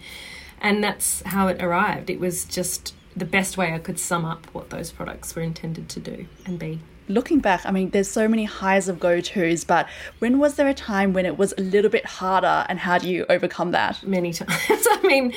And 0.62 0.84
that's 0.84 1.21
how 1.24 1.47
it 1.47 1.62
arrived. 1.62 2.10
It 2.10 2.19
was 2.19 2.45
just 2.45 2.93
the 3.15 3.26
best 3.26 3.58
way 3.58 3.74
I 3.74 3.80
could 3.80 4.00
sum 4.00 4.26
up 4.26 4.45
what 4.54 4.69
those 4.69 4.91
products 4.91 5.36
were 5.36 5.41
intended 5.41 5.89
to 5.89 6.00
do 6.00 6.28
and 6.45 6.58
be. 6.58 6.80
Looking 7.08 7.39
back, 7.39 7.65
I 7.65 7.71
mean, 7.71 7.89
there's 7.89 8.10
so 8.10 8.28
many 8.28 8.45
highs 8.45 8.88
of 8.88 9.00
go 9.00 9.19
tos, 9.19 9.65
but 9.65 9.89
when 10.19 10.39
was 10.39 10.56
there 10.56 10.67
a 10.67 10.74
time 10.74 11.12
when 11.12 11.26
it 11.26 11.38
was 11.38 11.54
a 11.58 11.62
little 11.62 11.91
bit 11.91 12.06
harder, 12.06 12.65
and 12.69 12.80
how 12.80 13.00
do 13.00 13.10
you 13.10 13.26
overcome 13.28 13.71
that? 13.71 14.02
many 14.04 14.32
times. 14.34 14.52
I 14.69 15.00
mean, 15.04 15.34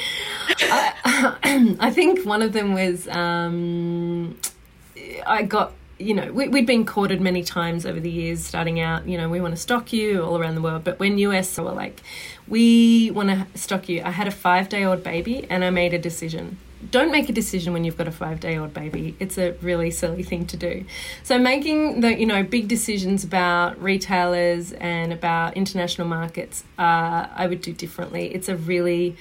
I, 0.61 1.77
I 1.81 1.91
think 1.91 2.25
one 2.25 2.43
of 2.43 2.53
them 2.53 2.75
was 2.75 3.09
um, 3.09 4.39
I 5.27 5.43
got. 5.43 5.73
You 5.99 6.15
know, 6.15 6.33
we, 6.33 6.49
we'd 6.49 6.67
been 6.67 6.85
courted 6.85 7.21
many 7.21 7.45
times 7.45 7.87
over 7.87 8.01
the 8.01 8.11
years, 8.11 8.45
starting 8.45 8.81
out. 8.81 9.07
You 9.07 9.17
know, 9.17 9.29
we 9.29 9.41
want 9.41 9.55
to 9.55 9.61
stock 9.61 9.93
you 9.93 10.23
all 10.23 10.39
around 10.39 10.57
the 10.57 10.63
world. 10.63 10.85
But 10.85 10.99
when 10.99 11.19
US 11.19 11.57
were 11.57 11.73
like, 11.73 12.01
we 12.49 13.11
want 13.13 13.29
to 13.31 13.59
stock 13.59 13.89
you, 13.89 14.03
I 14.03 14.11
had 14.11 14.27
a 14.27 14.33
five 14.33 14.69
day 14.69 14.85
old 14.85 15.03
baby, 15.03 15.47
and 15.49 15.65
I 15.65 15.71
made 15.71 15.95
a 15.95 15.99
decision 15.99 16.59
don't 16.91 17.11
make 17.11 17.29
a 17.29 17.33
decision 17.33 17.73
when 17.73 17.85
you've 17.85 17.97
got 17.97 18.09
a 18.09 18.13
five 18.13 18.41
day 18.41 18.59
old 18.59 18.75
baby. 18.75 19.17
It's 19.19 19.39
a 19.39 19.53
really 19.63 19.91
silly 19.91 20.23
thing 20.23 20.47
to 20.47 20.57
do. 20.57 20.85
So 21.23 21.39
making 21.39 22.01
the 22.01 22.19
you 22.19 22.27
know 22.27 22.43
big 22.43 22.69
decisions 22.69 23.25
about 23.25 23.81
retailers 23.83 24.73
and 24.73 25.13
about 25.13 25.57
international 25.57 26.09
markets, 26.09 26.65
uh, 26.79 27.27
I 27.35 27.47
would 27.47 27.61
do 27.61 27.73
differently. 27.73 28.35
It's 28.35 28.49
a 28.49 28.57
really 28.57 29.17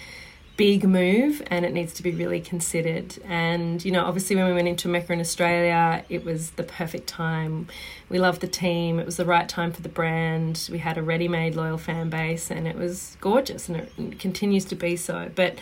big 0.56 0.84
move 0.84 1.42
and 1.48 1.66
it 1.66 1.74
needs 1.74 1.94
to 1.94 2.04
be 2.04 2.12
really 2.12 2.40
considered. 2.40 3.16
And, 3.26 3.84
you 3.84 3.92
know, 3.92 4.06
obviously 4.06 4.36
when 4.36 4.46
we 4.46 4.54
went 4.54 4.68
into 4.68 4.88
Mecca 4.88 5.14
in 5.14 5.20
Australia, 5.20 6.06
it 6.10 6.24
was 6.24 6.52
the 6.52 6.64
perfect 6.64 7.08
time. 7.08 7.68
We 8.10 8.20
loved 8.20 8.42
the 8.42 8.48
team. 8.48 9.00
It 9.00 9.06
was 9.06 9.18
the 9.18 9.26
right 9.26 9.50
time 9.50 9.72
for 9.72 9.82
the 9.82 9.90
brand. 9.90 10.70
We 10.72 10.78
had 10.78 10.98
a 10.98 11.02
ready 11.04 11.28
made 11.28 11.56
loyal 11.56 11.78
fan 11.78 12.10
base 12.10 12.52
and 12.52 12.68
it 12.68 12.76
was 12.76 13.18
gorgeous 13.20 13.68
and 13.68 13.78
it 13.98 14.20
continues 14.20 14.66
to 14.66 14.76
be 14.76 14.96
so. 14.96 15.32
But, 15.34 15.58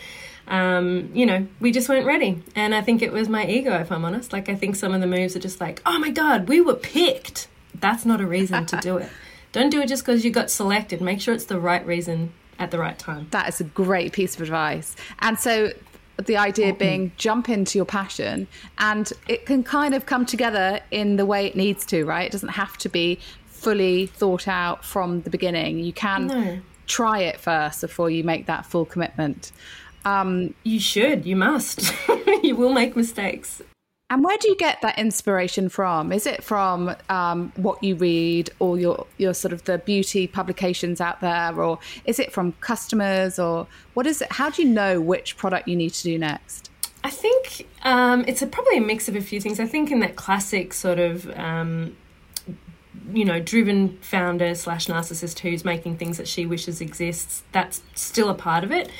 um, 0.46 1.10
you 1.14 1.24
know, 1.24 1.46
we 1.58 1.72
just 1.72 1.88
weren't 1.88 2.06
ready. 2.06 2.42
And 2.54 2.74
I 2.74 2.82
think 2.82 3.00
it 3.00 3.12
was 3.12 3.28
my 3.30 3.46
ego, 3.46 3.78
if 3.78 3.90
I'm 3.90 4.04
honest. 4.04 4.32
Like, 4.32 4.50
I 4.50 4.54
think 4.54 4.76
some 4.76 4.92
of 4.92 5.00
the 5.00 5.06
moves 5.06 5.34
are 5.34 5.40
just 5.40 5.60
like, 5.60 5.80
oh 5.86 5.98
my 5.98 6.10
God, 6.10 6.48
we 6.48 6.60
were 6.60 6.74
picked. 6.74 7.48
That's 7.74 8.04
not 8.04 8.20
a 8.20 8.26
reason 8.26 8.66
to 8.66 8.76
do 8.76 8.98
it. 8.98 9.08
Don't 9.52 9.70
do 9.70 9.80
it 9.80 9.88
just 9.88 10.04
because 10.04 10.24
you 10.24 10.30
got 10.30 10.50
selected. 10.50 11.00
Make 11.00 11.20
sure 11.20 11.34
it's 11.34 11.44
the 11.44 11.60
right 11.60 11.84
reason 11.86 12.32
at 12.62 12.70
the 12.70 12.78
right 12.78 12.98
time. 12.98 13.26
That 13.30 13.48
is 13.48 13.60
a 13.60 13.64
great 13.64 14.12
piece 14.12 14.34
of 14.36 14.42
advice. 14.42 14.94
And 15.20 15.38
so 15.38 15.72
the 16.24 16.36
idea 16.36 16.72
being 16.74 17.10
jump 17.16 17.48
into 17.48 17.78
your 17.78 17.84
passion 17.86 18.46
and 18.78 19.12
it 19.28 19.46
can 19.46 19.62
kind 19.64 19.94
of 19.94 20.06
come 20.06 20.24
together 20.26 20.80
in 20.90 21.16
the 21.16 21.26
way 21.26 21.46
it 21.46 21.56
needs 21.56 21.84
to, 21.86 22.04
right? 22.04 22.26
It 22.26 22.32
doesn't 22.32 22.50
have 22.50 22.76
to 22.78 22.88
be 22.88 23.18
fully 23.46 24.06
thought 24.06 24.46
out 24.46 24.84
from 24.84 25.22
the 25.22 25.30
beginning. 25.30 25.78
You 25.78 25.92
can 25.92 26.26
No. 26.26 26.58
try 26.86 27.20
it 27.20 27.40
first 27.40 27.80
before 27.80 28.10
you 28.10 28.24
make 28.24 28.46
that 28.46 28.66
full 28.66 28.84
commitment. 28.84 29.52
Um, 30.04 30.54
You 30.64 30.80
should, 30.80 31.24
you 31.26 31.36
must. 31.36 31.92
you 32.42 32.56
will 32.56 32.72
make 32.72 32.94
mistakes. 32.96 33.62
And 34.12 34.22
where 34.22 34.36
do 34.36 34.46
you 34.46 34.56
get 34.56 34.82
that 34.82 34.98
inspiration 34.98 35.70
from? 35.70 36.12
Is 36.12 36.26
it 36.26 36.44
from 36.44 36.94
um, 37.08 37.50
what 37.56 37.82
you 37.82 37.94
read 37.94 38.50
or 38.58 38.78
your, 38.78 39.06
your 39.16 39.32
sort 39.32 39.54
of 39.54 39.64
the 39.64 39.78
beauty 39.78 40.26
publications 40.26 41.00
out 41.00 41.22
there, 41.22 41.58
or 41.58 41.78
is 42.04 42.18
it 42.18 42.30
from 42.30 42.52
customers, 42.60 43.38
or 43.38 43.66
what 43.94 44.06
is 44.06 44.20
it? 44.20 44.30
How 44.30 44.50
do 44.50 44.60
you 44.60 44.68
know 44.68 45.00
which 45.00 45.38
product 45.38 45.66
you 45.66 45.76
need 45.76 45.94
to 45.94 46.02
do 46.02 46.18
next? 46.18 46.68
I 47.02 47.08
think 47.08 47.66
um, 47.84 48.26
it's 48.28 48.42
a, 48.42 48.46
probably 48.46 48.76
a 48.76 48.82
mix 48.82 49.08
of 49.08 49.16
a 49.16 49.22
few 49.22 49.40
things. 49.40 49.58
I 49.58 49.64
think 49.64 49.90
in 49.90 50.00
that 50.00 50.14
classic 50.14 50.74
sort 50.74 50.98
of, 50.98 51.30
um, 51.38 51.96
you 53.12 53.24
know, 53.24 53.40
driven 53.40 53.98
founder 53.98 54.54
slash 54.54 54.86
narcissist 54.86 55.40
who's 55.40 55.64
making 55.64 55.96
things 55.96 56.16
that 56.18 56.28
she 56.28 56.46
wishes 56.46 56.80
exists, 56.80 57.42
that's 57.52 57.82
still 57.94 58.28
a 58.28 58.34
part 58.34 58.64
of 58.64 58.72
it. 58.72 58.90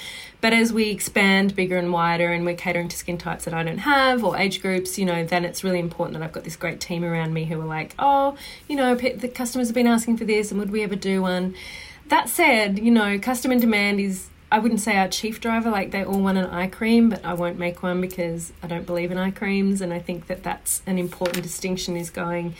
But 0.40 0.52
as 0.52 0.72
we 0.72 0.90
expand 0.90 1.54
bigger 1.54 1.76
and 1.76 1.92
wider 1.92 2.32
and 2.32 2.44
we're 2.44 2.56
catering 2.56 2.88
to 2.88 2.96
skin 2.96 3.16
types 3.16 3.44
that 3.44 3.54
I 3.54 3.62
don't 3.62 3.78
have 3.78 4.24
or 4.24 4.36
age 4.36 4.60
groups, 4.60 4.98
you 4.98 5.04
know, 5.04 5.24
then 5.24 5.44
it's 5.44 5.62
really 5.62 5.78
important 5.78 6.18
that 6.18 6.24
I've 6.24 6.32
got 6.32 6.42
this 6.42 6.56
great 6.56 6.80
team 6.80 7.04
around 7.04 7.32
me 7.32 7.44
who 7.44 7.60
are 7.60 7.64
like, 7.64 7.94
oh, 7.98 8.36
you 8.68 8.74
know, 8.74 8.96
the 8.96 9.28
customers 9.28 9.68
have 9.68 9.74
been 9.74 9.86
asking 9.86 10.16
for 10.16 10.24
this 10.24 10.50
and 10.50 10.58
would 10.58 10.72
we 10.72 10.82
ever 10.82 10.96
do 10.96 11.22
one? 11.22 11.54
That 12.08 12.28
said, 12.28 12.80
you 12.80 12.90
know, 12.90 13.20
custom 13.20 13.52
and 13.52 13.60
demand 13.60 14.00
is 14.00 14.28
I 14.52 14.58
wouldn't 14.58 14.80
say 14.80 14.98
our 14.98 15.08
chief 15.08 15.40
driver, 15.40 15.70
like 15.70 15.92
they 15.92 16.04
all 16.04 16.20
want 16.20 16.36
an 16.36 16.44
eye 16.44 16.66
cream, 16.66 17.08
but 17.08 17.24
I 17.24 17.32
won't 17.32 17.58
make 17.58 17.82
one 17.82 18.02
because 18.02 18.52
I 18.62 18.66
don't 18.66 18.84
believe 18.84 19.10
in 19.10 19.16
eye 19.16 19.30
creams. 19.30 19.80
And 19.80 19.94
I 19.94 19.98
think 19.98 20.26
that 20.26 20.42
that's 20.42 20.82
an 20.86 20.98
important 20.98 21.42
distinction 21.42 21.96
is 21.96 22.10
going, 22.10 22.54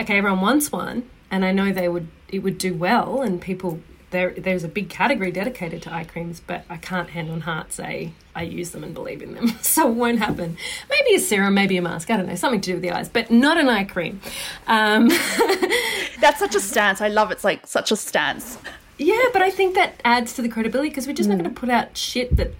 okay, 0.00 0.18
everyone 0.18 0.40
wants 0.40 0.72
one. 0.72 1.08
And 1.30 1.44
I 1.44 1.52
know 1.52 1.72
they 1.72 1.88
would, 1.88 2.08
it 2.28 2.40
would 2.40 2.58
do 2.58 2.74
well. 2.74 3.20
And 3.20 3.40
people, 3.40 3.80
there, 4.10 4.30
there's 4.30 4.64
a 4.64 4.68
big 4.68 4.88
category 4.88 5.30
dedicated 5.30 5.82
to 5.82 5.92
eye 5.92 6.04
creams, 6.04 6.40
but 6.40 6.64
I 6.70 6.78
can't 6.78 7.10
hand 7.10 7.30
on 7.30 7.42
heart 7.42 7.72
say 7.72 8.12
I 8.34 8.42
use 8.42 8.70
them 8.70 8.82
and 8.82 8.94
believe 8.94 9.22
in 9.22 9.34
them. 9.34 9.52
So 9.62 9.88
it 9.88 9.94
won't 9.94 10.18
happen. 10.18 10.56
Maybe 10.88 11.14
a 11.14 11.20
serum, 11.20 11.54
maybe 11.54 11.76
a 11.76 11.82
mask, 11.82 12.10
I 12.10 12.16
don't 12.16 12.26
know, 12.26 12.34
something 12.34 12.60
to 12.62 12.70
do 12.70 12.74
with 12.74 12.82
the 12.82 12.90
eyes, 12.90 13.08
but 13.08 13.30
not 13.30 13.58
an 13.58 13.68
eye 13.68 13.84
cream. 13.84 14.20
Um, 14.66 15.08
That's 16.20 16.38
such 16.38 16.54
a 16.54 16.60
stance. 16.60 17.00
I 17.00 17.08
love 17.08 17.30
it's 17.30 17.44
like 17.44 17.66
such 17.66 17.92
a 17.92 17.96
stance. 17.96 18.58
Yeah, 18.98 19.24
but 19.32 19.42
I 19.42 19.50
think 19.50 19.74
that 19.76 20.00
adds 20.04 20.32
to 20.34 20.42
the 20.42 20.48
credibility 20.48 20.88
because 20.88 21.06
we're 21.06 21.12
just 21.12 21.28
not 21.28 21.38
going 21.38 21.52
to 21.52 21.60
put 21.60 21.70
out 21.70 21.96
shit 21.96 22.36
that 22.36 22.52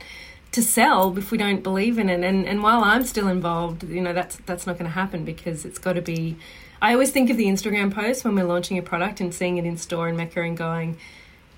to 0.53 0.63
sell 0.63 1.17
if 1.19 1.31
we 1.31 1.39
don't 1.39 1.63
believe 1.63 1.99
in 1.99 2.09
it. 2.09 2.23
And 2.23 2.47
and 2.47 2.63
while 2.63 2.85
I'm 2.85 3.05
still 3.05 3.29
involved, 3.29 3.83
you 3.85 4.01
know, 4.01 4.13
that's 4.13 4.37
that's 4.47 4.67
not 4.67 4.79
going 4.79 4.87
to 4.87 4.95
happen 4.95 5.25
because 5.25 5.65
it's 5.65 5.79
got 5.79 5.95
to 5.95 6.03
be. 6.03 6.37
I 6.81 6.93
always 6.93 7.11
think 7.11 7.29
of 7.31 7.37
the 7.37 7.47
Instagram 7.47 7.93
post 7.93 8.25
when 8.25 8.35
we're 8.35 8.45
launching 8.45 8.79
a 8.79 8.83
product 8.83 9.21
and 9.21 9.35
seeing 9.35 9.57
it 9.57 9.65
in 9.65 9.77
store 9.77 10.09
in 10.09 10.17
Mecca 10.17 10.43
and 10.43 10.57
going, 10.57 10.97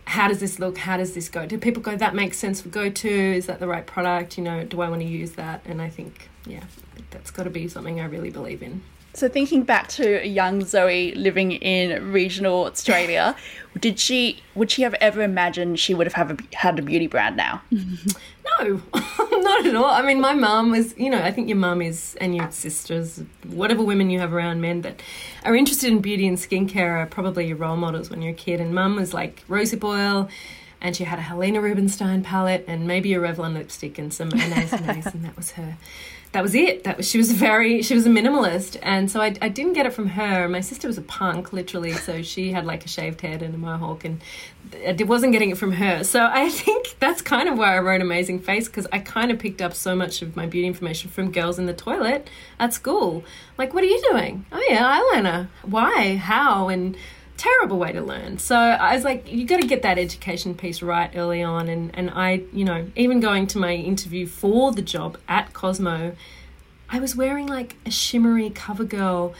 how 0.07 0.29
does 0.29 0.41
this 0.41 0.59
look? 0.59 0.79
How 0.79 0.97
does 0.97 1.15
this 1.15 1.29
go? 1.29 1.47
Do 1.47 1.59
people 1.59 1.83
go, 1.83 1.95
that 1.95 2.15
makes 2.15 2.39
sense 2.39 2.63
for 2.63 2.69
go 2.69 2.89
to? 2.89 3.09
Is 3.09 3.47
that 3.47 3.61
the 3.61 3.69
right 3.69 3.87
product? 3.87 4.39
You 4.39 4.45
know, 4.45 4.65
do 4.65 4.81
I 4.81 4.89
want 4.89 5.03
to 5.03 5.07
use 5.07 5.33
that? 5.33 5.61
And 5.67 5.81
I 5.81 5.89
think, 5.91 6.31
yeah, 6.47 6.65
that's 7.11 7.31
got 7.31 7.45
to 7.45 7.51
be 7.51 7.69
something 7.69 8.01
I 8.01 8.07
really 8.07 8.31
believe 8.31 8.63
in. 8.63 8.83
So 9.13 9.29
thinking 9.29 9.65
back 9.65 9.89
to 9.89 10.27
young 10.27 10.65
Zoe 10.65 11.13
living 11.15 11.53
in 11.53 12.13
regional 12.13 12.67
Australia, 12.67 13.37
did 13.81 13.99
she 13.99 14.43
would 14.55 14.71
she 14.71 14.83
have 14.83 14.95
ever 14.95 15.23
imagined 15.23 15.79
she 15.79 15.95
would 15.95 16.07
have 16.07 16.15
have 16.15 16.39
a, 16.39 16.57
had 16.57 16.79
a 16.79 16.83
beauty 16.83 17.07
brand 17.07 17.37
now? 17.37 17.63
No, 18.59 18.83
not 18.95 19.67
at 19.67 19.75
all. 19.75 19.85
I 19.85 20.03
mean, 20.03 20.21
my 20.21 20.35
mum 20.35 20.71
was, 20.71 20.97
you 20.99 21.11
know, 21.11 21.23
I 21.23 21.31
think 21.31 21.49
your 21.49 21.57
mum 21.57 21.81
is, 21.81 22.17
and 22.21 22.35
your 22.35 22.51
sisters, 22.51 23.23
whatever 23.47 23.83
women 23.83 24.11
you 24.11 24.19
have 24.19 24.33
around 24.33 24.61
men 24.61 24.83
that 24.83 25.01
are 25.45 25.55
interested 25.55 25.91
in 25.91 26.01
beauty 26.01 26.27
and 26.27 26.37
skincare 26.37 26.99
are 26.99 27.07
probably 27.07 27.47
your 27.47 27.57
role 27.57 27.77
models 27.77 28.11
when 28.11 28.23
you're 28.23 28.33
a 28.33 28.37
kid. 28.37 28.61
And 28.61 28.75
mum 28.75 28.97
was 28.97 29.15
like 29.15 29.45
rosehip 29.49 29.85
oil, 29.85 30.29
and 30.81 30.97
she 30.97 31.05
had 31.05 31.19
a 31.19 31.23
Helena 31.23 31.61
Rubinstein 31.61 32.23
palette, 32.23 32.65
and 32.67 32.87
maybe 32.87 33.15
a 33.15 33.21
Revlon 33.21 33.55
lipstick 33.55 33.99
and 33.99 34.13
some 34.13 34.31
mayonnaise, 34.31 34.73
and 34.73 35.25
that 35.25 35.37
was 35.37 35.53
her. 35.53 35.77
That 36.33 36.43
was 36.43 36.55
it. 36.55 36.85
That 36.85 36.97
was 36.97 37.09
she 37.09 37.19
was 37.19 37.33
very 37.33 37.83
she 37.83 37.95
was 37.95 38.07
a 38.07 38.09
minimalist, 38.09 38.79
and 38.83 39.11
so 39.11 39.21
I, 39.21 39.35
I 39.43 39.49
didn't 39.49 39.73
get 39.73 39.87
it 39.87 39.93
from 39.93 40.07
her. 40.11 40.49
My 40.49 40.61
sister 40.61 40.87
was 40.87 40.97
a 40.97 41.03
punk, 41.03 41.53
literally, 41.53 41.93
so 41.93 42.23
she 42.23 42.53
had 42.53 42.65
like 42.65 42.85
a 42.85 42.89
shaved 42.89 43.21
head 43.21 43.43
and 43.43 43.53
a 43.53 43.59
mohawk, 43.59 44.05
and 44.05 44.21
I 44.87 44.97
wasn't 45.03 45.33
getting 45.33 45.51
it 45.51 45.59
from 45.59 45.73
her. 45.73 46.05
So 46.05 46.25
I 46.31 46.49
think 46.49 46.95
that's 47.01 47.21
kind 47.21 47.49
of 47.49 47.59
why 47.59 47.75
I 47.75 47.81
wrote 47.81 48.01
Amazing 48.01 48.41
Face 48.41 48.69
because 48.69 48.87
I 48.93 49.01
kind 49.01 49.33
of 49.33 49.41
picked 49.41 49.61
up 49.61 49.75
so 49.75 49.97
much 49.97 50.23
of 50.23 50.37
my 50.37 50.47
beauty 50.47 50.69
information 50.69 51.11
from 51.11 51.33
girls 51.33 51.59
in 51.59 51.67
the 51.67 51.75
toilet 51.75 52.31
at 52.61 52.73
school. 52.73 53.25
Like, 53.59 53.75
what 53.75 53.83
are 53.83 53.89
you 53.89 54.01
doing? 54.11 54.47
Oh 54.53 54.65
yeah, 54.69 55.01
eyeliner. 55.01 55.49
Why? 55.63 56.15
How? 56.15 56.69
And 56.69 56.97
terrible 57.41 57.79
way 57.79 57.91
to 57.93 58.03
learn. 58.03 58.39
So 58.39 58.55
I 58.57 58.95
was 58.95 59.03
like, 59.05 59.31
you 59.33 59.47
got 59.47 59.61
to 59.61 59.67
get 59.67 59.83
that 59.83 59.99
education 59.99 60.55
piece 60.55 60.83
right 60.83 61.11
early 61.15 61.43
on. 61.43 61.69
And 61.69 61.91
and 61.95 62.11
I, 62.11 62.43
you 62.53 62.65
know, 62.65 62.87
even 62.97 63.21
going 63.21 63.47
to 63.49 63.59
my 63.59 63.75
interview 63.75 64.27
for 64.27 64.73
the 64.73 64.83
job 64.83 65.17
at 65.29 65.53
Cosmo, 65.53 66.15
I 66.89 66.99
was 67.01 67.17
wearing 67.17 67.47
like 67.47 67.77
a 67.87 67.91
shimmery 67.91 68.51
CoverGirl 68.51 69.35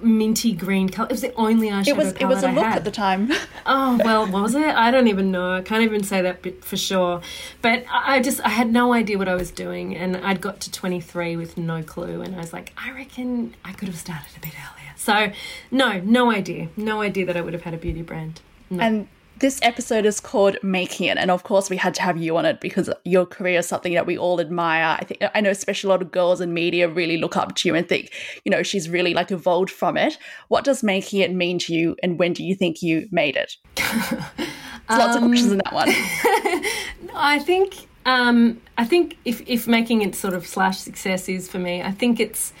minty 0.00 0.52
green 0.52 0.88
color. 0.88 1.08
It 1.08 1.12
was 1.12 1.20
the 1.20 1.34
only 1.34 1.68
eyeshadow 1.70 1.88
It 1.88 1.96
was 1.96 2.12
it 2.12 2.24
was 2.26 2.42
a 2.42 2.50
look 2.50 2.64
had. 2.64 2.76
at 2.76 2.84
the 2.84 2.90
time. 2.90 3.30
Oh 3.64 4.00
well, 4.04 4.26
was 4.26 4.56
it? 4.56 4.74
I 4.74 4.90
don't 4.90 5.06
even 5.06 5.30
know. 5.30 5.54
I 5.54 5.62
can't 5.62 5.84
even 5.84 6.02
say 6.02 6.20
that 6.22 6.64
for 6.64 6.76
sure. 6.76 7.20
But 7.60 7.84
I 7.88 8.18
just 8.20 8.40
I 8.40 8.48
had 8.48 8.72
no 8.72 8.92
idea 8.92 9.16
what 9.16 9.28
I 9.28 9.36
was 9.36 9.52
doing, 9.52 9.94
and 9.96 10.16
I'd 10.16 10.40
got 10.40 10.58
to 10.62 10.70
twenty 10.72 11.00
three 11.00 11.36
with 11.36 11.56
no 11.56 11.80
clue, 11.84 12.22
and 12.22 12.34
I 12.34 12.38
was 12.38 12.52
like, 12.52 12.72
I 12.76 12.90
reckon 12.90 13.54
I 13.64 13.72
could 13.72 13.86
have 13.86 13.96
started 13.96 14.36
a 14.36 14.40
bit 14.40 14.52
earlier. 14.54 14.81
So, 15.02 15.32
no, 15.72 15.98
no 16.00 16.30
idea, 16.30 16.68
no 16.76 17.02
idea 17.02 17.26
that 17.26 17.36
I 17.36 17.40
would 17.40 17.54
have 17.54 17.62
had 17.62 17.74
a 17.74 17.76
beauty 17.76 18.02
brand. 18.02 18.40
No. 18.70 18.80
And 18.80 19.08
this 19.40 19.58
episode 19.62 20.06
is 20.06 20.20
called 20.20 20.56
Making 20.62 21.08
It, 21.08 21.18
and 21.18 21.28
of 21.28 21.42
course 21.42 21.68
we 21.68 21.76
had 21.76 21.92
to 21.94 22.02
have 22.02 22.16
you 22.16 22.36
on 22.36 22.46
it 22.46 22.60
because 22.60 22.88
your 23.04 23.26
career 23.26 23.58
is 23.58 23.66
something 23.66 23.94
that 23.94 24.06
we 24.06 24.16
all 24.16 24.40
admire. 24.40 24.96
I 25.00 25.04
think 25.04 25.24
I 25.34 25.40
know, 25.40 25.50
especially 25.50 25.88
a 25.88 25.90
lot 25.90 26.02
of 26.02 26.12
girls 26.12 26.40
in 26.40 26.54
media 26.54 26.88
really 26.88 27.16
look 27.16 27.36
up 27.36 27.56
to 27.56 27.68
you 27.68 27.74
and 27.74 27.88
think, 27.88 28.12
you 28.44 28.50
know, 28.50 28.62
she's 28.62 28.88
really 28.88 29.12
like 29.12 29.32
evolved 29.32 29.70
from 29.70 29.96
it. 29.96 30.18
What 30.46 30.62
does 30.62 30.84
making 30.84 31.18
it 31.18 31.34
mean 31.34 31.58
to 31.60 31.74
you, 31.74 31.96
and 32.00 32.16
when 32.16 32.32
do 32.32 32.44
you 32.44 32.54
think 32.54 32.80
you 32.80 33.08
made 33.10 33.34
it? 33.34 33.56
There's 33.76 35.00
lots 35.00 35.16
of 35.16 35.24
questions 35.24 35.50
in 35.50 35.58
that 35.58 35.72
one. 35.72 35.88
I 37.14 37.40
think 37.40 37.88
Um, 38.06 38.60
I 38.78 38.84
think 38.84 39.16
if 39.24 39.42
if 39.48 39.66
making 39.66 40.02
it 40.02 40.14
sort 40.14 40.34
of 40.34 40.46
slash 40.46 40.78
success 40.78 41.28
is 41.28 41.48
for 41.48 41.58
me, 41.58 41.82
I 41.82 41.90
think 41.90 42.20
it's 42.20 42.52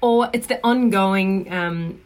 or 0.00 0.30
it's 0.32 0.46
the 0.46 0.60
ongoing 0.64 1.52
um, 1.52 2.00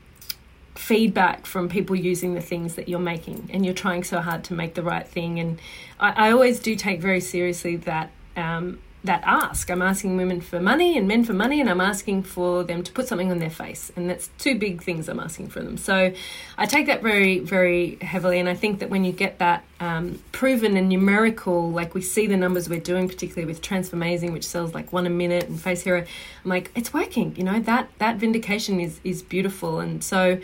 feedback 0.75 1.47
from 1.47 1.69
people 1.69 1.95
using 1.97 2.35
the 2.35 2.41
things 2.41 2.75
that 2.75 2.89
you're 2.89 2.99
making, 2.99 3.51
and 3.53 3.65
you're 3.65 3.75
trying 3.75 4.05
so 4.05 4.21
hard 4.21 4.45
to 4.45 4.55
make 4.55 4.75
the 4.75 4.83
right 4.83 5.07
thing. 5.07 5.39
And 5.41 5.59
I, 6.01 6.29
I 6.29 6.33
always 6.33 6.61
do 6.61 6.77
take 6.77 7.01
very 7.01 7.21
seriously 7.21 7.77
that. 7.77 8.11
Um, 8.37 8.79
that 9.05 9.23
ask. 9.25 9.69
I'm 9.69 9.83
asking 9.83 10.17
women 10.17 10.41
for 10.41 10.61
money 10.61 10.97
and 10.97 11.09
men 11.09 11.25
for 11.25 11.33
money, 11.33 11.61
and 11.61 11.69
I'm 11.69 11.81
asking 11.81 12.23
for 12.23 12.63
them 12.63 12.85
to 12.85 12.93
put 12.93 13.09
something 13.09 13.31
on 13.33 13.39
their 13.39 13.51
face. 13.51 13.91
And 13.97 14.09
that's 14.09 14.31
two 14.39 14.57
big 14.57 14.83
things 14.83 15.09
I'm 15.09 15.19
asking 15.19 15.49
for 15.49 15.61
them. 15.61 15.77
So 15.77 16.13
I 16.57 16.67
take 16.67 16.87
that 16.87 17.03
very, 17.03 17.41
very 17.41 17.97
heavily. 18.01 18.39
And 18.39 18.49
I 18.49 18.55
think 18.55 18.79
that 18.79 18.91
when 18.91 19.05
you 19.05 19.13
get 19.13 19.41
that 19.41 19.65
um, 19.81 20.23
proven 20.31 20.77
and 20.77 20.89
numerical, 20.89 21.71
like 21.71 21.95
we 21.95 22.03
see 22.03 22.29
the 22.29 22.37
numbers 22.37 22.69
we're 22.69 22.79
doing, 22.81 23.09
particularly 23.09 23.47
with 23.47 23.61
Transformazing, 23.61 24.33
which 24.33 24.47
sells 24.47 24.73
like 24.73 24.93
one 24.93 25.07
a 25.07 25.11
minute, 25.11 25.49
and 25.49 25.61
Face 25.61 25.83
Hero, 25.83 26.01
I'm 26.45 26.49
like, 26.49 26.71
it's 26.77 26.93
working. 26.93 27.35
You 27.37 27.43
know, 27.43 27.59
that, 27.61 27.89
that 27.99 28.17
vindication 28.19 28.79
is, 28.79 29.01
is 29.03 29.21
beautiful. 29.23 29.81
And 29.81 30.05
so 30.05 30.39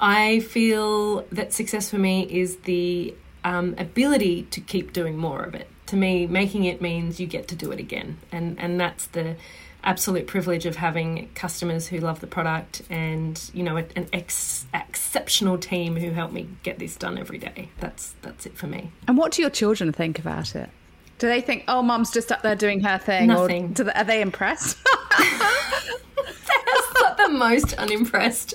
I 0.00 0.40
feel 0.40 1.22
that 1.30 1.52
success 1.52 1.90
for 1.90 1.98
me 1.98 2.22
is 2.28 2.56
the 2.58 3.14
um, 3.44 3.76
ability 3.78 4.42
to 4.50 4.60
keep 4.60 4.92
doing 4.92 5.16
more 5.16 5.42
of 5.42 5.54
it 5.54 5.68
to 5.90 5.96
me, 5.96 6.26
making 6.26 6.64
it 6.64 6.80
means 6.80 7.18
you 7.18 7.26
get 7.26 7.48
to 7.48 7.56
do 7.56 7.72
it 7.72 7.80
again, 7.80 8.18
and 8.32 8.58
and 8.58 8.80
that's 8.80 9.06
the 9.06 9.36
absolute 9.82 10.26
privilege 10.26 10.66
of 10.66 10.76
having 10.76 11.28
customers 11.34 11.88
who 11.88 11.98
love 11.98 12.20
the 12.20 12.26
product 12.26 12.82
and 12.90 13.50
you 13.54 13.62
know 13.62 13.76
an 13.76 14.08
ex- 14.12 14.66
exceptional 14.74 15.56
team 15.56 15.96
who 15.96 16.10
help 16.10 16.32
me 16.32 16.46
get 16.62 16.78
this 16.78 16.96
done 16.96 17.18
every 17.18 17.38
day. 17.38 17.68
That's 17.80 18.14
that's 18.22 18.46
it 18.46 18.56
for 18.56 18.68
me. 18.68 18.90
And 19.08 19.18
what 19.18 19.32
do 19.32 19.42
your 19.42 19.50
children 19.50 19.92
think 19.92 20.18
about 20.18 20.54
it? 20.54 20.70
Do 21.18 21.26
they 21.26 21.40
think, 21.40 21.64
"Oh, 21.66 21.82
mom's 21.82 22.12
just 22.12 22.30
up 22.30 22.42
there 22.42 22.56
doing 22.56 22.80
her 22.80 22.98
thing," 22.98 23.26
Nothing. 23.26 23.74
or 23.78 23.84
they, 23.84 23.92
are 23.92 24.04
they 24.04 24.22
impressed? 24.22 24.78
most 27.30 27.72
unimpressed. 27.74 28.54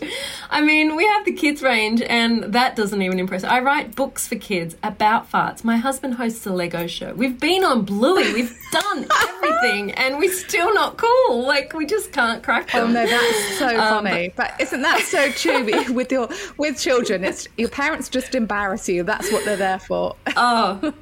I 0.49 0.61
mean, 0.61 0.95
we 0.95 1.05
have 1.05 1.25
the 1.25 1.33
kids 1.33 1.61
range, 1.61 2.01
and 2.01 2.43
that 2.53 2.75
doesn't 2.75 3.01
even 3.01 3.19
impress. 3.19 3.43
I 3.43 3.59
write 3.59 3.95
books 3.95 4.27
for 4.27 4.35
kids 4.35 4.75
about 4.83 5.31
farts. 5.31 5.63
My 5.63 5.77
husband 5.77 6.15
hosts 6.15 6.45
a 6.45 6.51
Lego 6.51 6.87
show. 6.87 7.13
We've 7.13 7.39
been 7.39 7.63
on 7.63 7.83
Bluey. 7.83 8.33
We've 8.33 8.57
done 8.71 9.07
everything, 9.23 9.91
and 9.91 10.17
we're 10.17 10.33
still 10.33 10.73
not 10.73 10.97
cool. 10.97 11.45
Like 11.45 11.73
we 11.73 11.85
just 11.85 12.11
can't 12.11 12.43
crack 12.43 12.71
them. 12.71 12.89
Oh 12.89 12.91
no, 12.91 13.05
that's 13.05 13.57
so 13.57 13.67
um, 13.67 14.05
funny. 14.05 14.33
But 14.35 14.53
isn't 14.59 14.81
that 14.81 15.01
so 15.01 15.31
true 15.31 15.63
with 15.93 16.11
your 16.11 16.29
with 16.57 16.79
children? 16.79 17.23
It's 17.23 17.47
your 17.57 17.69
parents 17.69 18.09
just 18.09 18.35
embarrass 18.35 18.87
you. 18.89 19.03
That's 19.03 19.31
what 19.31 19.45
they're 19.45 19.57
there 19.57 19.79
for. 19.79 20.15
Oh, 20.35 20.93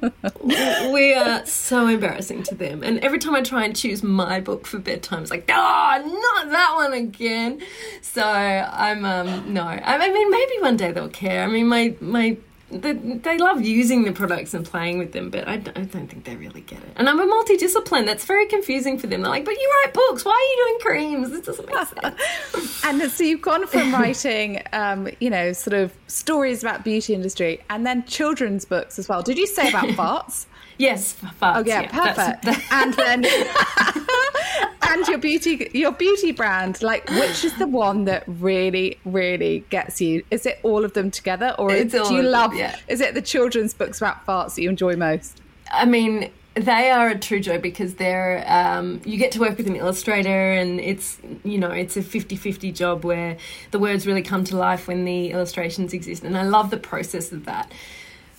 we 0.92 1.14
are 1.14 1.44
so 1.46 1.86
embarrassing 1.86 2.42
to 2.44 2.54
them. 2.54 2.82
And 2.82 2.98
every 3.00 3.18
time 3.18 3.34
I 3.34 3.42
try 3.42 3.64
and 3.64 3.74
choose 3.74 4.02
my 4.02 4.40
book 4.40 4.66
for 4.66 4.78
bedtime, 4.78 5.22
it's 5.22 5.30
like, 5.30 5.44
oh, 5.48 6.20
not 6.34 6.50
that 6.50 6.72
one 6.74 6.92
again. 6.92 7.60
So 8.02 8.22
I'm 8.22 9.04
um 9.04 9.52
no. 9.52 9.62
I 9.62 9.98
mean 10.12 10.30
maybe 10.30 10.52
one 10.60 10.76
day 10.76 10.92
they'll 10.92 11.08
care. 11.08 11.42
I 11.42 11.46
mean 11.46 11.66
my 11.66 11.94
my 12.00 12.36
they, 12.70 12.92
they 12.92 13.38
love 13.38 13.62
using 13.62 14.04
the 14.04 14.12
products 14.12 14.54
and 14.54 14.64
playing 14.64 14.98
with 14.98 15.12
them, 15.12 15.30
but 15.30 15.46
I, 15.46 15.54
I 15.54 15.58
don't 15.58 16.08
think 16.08 16.24
they 16.24 16.34
really 16.36 16.62
get 16.62 16.78
it. 16.78 16.92
And 16.96 17.08
I'm 17.08 17.20
a 17.20 17.26
multidiscipline. 17.26 18.06
That's 18.06 18.24
very 18.24 18.46
confusing 18.46 18.98
for 18.98 19.06
them. 19.06 19.22
They're 19.22 19.30
like, 19.30 19.44
but 19.44 19.54
you 19.54 19.82
write 19.84 19.94
books. 19.94 20.24
Why 20.24 20.32
are 20.32 20.40
you 20.40 20.64
doing 20.66 20.80
creams? 20.80 21.30
This 21.30 21.42
doesn't 21.42 21.66
make 21.66 21.86
sense. 21.86 22.84
and 22.84 23.10
so 23.10 23.24
you've 23.24 23.42
gone 23.42 23.66
from 23.66 23.92
writing, 23.92 24.62
um, 24.72 25.08
you 25.20 25.30
know, 25.30 25.52
sort 25.52 25.74
of 25.74 25.92
stories 26.06 26.62
about 26.62 26.84
beauty 26.84 27.14
industry 27.14 27.62
and 27.70 27.86
then 27.86 28.04
children's 28.06 28.64
books 28.64 28.98
as 28.98 29.08
well. 29.08 29.22
Did 29.22 29.38
you 29.38 29.46
say 29.46 29.68
about 29.68 29.84
farts? 29.90 30.46
Yes, 30.78 31.14
farts. 31.40 31.56
Oh 31.56 31.64
yeah, 31.64 31.82
yeah 31.82 32.14
perfect. 32.14 32.72
and 32.72 32.94
then 32.94 33.24
and 34.82 35.08
your 35.08 35.18
beauty 35.18 35.70
your 35.72 35.92
beauty 35.92 36.32
brand, 36.32 36.82
like 36.82 37.08
which 37.10 37.44
is 37.44 37.56
the 37.58 37.66
one 37.66 38.04
that 38.04 38.24
really 38.26 38.98
really 39.04 39.64
gets 39.70 40.00
you? 40.00 40.24
Is 40.30 40.46
it 40.46 40.58
all 40.62 40.84
of 40.84 40.94
them 40.94 41.10
together, 41.10 41.54
or 41.58 41.72
it's 41.72 41.92
do 41.92 42.14
you 42.14 42.22
love? 42.22 42.50
Them, 42.50 42.60
yeah. 42.60 42.76
Is 42.88 43.00
it 43.00 43.14
the 43.14 43.22
children's 43.22 43.74
books 43.74 43.98
about 43.98 44.24
farts 44.26 44.56
that 44.56 44.62
you 44.62 44.70
enjoy 44.70 44.96
most? 44.96 45.40
I 45.70 45.86
mean, 45.86 46.30
they 46.54 46.90
are 46.90 47.08
a 47.08 47.18
true 47.18 47.40
joy 47.40 47.58
because 47.58 47.94
they're 47.94 48.44
um, 48.46 49.00
you 49.04 49.18
get 49.18 49.32
to 49.32 49.40
work 49.40 49.56
with 49.56 49.66
an 49.66 49.76
illustrator 49.76 50.52
and 50.52 50.80
it's 50.80 51.18
you 51.42 51.58
know 51.58 51.70
it's 51.70 51.96
a 51.96 52.02
50-50 52.02 52.72
job 52.74 53.04
where 53.04 53.36
the 53.72 53.78
words 53.78 54.06
really 54.06 54.22
come 54.22 54.44
to 54.44 54.56
life 54.56 54.86
when 54.86 55.04
the 55.04 55.30
illustrations 55.30 55.92
exist 55.92 56.22
and 56.22 56.38
i 56.38 56.42
love 56.42 56.70
the 56.70 56.76
process 56.76 57.32
of 57.32 57.44
that 57.44 57.72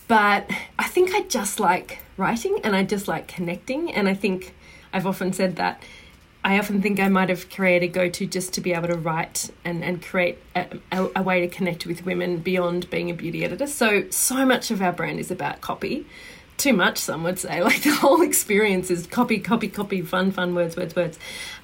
but 0.08 0.50
i 0.80 0.88
think 0.88 1.14
i 1.14 1.22
just 1.24 1.60
like 1.60 2.00
writing 2.18 2.60
and 2.64 2.76
I 2.76 2.84
just 2.84 3.08
like 3.08 3.28
connecting. 3.28 3.94
And 3.94 4.08
I 4.08 4.14
think 4.14 4.54
I've 4.94 5.06
often 5.06 5.34
said 5.34 5.56
that 5.58 5.82
I 6.46 6.60
often 6.60 6.80
think 6.80 7.00
I 7.00 7.10
might 7.10 7.30
have 7.30 7.50
created 7.50 7.88
Go 7.88 8.08
To 8.08 8.28
just 8.28 8.54
to 8.54 8.62
be 8.62 8.72
able 8.72 8.90
to 8.90 8.98
write 8.98 9.50
and, 9.66 9.84
and 9.84 10.00
create 10.00 10.38
a, 10.56 10.68
a, 10.92 11.10
a, 11.16 11.24
way 11.24 11.42
to 11.42 11.48
connect 11.48 11.88
with 11.88 12.06
women 12.06 12.38
beyond 12.38 12.88
being 12.92 13.10
a 13.10 13.16
beauty 13.16 13.44
editor. 13.44 13.66
So, 13.66 14.08
so 14.12 14.46
much 14.46 14.70
of 14.70 14.80
our 14.80 14.92
brand 14.92 15.20
is 15.20 15.32
about 15.32 15.62
copy. 15.62 16.06
Too 16.58 16.74
much, 16.74 17.00
some 17.00 17.24
would 17.24 17.40
say. 17.40 17.62
Like 17.64 17.82
the 17.82 17.96
whole 17.96 18.22
experience 18.22 18.92
is 18.92 19.08
copy, 19.08 19.40
copy, 19.40 19.70
copy, 19.70 20.04
fun, 20.04 20.32
fun, 20.32 20.54
words, 20.54 20.78
words, 20.78 20.96
words. 20.96 21.18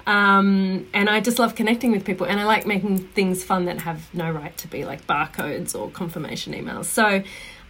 Um, 0.04 0.88
and 0.92 1.08
I 1.08 1.20
just 1.20 1.38
love 1.38 1.54
connecting 1.54 1.92
with 1.92 2.04
people. 2.04 2.26
And 2.26 2.40
I 2.40 2.44
like 2.44 2.66
making 2.66 2.98
things 2.98 3.44
fun 3.44 3.66
that 3.66 3.82
have 3.82 4.12
no 4.12 4.32
right 4.32 4.56
to 4.58 4.66
be 4.66 4.84
like 4.84 5.06
barcodes 5.06 5.78
or 5.78 5.90
confirmation 5.90 6.54
emails. 6.54 6.86
So, 6.86 7.22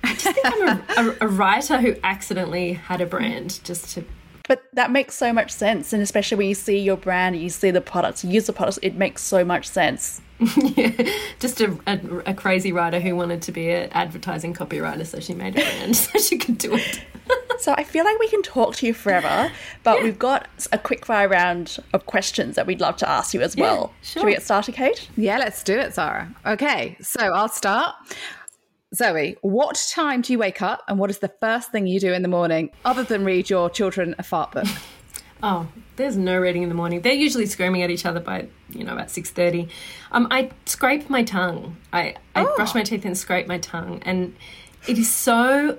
I 0.05 0.15
just 0.15 0.25
think 0.25 0.39
I'm 0.45 0.69
a, 0.69 0.85
a, 0.97 1.17
a 1.23 1.29
writer 1.29 1.79
who 1.79 1.95
accidentally 2.03 2.75
had 2.75 3.01
a 3.01 3.07
brand 3.07 3.61
just 3.65 3.95
to 3.95 4.05
but 4.49 4.65
that 4.75 4.91
makes 4.91 5.15
so 5.15 5.33
much 5.33 5.51
sense 5.51 5.93
and 5.93 6.03
especially 6.03 6.37
when 6.37 6.49
you 6.49 6.55
see 6.55 6.79
your 6.79 6.97
brand 6.97 7.37
you 7.37 7.49
see 7.49 7.71
the 7.71 7.81
products 7.81 8.25
you 8.25 8.31
use 8.31 8.47
the 8.47 8.53
products 8.53 8.79
it 8.83 8.95
makes 8.95 9.23
so 9.23 9.45
much 9.45 9.69
sense. 9.69 10.21
Yeah 10.41 10.91
just 11.39 11.61
a, 11.61 11.79
a, 11.87 12.01
a, 12.27 12.35
crazy 12.35 12.73
writer 12.73 12.99
who 12.99 13.15
wanted 13.15 13.41
to 13.43 13.53
be 13.53 13.71
an 13.71 13.89
advertising 13.93 14.53
copywriter 14.53 15.07
so 15.07 15.21
she 15.21 15.35
made 15.35 15.57
a 15.57 15.61
brand 15.61 15.97
so 15.97 16.19
she 16.19 16.37
could 16.37 16.59
do 16.59 16.75
it. 16.75 17.01
So 17.61 17.73
i 17.79 17.85
feel 17.85 18.05
like 18.05 18.19
we 18.19 18.29
can 18.29 18.43
talk 18.43 18.75
to 18.77 18.87
you 18.87 18.93
forever 18.93 19.53
but 19.85 19.99
yeah. 19.99 20.05
we've 20.05 20.19
got 20.19 20.49
a 20.73 20.79
quick 20.79 21.07
fire 21.07 21.29
round 21.29 21.79
of 21.93 22.07
questions 22.07 22.57
that 22.57 22.67
we'd 22.67 22.81
love 22.81 22.97
to 22.97 23.09
ask 23.09 23.35
you 23.35 23.41
as 23.41 23.57
well 23.57 23.77
yeah, 23.77 24.07
sure. 24.07 24.21
should 24.21 24.27
we 24.27 24.33
get 24.33 24.43
started 24.43 24.75
kate? 24.75 25.09
Yeah 25.17 25.39
let's 25.39 25.63
do 25.63 25.79
it 25.79 25.95
zara. 25.95 26.35
Okay 26.45 26.97
so 27.01 27.21
i'll 27.21 27.49
start 27.49 27.95
Zoe, 28.95 29.37
what 29.41 29.77
time 29.91 30.21
do 30.21 30.33
you 30.33 30.39
wake 30.39 30.61
up 30.61 30.83
and 30.87 30.99
what 30.99 31.09
is 31.09 31.19
the 31.19 31.29
first 31.41 31.73
thing 31.73 31.87
you 31.87 31.99
do 31.99 32.13
in 32.13 32.23
the 32.23 32.29
morning 32.29 32.71
other 32.85 33.03
than 33.03 33.25
read 33.25 33.49
your 33.49 33.71
children 33.71 34.15
a 34.19 34.23
fart 34.23 34.53
book? 34.53 34.67
oh, 35.43 35.67
there's 35.97 36.17
no 36.17 36.39
reading 36.39 36.63
in 36.63 36.69
the 36.69 36.75
morning. 36.75 37.01
They're 37.01 37.13
usually 37.13 37.47
screaming 37.47 37.83
at 37.83 37.91
each 37.91 38.05
other 38.05 38.21
by, 38.21 38.49
you 38.69 38.85
know, 38.85 38.93
about 38.93 39.09
6.30. 39.09 39.71
Um, 40.11 40.29
I 40.31 40.51
scrape 40.67 41.09
my 41.09 41.23
tongue. 41.23 41.77
I, 41.93 42.17
I 42.35 42.45
oh. 42.45 42.57
brush 42.57 42.75
my 42.75 42.83
teeth 42.83 43.05
and 43.05 43.17
scrape 43.17 43.47
my 43.47 43.59
tongue. 43.59 44.03
And 44.05 44.37
it 44.87 44.99
is 44.99 45.11
so 45.11 45.79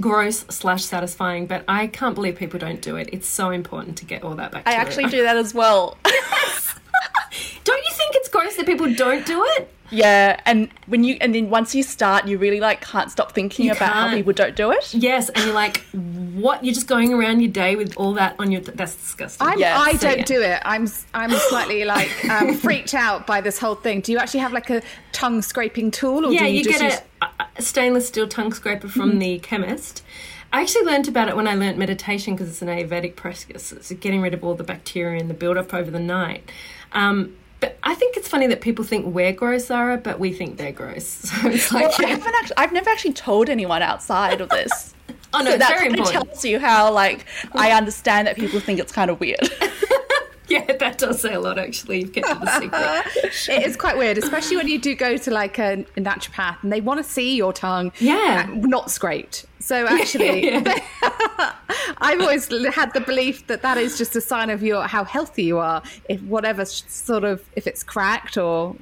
gross 0.00 0.46
slash 0.48 0.84
satisfying, 0.84 1.46
but 1.46 1.64
I 1.68 1.86
can't 1.88 2.14
believe 2.14 2.36
people 2.36 2.58
don't 2.58 2.80
do 2.80 2.96
it. 2.96 3.10
It's 3.12 3.28
so 3.28 3.50
important 3.50 3.98
to 3.98 4.06
get 4.06 4.22
all 4.22 4.34
that 4.36 4.52
back. 4.52 4.66
I 4.66 4.72
actually 4.72 5.06
do 5.06 5.22
that 5.22 5.36
as 5.36 5.52
well. 5.52 5.98
don't 7.64 7.84
you 7.84 7.92
think 7.92 8.14
it's 8.14 8.28
gross 8.28 8.56
that 8.56 8.64
people 8.64 8.92
don't 8.94 9.26
do 9.26 9.44
it? 9.58 9.70
Yeah, 9.90 10.40
and 10.44 10.68
when 10.86 11.04
you 11.04 11.16
and 11.20 11.34
then 11.34 11.50
once 11.50 11.74
you 11.74 11.82
start, 11.82 12.26
you 12.26 12.38
really 12.38 12.60
like 12.60 12.80
can't 12.80 13.10
stop 13.10 13.32
thinking 13.32 13.66
you 13.66 13.72
about 13.72 13.92
can't. 13.92 14.10
how 14.10 14.16
people 14.16 14.32
don't 14.32 14.54
do 14.54 14.70
it. 14.70 14.92
Yes, 14.94 15.28
and 15.30 15.44
you're 15.44 15.54
like, 15.54 15.78
what? 15.92 16.64
You're 16.64 16.74
just 16.74 16.86
going 16.86 17.12
around 17.12 17.40
your 17.40 17.50
day 17.50 17.76
with 17.76 17.96
all 17.96 18.12
that 18.14 18.36
on 18.38 18.52
your. 18.52 18.60
That's 18.60 18.94
disgusting. 18.94 19.46
I'm, 19.46 19.58
yes. 19.58 19.78
I 19.78 19.92
don't 19.94 20.26
do 20.26 20.42
it. 20.42 20.60
I'm 20.64 20.88
I'm 21.14 21.30
slightly 21.30 21.84
like 21.84 22.24
um, 22.28 22.54
freaked 22.58 22.94
out 22.94 23.26
by 23.26 23.40
this 23.40 23.58
whole 23.58 23.74
thing. 23.74 24.00
Do 24.00 24.12
you 24.12 24.18
actually 24.18 24.40
have 24.40 24.52
like 24.52 24.70
a 24.70 24.82
tongue 25.12 25.42
scraping 25.42 25.90
tool, 25.90 26.26
or 26.26 26.32
yeah, 26.32 26.40
do 26.40 26.46
you, 26.46 26.58
you 26.58 26.64
just 26.64 26.78
get 26.78 26.92
use... 26.92 27.00
a, 27.22 27.46
a, 27.56 27.62
stainless 27.62 28.08
steel 28.08 28.28
tongue 28.28 28.52
scraper 28.52 28.88
from 28.88 29.12
mm. 29.12 29.20
the 29.20 29.38
chemist. 29.38 30.02
I 30.50 30.62
actually 30.62 30.86
learned 30.86 31.08
about 31.08 31.28
it 31.28 31.36
when 31.36 31.46
I 31.46 31.54
learnt 31.54 31.76
meditation 31.76 32.34
because 32.34 32.48
it's 32.48 32.62
an 32.62 32.68
Ayurvedic 32.68 33.16
practice. 33.16 33.70
It's 33.70 33.92
getting 33.92 34.22
rid 34.22 34.32
of 34.32 34.42
all 34.42 34.54
the 34.54 34.64
bacteria 34.64 35.20
and 35.20 35.28
the 35.28 35.34
build-up 35.34 35.74
over 35.74 35.90
the 35.90 36.00
night. 36.00 36.50
Um, 36.92 37.36
but 37.60 37.78
I 37.82 37.94
think 37.94 38.16
it's 38.16 38.28
funny 38.28 38.46
that 38.48 38.60
people 38.60 38.84
think 38.84 39.06
we're 39.06 39.32
gross, 39.32 39.66
Zara, 39.66 39.96
but 39.96 40.20
we 40.20 40.32
think 40.32 40.56
they're 40.56 40.72
gross. 40.72 41.32
So 41.42 41.48
it's 41.48 41.72
like 41.72 41.88
well, 41.98 42.06
I 42.06 42.10
haven't 42.10 42.34
actually, 42.34 42.56
I've 42.56 42.72
never 42.72 42.90
actually 42.90 43.12
told 43.12 43.48
anyone 43.48 43.82
outside 43.82 44.40
of 44.40 44.48
this. 44.48 44.94
oh 45.34 45.40
no, 45.40 45.52
so 45.52 45.58
that 45.58 45.70
very 45.70 45.88
important. 45.88 46.26
tells 46.26 46.44
you 46.44 46.58
how 46.58 46.92
like 46.92 47.24
I 47.52 47.72
understand 47.72 48.26
that 48.28 48.36
people 48.36 48.60
think 48.60 48.78
it's 48.78 48.92
kind 48.92 49.10
of 49.10 49.20
weird. 49.20 49.40
yeah, 50.66 50.72
that 50.76 50.98
does 50.98 51.20
say 51.20 51.34
a 51.34 51.40
lot. 51.40 51.58
Actually, 51.58 52.04
kept 52.04 52.28
it 52.28 52.48
a 52.48 52.60
secret. 52.60 53.48
it 53.56 53.66
is 53.66 53.76
quite 53.76 53.96
weird, 53.98 54.18
especially 54.18 54.56
when 54.56 54.68
you 54.68 54.78
do 54.78 54.94
go 54.94 55.16
to 55.16 55.30
like 55.30 55.58
a, 55.58 55.84
a 55.96 56.00
naturopath 56.00 56.62
and 56.62 56.72
they 56.72 56.80
want 56.80 56.98
to 56.98 57.04
see 57.04 57.36
your 57.36 57.52
tongue, 57.52 57.92
yeah, 57.98 58.46
uh, 58.48 58.54
not 58.54 58.90
scraped. 58.90 59.46
So 59.60 59.86
actually, 59.88 60.46
yeah, 60.46 60.62
yeah. 61.02 61.52
I've 61.98 62.20
always 62.20 62.48
had 62.74 62.92
the 62.94 63.00
belief 63.00 63.46
that 63.48 63.62
that 63.62 63.76
is 63.76 63.98
just 63.98 64.14
a 64.16 64.20
sign 64.20 64.50
of 64.50 64.62
your 64.62 64.86
how 64.86 65.04
healthy 65.04 65.44
you 65.44 65.58
are. 65.58 65.82
If 66.08 66.22
whatever 66.22 66.64
sort 66.64 67.24
of 67.24 67.44
if 67.56 67.66
it's 67.66 67.82
cracked 67.82 68.36
or 68.38 68.76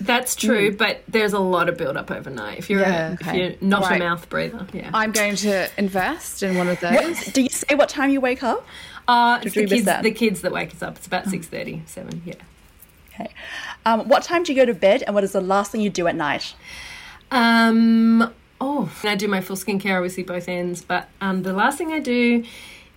That's 0.00 0.34
true, 0.34 0.72
mm. 0.72 0.78
but 0.78 1.02
there's 1.08 1.32
a 1.32 1.38
lot 1.38 1.68
of 1.68 1.76
build 1.76 1.96
up 1.96 2.10
overnight. 2.10 2.58
If 2.58 2.70
you're 2.70 2.80
Yeah, 2.80 3.10
a, 3.10 3.14
okay. 3.14 3.30
if 3.30 3.60
you're 3.60 3.68
not 3.68 3.82
Right. 3.82 4.00
a 4.00 4.04
mouth 4.04 4.28
breather, 4.28 4.66
yeah. 4.72 4.90
I'm 4.94 5.12
going 5.12 5.36
to 5.36 5.68
invest 5.76 6.42
in 6.42 6.56
one 6.56 6.68
of 6.68 6.80
those. 6.80 7.20
Do 7.26 7.42
you 7.42 7.48
say 7.48 7.74
what 7.74 7.88
time 7.88 8.10
you 8.10 8.20
wake 8.20 8.42
up? 8.42 8.66
Uh, 9.08 9.40
it's 9.42 9.54
the 9.54 9.66
kids, 9.66 9.84
that? 9.84 10.02
the 10.02 10.10
kids 10.12 10.42
that 10.42 10.52
wake 10.52 10.72
us 10.74 10.82
up. 10.82 10.96
It's 10.96 11.06
about 11.06 11.26
six 11.26 11.46
thirty, 11.46 11.82
seven. 11.86 12.22
Yeah. 12.24 12.34
Okay. 13.14 13.32
Um, 13.84 14.08
what 14.08 14.22
time 14.22 14.42
do 14.42 14.52
you 14.52 14.60
go 14.60 14.64
to 14.64 14.74
bed, 14.74 15.02
and 15.02 15.14
what 15.14 15.24
is 15.24 15.32
the 15.32 15.40
last 15.40 15.72
thing 15.72 15.80
you 15.80 15.90
do 15.90 16.06
at 16.06 16.16
night? 16.16 16.54
Um. 17.30 18.32
Oh, 18.64 18.92
I 19.02 19.16
do 19.16 19.26
my 19.26 19.40
full 19.40 19.56
skincare, 19.56 19.96
obviously 19.96 20.22
both 20.22 20.48
ends. 20.48 20.82
But 20.82 21.08
um, 21.20 21.42
the 21.42 21.52
last 21.52 21.78
thing 21.78 21.92
I 21.92 21.98
do 21.98 22.44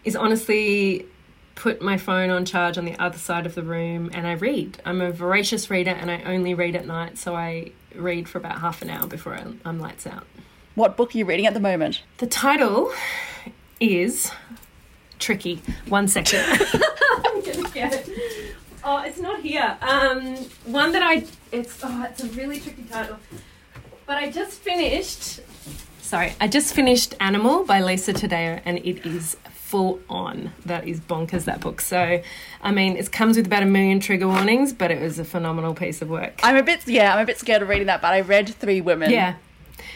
is 0.04 0.16
honestly 0.16 1.08
put 1.56 1.82
my 1.82 1.98
phone 1.98 2.30
on 2.30 2.46
charge 2.46 2.78
on 2.78 2.86
the 2.86 2.96
other 3.00 3.18
side 3.18 3.46
of 3.48 3.56
the 3.56 3.64
room 3.64 4.12
and 4.14 4.28
I 4.28 4.34
read. 4.34 4.80
I'm 4.86 5.02
a 5.02 5.12
voracious 5.12 5.72
reader 5.72 5.92
and 5.92 6.12
I 6.12 6.22
only 6.24 6.54
read 6.54 6.76
at 6.76 6.86
night, 6.86 7.18
so 7.18 7.36
I 7.36 7.72
read 7.96 8.30
for 8.30 8.38
about 8.38 8.60
half 8.60 8.82
an 8.82 8.90
hour 8.90 9.08
before 9.08 9.40
I'm 9.66 9.80
lights 9.80 10.06
out. 10.06 10.28
What 10.76 10.98
book 10.98 11.16
are 11.16 11.18
you 11.18 11.26
reading 11.26 11.48
at 11.48 11.54
the 11.54 11.60
moment? 11.60 12.04
The 12.18 12.28
title 12.28 12.92
is 13.80 14.32
tricky. 15.20 15.62
One 15.88 16.08
second. 16.08 16.44
I'm 17.26 17.42
gonna 17.42 17.70
get 17.70 17.94
it. 17.94 18.56
Oh, 18.84 19.02
it's 19.02 19.20
not 19.20 19.42
here. 19.42 19.78
Um, 19.82 20.36
one 20.66 20.92
that 20.92 21.02
I 21.02 21.26
it's 21.52 21.80
oh, 21.84 22.06
it's 22.10 22.24
a 22.24 22.28
really 22.30 22.60
tricky 22.60 22.84
title. 22.84 23.18
But 24.06 24.18
I 24.18 24.30
just 24.30 24.60
finished. 24.60 25.40
Sorry, 26.02 26.34
I 26.40 26.48
just 26.48 26.76
finished 26.76 27.16
Animal 27.20 27.66
by 27.66 27.82
Lisa 27.82 28.14
Taddeo, 28.14 28.62
and 28.64 28.78
it 28.78 29.06
is 29.06 29.38
full 29.52 30.00
on. 30.08 30.52
That 30.66 30.88
is 30.88 31.00
bonkers. 31.00 31.46
That 31.46 31.60
book. 31.60 31.82
So, 31.82 32.22
I 32.62 32.72
mean, 32.72 32.96
it 32.96 33.12
comes 33.12 33.38
with 33.38 33.48
about 33.48 33.64
a 33.64 33.66
million 33.66 34.00
trigger 34.00 34.28
warnings, 34.28 34.72
but 34.72 34.92
it 34.92 35.02
was 35.02 35.18
a 35.18 35.26
phenomenal 35.26 35.74
piece 35.74 36.04
of 36.04 36.10
work. 36.10 36.40
I'm 36.44 36.56
a 36.56 36.64
bit 36.64 36.88
yeah, 36.88 37.14
I'm 37.14 37.24
a 37.24 37.26
bit 37.26 37.40
scared 37.40 37.64
of 37.64 37.70
reading 37.70 37.88
that, 37.88 38.02
but 38.02 38.14
I 38.14 38.22
read 38.22 38.50
Three 38.50 38.82
Women, 38.82 39.10
yeah. 39.10 39.36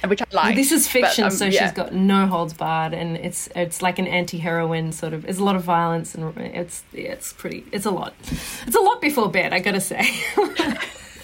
Which 0.07 0.21
I 0.21 0.25
like. 0.31 0.55
This 0.55 0.71
is 0.71 0.87
fiction, 0.87 1.25
but, 1.25 1.31
um, 1.33 1.37
so 1.37 1.45
yeah. 1.45 1.65
she's 1.65 1.75
got 1.75 1.93
no 1.93 2.27
holds 2.27 2.53
barred, 2.53 2.93
and 2.93 3.17
it's 3.17 3.49
it's 3.55 3.81
like 3.81 3.99
an 3.99 4.07
anti-heroine 4.07 4.91
sort 4.91 5.13
of. 5.13 5.23
There's 5.23 5.39
a 5.39 5.43
lot 5.43 5.55
of 5.55 5.63
violence, 5.63 6.15
and 6.15 6.35
it's 6.37 6.83
it's 6.93 7.33
pretty. 7.33 7.65
It's 7.71 7.85
a 7.85 7.91
lot. 7.91 8.13
It's 8.21 8.75
a 8.75 8.81
lot 8.81 9.01
before 9.01 9.29
bed, 9.29 9.53
I 9.53 9.59
gotta 9.59 9.81
say. 9.81 10.09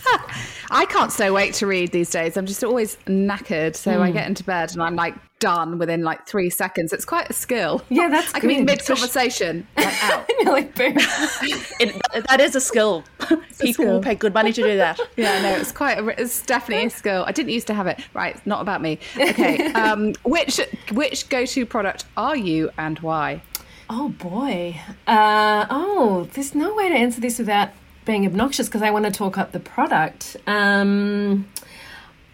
I 0.71 0.85
can't 0.85 1.11
stay 1.11 1.27
awake 1.27 1.53
to 1.55 1.67
read 1.67 1.91
these 1.91 2.09
days. 2.09 2.37
I'm 2.37 2.45
just 2.45 2.63
always 2.63 2.97
knackered, 3.07 3.75
so 3.75 3.93
Hmm. 3.95 4.01
I 4.01 4.11
get 4.11 4.27
into 4.27 4.43
bed 4.43 4.71
and 4.73 4.81
I'm 4.81 4.95
like 4.95 5.15
done 5.39 5.77
within 5.77 6.01
like 6.03 6.25
three 6.27 6.49
seconds. 6.49 6.91
It's 6.93 7.05
quite 7.05 7.29
a 7.29 7.33
skill. 7.33 7.83
Yeah, 7.89 8.09
that's 8.11 8.33
I 8.33 8.39
can 8.39 8.49
be 8.49 8.61
mid 8.63 8.83
conversation, 8.85 9.67
like 9.77 10.03
out. 10.03 10.25
You're 10.39 10.51
like 10.51 10.75
boom. 10.75 10.95
It, 10.97 12.01
that 12.29 12.39
is 12.41 12.55
a 12.55 12.61
skill. 12.61 13.03
People 13.19 13.73
skill. 13.73 13.93
will 13.93 14.01
pay 14.01 14.15
good 14.15 14.33
money 14.33 14.51
to 14.53 14.61
do 14.61 14.77
that. 14.77 14.99
Yeah, 15.17 15.41
no, 15.41 15.55
it's 15.55 15.71
quite. 15.71 15.99
A, 15.99 16.21
it's 16.21 16.41
definitely 16.45 16.87
a 16.87 16.89
skill. 16.89 17.23
I 17.27 17.31
didn't 17.31 17.49
used 17.51 17.67
to 17.67 17.73
have 17.73 17.87
it. 17.87 17.99
Right, 18.13 18.43
not 18.47 18.61
about 18.61 18.81
me. 18.81 18.99
Okay, 19.17 19.67
um, 19.73 20.13
which 20.23 20.59
which 20.91 21.29
go 21.29 21.45
to 21.45 21.65
product 21.65 22.05
are 22.17 22.35
you 22.35 22.69
and 22.77 22.97
why? 22.99 23.41
Oh 23.89 24.09
boy. 24.09 24.79
Uh, 25.05 25.67
oh, 25.69 26.27
there's 26.33 26.55
no 26.55 26.73
way 26.73 26.89
to 26.89 26.95
answer 26.95 27.21
this 27.21 27.37
without 27.37 27.69
being 28.05 28.25
obnoxious 28.25 28.67
because 28.67 28.81
I 28.81 28.91
want 28.91 29.05
to 29.05 29.11
talk 29.11 29.37
up 29.37 29.51
the 29.51 29.59
product. 29.59 30.37
Um, 30.47 31.47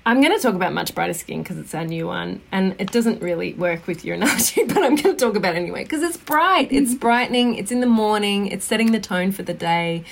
I'm 0.05 0.19
going 0.19 0.35
to 0.35 0.41
talk 0.41 0.55
about 0.55 0.73
Much 0.73 0.95
Brighter 0.95 1.13
Skin 1.13 1.43
because 1.43 1.57
it's 1.57 1.75
our 1.75 1.85
new 1.85 2.07
one, 2.07 2.41
and 2.51 2.75
it 2.79 2.91
doesn't 2.91 3.21
really 3.21 3.53
work 3.53 3.87
with 3.87 4.03
your 4.03 4.15
analogy, 4.17 4.63
but 4.63 4.77
I'm 4.77 4.95
going 4.95 5.15
to 5.15 5.25
talk 5.25 5.35
about 5.35 5.55
it 5.55 5.59
anyway 5.59 5.83
because 5.83 6.01
it's 6.01 6.17
bright, 6.17 6.71
it's 6.71 6.95
brightening, 6.95 7.55
it's 7.55 7.71
in 7.71 7.81
the 7.81 7.87
morning, 7.87 8.47
it's 8.47 8.65
setting 8.65 8.91
the 8.91 8.99
tone 8.99 9.31
for 9.31 9.43
the 9.43 9.53
day. 9.53 10.03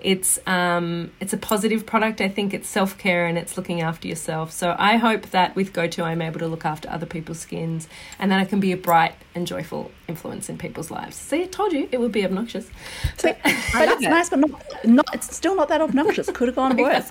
It's 0.00 0.38
um, 0.46 1.10
it's 1.20 1.32
a 1.32 1.36
positive 1.36 1.84
product. 1.84 2.20
I 2.20 2.28
think 2.28 2.54
it's 2.54 2.68
self 2.68 2.96
care 2.98 3.26
and 3.26 3.36
it's 3.36 3.56
looking 3.56 3.80
after 3.80 4.06
yourself. 4.06 4.52
So 4.52 4.76
I 4.78 4.96
hope 4.96 5.30
that 5.30 5.56
with 5.56 5.72
GoTo 5.72 6.04
I'm 6.04 6.22
able 6.22 6.38
to 6.38 6.46
look 6.46 6.64
after 6.64 6.88
other 6.90 7.06
people's 7.06 7.40
skins, 7.40 7.88
and 8.18 8.30
then 8.30 8.38
I 8.38 8.44
can 8.44 8.60
be 8.60 8.70
a 8.72 8.76
bright 8.76 9.14
and 9.34 9.46
joyful 9.46 9.90
influence 10.06 10.48
in 10.48 10.56
people's 10.56 10.90
lives. 10.90 11.16
See, 11.16 11.42
I 11.42 11.46
told 11.46 11.72
you 11.72 11.88
it 11.90 11.98
would 12.00 12.12
be 12.12 12.24
obnoxious. 12.24 12.70
So, 13.16 13.34
But 13.72 13.88
love 13.88 13.96
it's 13.98 14.04
it. 14.04 14.08
nice, 14.10 14.28
but 14.30 14.38
not, 14.38 14.84
not. 14.84 15.06
It's 15.14 15.34
still 15.36 15.56
not 15.56 15.68
that 15.68 15.80
obnoxious. 15.80 16.30
Could 16.30 16.48
have 16.48 16.56
gone 16.56 16.76
worse. 16.86 17.08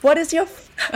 what 0.00 0.16
is 0.16 0.32
your 0.32 0.46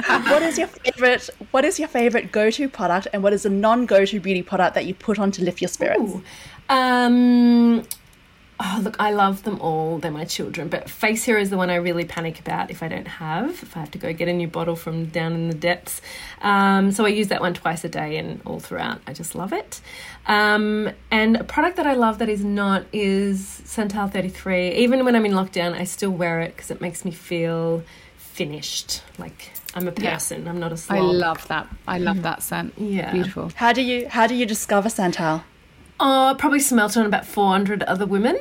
What 0.07 0.43
is 0.43 0.57
your 0.59 0.68
favorite? 0.68 1.28
What 1.51 1.64
is 1.64 1.78
your 1.78 1.89
favorite 1.89 2.32
go-to 2.32 2.68
product, 2.68 3.09
and 3.12 3.22
what 3.22 3.32
is 3.32 3.45
a 3.45 3.51
non-go-to 3.51 4.20
beauty 4.20 4.43
product 4.43 4.74
that 4.74 4.87
you 4.87 4.95
put 4.95 5.18
on 5.18 5.30
to 5.32 5.43
lift 5.45 5.61
your 5.61 5.68
spirits? 5.68 6.01
Ooh. 6.14 6.22
Um, 6.68 7.82
oh, 8.59 8.80
look, 8.82 8.96
I 8.98 9.12
love 9.12 9.42
them 9.42 9.61
all. 9.61 9.98
They're 9.98 10.11
my 10.11 10.24
children. 10.24 10.68
But 10.68 10.88
Face 10.88 11.24
Hero 11.24 11.40
is 11.40 11.50
the 11.50 11.57
one 11.57 11.70
I 11.70 11.76
really 11.76 12.04
panic 12.04 12.40
about 12.40 12.70
if 12.70 12.82
I 12.82 12.88
don't 12.88 13.09
have, 13.09 13.50
if 13.62 13.76
I 13.76 13.80
have 13.80 13.90
to 13.92 13.98
go 13.98 14.12
get 14.12 14.28
a 14.28 14.32
new 14.32 14.48
bottle 14.48 14.76
from 14.76 15.07
down 15.07 15.32
in 15.34 15.48
the 15.48 15.54
depths. 15.54 16.00
Um, 16.40 16.92
so 16.92 17.04
I 17.04 17.09
use 17.09 17.28
that 17.28 17.40
one 17.40 17.54
twice 17.54 17.84
a 17.84 17.88
day 17.88 18.16
and 18.16 18.40
all 18.44 18.61
throughout. 18.61 19.00
I 19.07 19.12
just 19.12 19.34
love 19.34 19.52
it. 19.52 19.80
Um, 20.26 20.90
and 21.11 21.36
a 21.36 21.44
product 21.44 21.76
that 21.76 21.86
I 21.86 21.94
love 21.94 22.18
that 22.18 22.28
is 22.28 22.44
not 22.44 22.84
is 22.92 23.46
Santal 23.46 24.09
33. 24.09 24.72
Even 24.76 25.04
when 25.04 25.14
I'm 25.14 25.26
in 25.26 25.32
lockdown, 25.32 25.72
I 25.74 25.84
still 25.84 26.11
wear 26.11 26.40
it 26.40 26.57
because 26.57 26.70
it 26.70 26.80
makes 26.80 27.04
me 27.04 27.11
feel 27.11 27.82
finished. 28.16 29.02
Like 29.18 29.50
I'm 29.74 29.88
a 29.88 29.92
person, 29.92 30.48
I'm 30.48 30.61
not 30.61 30.72
a 30.72 30.76
slob. 30.76 30.98
I 30.98 31.02
love 31.02 31.48
that. 31.48 31.68
I 31.86 31.98
love 31.98 32.22
that 32.22 32.42
scent. 32.42 32.74
Yeah. 32.78 33.12
beautiful. 33.12 33.50
How 33.54 33.72
do 33.72 33.82
you 33.82 34.09
How 34.09 34.26
do 34.26 34.34
you 34.34 34.46
discover 34.46 34.88
Santal? 34.88 35.42
Oh, 35.99 36.34
probably 36.38 36.61
smelt 36.61 36.97
on 36.97 37.07
about 37.07 37.24
400 37.24 37.82
other 37.84 38.05
women 38.05 38.38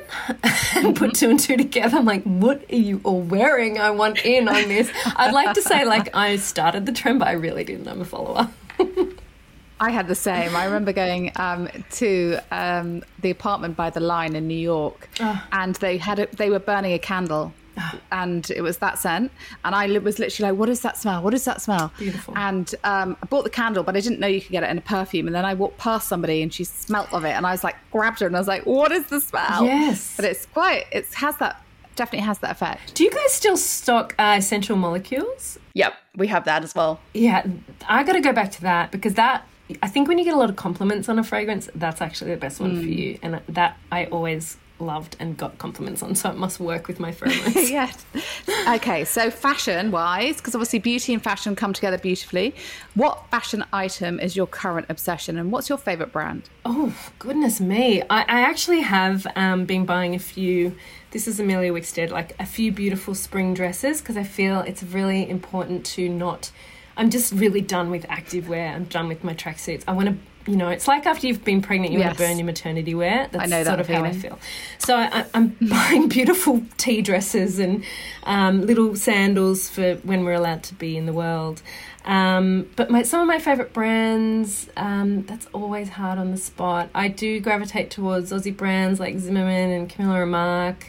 and 0.76 0.95
put 0.95 1.16
two 1.16 1.30
and 1.30 1.39
two 1.39 1.56
together. 1.56 1.97
I'm 1.97 2.06
like, 2.06 2.24
what 2.24 2.66
are 2.70 2.76
you 2.76 2.99
all 3.06 3.22
wearing? 3.22 3.80
I 3.80 3.91
want 3.91 4.26
in 4.26 4.49
on 4.49 4.68
this. 4.68 4.91
I'd 5.16 5.34
like 5.34 5.53
to 5.56 5.62
say, 5.62 5.86
like, 5.86 6.14
I 6.14 6.36
started 6.36 6.86
the 6.86 6.91
trend, 6.91 7.20
but 7.20 7.30
I 7.30 7.34
really 7.34 7.64
didn't. 7.64 7.88
I'm 7.88 8.01
a 8.01 8.06
follower. 8.06 8.49
I 9.80 9.89
had 9.89 10.08
the 10.08 10.16
same. 10.16 10.56
I 10.56 10.66
remember 10.66 10.91
going 10.93 11.32
um, 11.38 11.70
to 11.91 12.39
um, 12.51 13.03
the 13.20 13.30
apartment 13.30 13.76
by 13.78 13.89
the 13.89 13.99
line 13.99 14.36
in 14.36 14.47
New 14.47 14.58
York, 14.58 15.10
and 15.51 15.76
they 15.76 15.97
had 15.97 16.20
a, 16.20 16.28
they 16.36 16.49
were 16.49 16.60
burning 16.60 16.93
a 16.93 16.99
candle, 16.99 17.53
and 18.11 18.49
it 18.51 18.61
was 18.61 18.78
that 18.78 18.97
scent. 18.99 19.32
And 19.63 19.76
I 19.76 19.88
was 19.99 20.19
literally 20.19 20.51
like, 20.51 20.59
"What 20.59 20.69
is 20.69 20.82
that 20.82 20.97
smell? 20.97 21.21
What 21.21 21.34
is 21.34 21.45
that 21.45 21.61
smell?" 21.61 21.91
Beautiful. 21.97 22.34
And 22.38 22.73
um, 22.84 23.17
I 23.21 23.26
bought 23.28 23.43
the 23.43 23.49
candle, 23.49 23.84
but 23.84 23.95
I 23.95 23.99
didn't 23.99 24.19
know 24.19 24.28
you 24.28 24.41
could 24.41 24.51
get 24.51 24.63
it 24.63 24.69
in 24.69 24.78
a 24.78 24.82
perfume. 24.82 25.28
And 25.28 25.36
then 25.36 25.45
I 25.45 25.53
walked 25.53 25.78
past 25.78 26.07
somebody, 26.07 26.41
and 26.41 26.53
she 26.53 26.63
smelt 26.63 27.13
of 27.13 27.23
it, 27.26 27.32
and 27.32 27.45
I 27.45 27.51
was 27.51 27.63
like, 27.63 27.76
grabbed 27.91 28.19
her, 28.19 28.28
and 28.28 28.36
I 28.36 28.39
was 28.39 28.47
like, 28.47 28.65
"What 28.65 28.91
is 28.91 29.07
the 29.07 29.21
smell?" 29.21 29.63
Yes. 29.65 30.15
but 30.15 30.26
it's 30.26 30.45
quite. 30.45 30.86
It 30.91 31.11
has 31.15 31.38
that. 31.38 31.61
Definitely 31.95 32.26
has 32.26 32.39
that 32.39 32.51
effect. 32.51 32.93
Do 32.95 33.05
you 33.05 33.09
guys 33.09 33.32
still 33.34 33.55
stock 33.55 34.15
uh, 34.19 34.36
Escentric 34.36 34.78
Molecules? 34.78 35.57
Yep, 35.76 35.93
we 36.17 36.28
have 36.28 36.43
that 36.43 36.61
as 36.63 36.76
well. 36.76 36.99
Yeah, 37.13 37.45
I 37.88 38.03
got 38.03 38.13
to 38.13 38.19
go 38.21 38.34
back 38.34 38.51
to 38.51 38.61
that 38.63 38.91
because 38.91 39.13
that. 39.13 39.45
I 39.82 39.88
think 39.88 40.07
when 40.07 40.19
you 40.19 40.26
get 40.26 40.36
a 40.36 40.38
lot 40.38 40.51
of 40.51 40.57
compliments 40.57 41.09
on 41.09 41.17
a 41.17 41.23
fragrance, 41.23 41.69
that's 41.73 41.99
actually 41.99 42.32
the 42.32 42.38
best 42.38 42.59
one 42.59 42.76
for 42.76 42.86
you, 42.86 43.17
and 43.23 43.41
that 43.49 43.78
I 43.91 44.05
always 44.05 44.57
loved 44.80 45.15
and 45.19 45.38
got 45.38 45.57
compliments 45.57 46.03
on. 46.03 46.15
So 46.15 46.30
it 46.30 46.38
must 46.38 46.59
work 46.59 46.88
with 46.88 46.99
my 46.99 47.11
pheromones. 47.13 47.69
yes. 47.69 48.05
Okay, 48.67 49.05
so 49.05 49.30
fashion 49.32 49.91
wise, 49.91 50.38
because 50.38 50.55
obviously 50.55 50.80
beauty 50.80 51.13
and 51.13 51.23
fashion 51.23 51.55
come 51.55 51.73
together 51.73 51.97
beautifully. 51.97 52.55
What 52.93 53.30
fashion 53.30 53.63
item 53.71 54.19
is 54.19 54.36
your 54.36 54.47
current 54.47 54.88
obsession 54.89 55.38
and 55.38 55.51
what's 55.51 55.69
your 55.69 55.78
favourite 55.78 56.11
brand? 56.11 56.49
Oh, 56.65 56.95
goodness 57.19 57.59
me. 57.59 58.01
I, 58.03 58.21
I 58.21 58.41
actually 58.41 58.82
have 58.82 59.28
um, 59.36 59.65
been 59.65 59.86
buying 59.86 60.15
a 60.15 60.19
few. 60.19 60.76
This 61.11 61.28
is 61.28 61.39
Emilia 61.39 61.71
Wickstead, 61.71 62.09
like 62.09 62.36
a 62.39 62.45
few 62.45 62.71
beautiful 62.71 63.15
spring 63.15 63.53
dresses 63.53 64.01
because 64.01 64.17
I 64.17 64.23
feel 64.23 64.59
it's 64.61 64.84
really 64.84 65.30
important 65.30 65.86
to 65.88 66.09
not. 66.09 66.51
I'm 66.97 67.09
just 67.09 67.34
really 67.34 67.61
done 67.61 67.89
with 67.91 68.05
active 68.09 68.47
wear. 68.47 68.69
I'm 68.69 68.86
done 68.86 69.07
with 69.07 69.23
my 69.23 69.34
tracksuits. 69.34 69.84
I 69.88 69.91
want 69.91 70.09
to, 70.09 70.17
you 70.48 70.56
know, 70.56 70.70
it's 70.70 70.88
like 70.88 71.06
after 71.06 71.26
you've 71.28 71.43
been 71.43 71.62
pregnant, 71.62 71.91
you 71.91 72.00
want 72.00 72.14
to 72.14 72.18
burn 72.24 72.38
your 72.38 72.46
maternity 72.46 72.93
wear. 72.93 73.28
That's 73.32 73.50
know 73.50 73.64
that 73.64 73.66
sort 73.66 73.80
of 73.80 73.88
how 73.88 74.04
I 74.04 74.12
feel. 74.12 74.38
So 74.78 74.96
I, 74.96 75.22
I- 75.22 75.26
I'm 75.34 75.58
buying 75.62 76.08
beautiful 76.08 76.64
tea 76.78 77.02
dresses 77.02 77.58
and 77.60 77.84
um, 78.24 78.66
little 78.66 78.96
sandals 78.96 79.70
for 79.70 79.96
when 79.98 80.24
we're 80.24 80.34
allowed 80.34 80.64
to 80.64 80.76
be 80.76 80.98
in 80.98 81.06
the 81.08 81.14
world. 81.14 81.62
Um, 82.06 82.70
but 82.76 82.91
my, 82.91 83.02
some 83.02 83.22
of 83.22 83.28
my 83.28 83.39
favourite 83.39 83.74
brands, 83.74 84.70
um, 84.78 85.24
that's 85.24 85.48
always 85.54 85.89
hard 85.89 86.20
on 86.20 86.30
the 86.30 86.38
spot. 86.38 86.89
I 86.93 87.08
do 87.08 87.39
gravitate 87.39 87.89
towards 87.89 88.32
Aussie 88.32 88.56
brands 88.56 89.00
like 89.00 89.18
Zimmermann 89.18 89.72
and 89.72 89.89
Camilla 89.89 90.20
Remarque. 90.20 90.86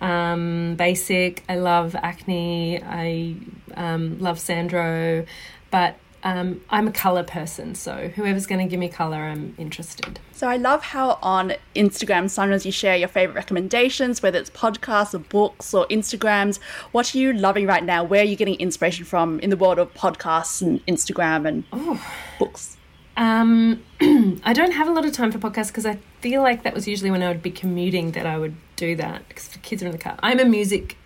Um, 0.00 0.74
basic. 0.76 1.42
I 1.48 1.56
love 1.56 1.96
Acne. 1.96 2.82
I 2.82 3.34
um, 3.74 4.18
love 4.20 4.38
Sandro. 4.38 5.26
But 5.72 5.96
um, 6.24 6.60
I'm 6.70 6.86
a 6.86 6.92
colour 6.92 7.24
person, 7.24 7.74
so 7.74 8.08
whoever's 8.14 8.46
going 8.46 8.64
to 8.64 8.70
give 8.70 8.78
me 8.78 8.88
colour, 8.88 9.16
I'm 9.16 9.54
interested. 9.58 10.20
So 10.32 10.48
I 10.48 10.56
love 10.56 10.82
how 10.82 11.18
on 11.22 11.54
Instagram 11.74 12.30
sometimes 12.30 12.64
you 12.64 12.70
share 12.72 12.96
your 12.96 13.08
favorite 13.08 13.34
recommendations, 13.34 14.22
whether 14.22 14.38
it's 14.38 14.50
podcasts 14.50 15.14
or 15.14 15.18
books 15.18 15.74
or 15.74 15.86
Instagrams. 15.88 16.60
What 16.92 17.14
are 17.14 17.18
you 17.18 17.32
loving 17.32 17.66
right 17.66 17.82
now? 17.82 18.04
Where 18.04 18.22
are 18.22 18.26
you 18.26 18.36
getting 18.36 18.54
inspiration 18.56 19.04
from 19.04 19.40
in 19.40 19.50
the 19.50 19.56
world 19.56 19.78
of 19.78 19.92
podcasts 19.94 20.62
and 20.62 20.84
Instagram 20.86 21.46
and 21.46 21.98
books? 22.38 22.76
Um, 23.16 23.82
I 24.00 24.52
don't 24.52 24.72
have 24.72 24.88
a 24.88 24.92
lot 24.92 25.04
of 25.04 25.12
time 25.12 25.32
for 25.32 25.38
podcasts 25.38 25.68
because 25.68 25.86
I 25.86 25.98
feel 26.20 26.40
like 26.40 26.62
that 26.62 26.74
was 26.74 26.86
usually 26.86 27.10
when 27.10 27.22
I 27.22 27.28
would 27.28 27.42
be 27.42 27.50
commuting 27.50 28.12
that 28.12 28.26
I 28.26 28.38
would 28.38 28.54
do 28.76 28.96
that 28.96 29.28
because 29.28 29.48
the 29.48 29.58
kids 29.58 29.82
are 29.82 29.86
in 29.86 29.92
the 29.92 29.98
car. 29.98 30.16
I'm 30.22 30.38
a 30.38 30.44
music 30.44 30.96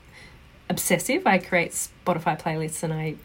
obsessive. 0.69 1.27
I 1.27 1.39
create 1.39 1.73
Spotify 1.73 2.41
playlists 2.41 2.83
and 2.83 2.93
I 2.93 3.17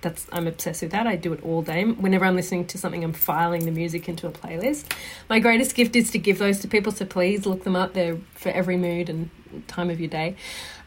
that's 0.00 0.26
I'm 0.32 0.46
obsessed 0.46 0.82
with 0.82 0.92
that. 0.92 1.06
I 1.06 1.16
do 1.16 1.32
it 1.32 1.42
all 1.42 1.62
day. 1.62 1.84
Whenever 1.84 2.24
I'm 2.24 2.36
listening 2.36 2.66
to 2.66 2.78
something, 2.78 3.02
I'm 3.04 3.12
filing 3.12 3.64
the 3.64 3.70
music 3.70 4.08
into 4.08 4.26
a 4.26 4.30
playlist. 4.30 4.84
My 5.28 5.38
greatest 5.38 5.74
gift 5.74 5.96
is 5.96 6.10
to 6.12 6.18
give 6.18 6.38
those 6.38 6.60
to 6.60 6.68
people. 6.68 6.92
So 6.92 7.04
please 7.04 7.46
look 7.46 7.64
them 7.64 7.76
up. 7.76 7.94
They're 7.94 8.18
for 8.34 8.50
every 8.50 8.76
mood 8.76 9.08
and 9.08 9.30
time 9.66 9.90
of 9.90 10.00
your 10.00 10.08
day. 10.10 10.36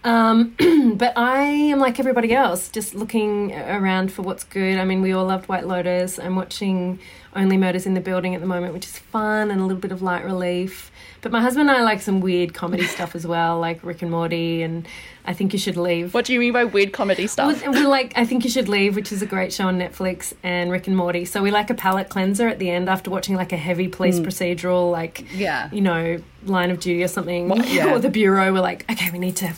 Um, 0.04 0.56
but 0.96 1.18
I 1.18 1.42
am 1.42 1.80
like 1.80 2.00
everybody 2.00 2.34
else, 2.34 2.70
just 2.70 2.96
looking 2.96 3.54
around 3.54 4.12
for 4.12 4.24
what's 4.24 4.44
good. 4.44 4.78
I 4.78 4.86
mean, 4.86 5.02
we 5.02 5.14
all 5.14 5.26
loved 5.26 5.48
White 5.48 5.68
Lotus. 5.68 6.20
I'm 6.20 6.36
watching 6.36 7.00
Only 7.36 7.58
Murders 7.58 7.86
in 7.86 7.94
the 7.94 8.02
Building 8.02 8.36
at 8.36 8.42
the 8.42 8.48
moment, 8.48 8.74
which 8.74 8.86
is 8.86 8.98
fun 8.98 9.52
and 9.52 9.62
a 9.62 9.64
little 9.64 9.80
bit 9.80 9.92
of 9.92 10.02
light 10.02 10.26
relief. 10.26 10.92
But 11.22 11.32
my 11.32 11.40
husband 11.40 11.70
and 11.70 11.78
I 11.78 11.84
like 11.84 12.02
some 12.02 12.20
weird 12.20 12.54
comedy 12.54 12.84
stuff 12.88 13.16
as 13.16 13.26
well, 13.26 13.60
like 13.60 13.84
Rick 13.84 14.02
and 14.02 14.12
Morty 14.12 14.64
and 14.64 14.88
I 15.26 15.34
Think 15.34 15.54
You 15.54 15.60
Should 15.60 15.78
Leave. 15.78 16.14
What 16.14 16.26
do 16.26 16.34
you 16.34 16.40
mean 16.40 16.52
by 16.52 16.66
weird 16.66 16.94
comedy 16.94 17.28
stuff? 17.28 17.66
we 17.66 17.86
like 17.86 18.14
I 18.16 18.26
Think 18.26 18.44
You 18.44 18.50
Should 18.50 18.68
Leave, 18.68 18.96
which 18.96 19.12
is 19.12 19.22
a 19.22 19.26
great 19.26 19.54
show 19.54 19.68
on 19.68 19.80
Netflix, 19.80 20.34
and 20.44 20.72
Rick 20.72 20.88
and 20.88 20.98
Morty. 20.98 21.26
So 21.26 21.42
we 21.42 21.52
like 21.52 21.70
a 21.70 21.76
palate 21.76 22.10
cleanser 22.10 22.48
at 22.48 22.60
the 22.60 22.70
end 22.70 22.90
after 22.90 23.10
watching 23.10 23.36
like 23.36 23.54
a 23.54 23.58
heavy 23.58 23.88
police 23.88 24.20
mm. 24.20 24.26
procedural, 24.26 24.92
like 24.92 25.26
yeah, 25.34 25.70
you 25.72 25.82
know, 25.82 26.22
Line 26.44 26.72
of 26.72 26.80
Duty 26.80 27.04
or 27.04 27.08
something, 27.08 27.50
yeah. 27.68 27.94
or 27.94 28.00
The 28.00 28.10
Bureau. 28.10 28.52
We're 28.52 28.62
like, 28.62 28.90
okay, 28.92 29.12
we 29.12 29.20
need 29.20 29.36
to 29.38 29.54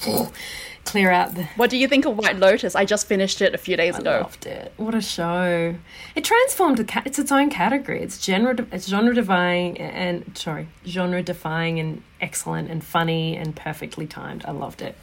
clear 0.85 1.11
out 1.11 1.35
the. 1.35 1.43
What 1.55 1.69
do 1.69 1.77
you 1.77 1.87
think 1.87 2.05
of 2.05 2.17
White 2.17 2.37
Lotus? 2.37 2.75
I 2.75 2.85
just 2.85 3.07
finished 3.07 3.41
it 3.41 3.53
a 3.53 3.57
few 3.57 3.75
days 3.77 3.95
I 3.95 3.99
ago. 3.99 4.19
Loved 4.23 4.45
it. 4.45 4.73
What 4.77 4.93
a 4.95 5.01
show! 5.01 5.75
It 6.15 6.23
transformed. 6.23 6.79
A 6.79 6.83
ca- 6.83 7.03
it's 7.05 7.19
its 7.19 7.31
own 7.31 7.49
category. 7.49 8.01
It's 8.01 8.23
genre. 8.23 8.55
It's 8.71 8.87
genre 8.87 9.13
defying 9.13 9.79
and 9.79 10.37
sorry, 10.37 10.67
genre 10.85 11.21
defying 11.23 11.79
and 11.79 12.03
excellent 12.21 12.69
and 12.69 12.83
funny 12.83 13.35
and 13.35 13.55
perfectly 13.55 14.07
timed. 14.07 14.45
I 14.45 14.51
loved 14.51 14.81
it. 14.81 14.95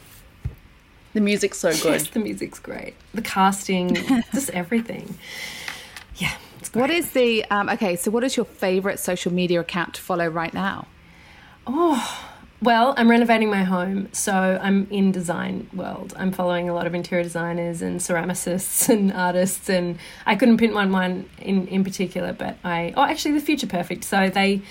The 1.13 1.21
music's 1.21 1.57
so 1.57 1.71
good. 1.71 1.83
Yes, 1.85 2.07
the 2.09 2.19
music's 2.19 2.59
great. 2.59 2.93
The 3.13 3.21
casting, 3.21 3.95
just 4.33 4.49
everything. 4.51 5.17
Yeah. 6.15 6.31
What 6.73 6.89
is 6.89 7.11
the 7.11 7.43
um, 7.45 7.67
okay? 7.69 7.97
So, 7.97 8.11
what 8.11 8.23
is 8.23 8.37
your 8.37 8.45
favorite 8.45 8.97
social 8.99 9.33
media 9.33 9.59
account 9.59 9.95
to 9.95 10.01
follow 10.01 10.27
right 10.27 10.53
now? 10.53 10.87
Oh, 11.67 12.30
well, 12.61 12.93
I'm 12.95 13.09
renovating 13.09 13.49
my 13.49 13.63
home, 13.63 14.09
so 14.11 14.59
I'm 14.61 14.87
in 14.91 15.11
design 15.11 15.67
world. 15.73 16.13
I'm 16.15 16.31
following 16.31 16.69
a 16.69 16.75
lot 16.75 16.85
of 16.85 16.93
interior 16.93 17.23
designers 17.23 17.81
and 17.81 17.99
ceramicists 17.99 18.87
and 18.87 19.11
artists, 19.11 19.67
and 19.69 19.97
I 20.25 20.35
couldn't 20.35 20.57
pinpoint 20.57 20.91
one 20.91 21.29
in 21.39 21.67
in 21.67 21.83
particular, 21.83 22.33
but 22.33 22.57
I 22.63 22.93
oh 22.95 23.03
actually 23.03 23.33
the 23.33 23.41
Future 23.41 23.67
Perfect. 23.67 24.03
So 24.03 24.29
they 24.29 24.61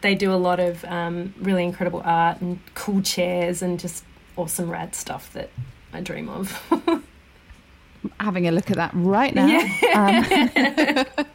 they 0.00 0.14
do 0.14 0.32
a 0.32 0.36
lot 0.36 0.60
of 0.60 0.84
um, 0.84 1.34
really 1.40 1.64
incredible 1.64 2.02
art 2.04 2.40
and 2.40 2.60
cool 2.74 3.02
chairs 3.02 3.62
and 3.62 3.80
just 3.80 4.04
awesome 4.36 4.70
rad 4.70 4.94
stuff 4.94 5.32
that 5.32 5.50
I 5.92 6.00
dream 6.00 6.28
of. 6.28 6.52
Having 8.20 8.46
a 8.46 8.52
look 8.52 8.70
at 8.70 8.76
that 8.76 8.92
right 8.94 9.34
now. 9.34 9.46
Yeah. 9.46 11.04
um, 11.16 11.26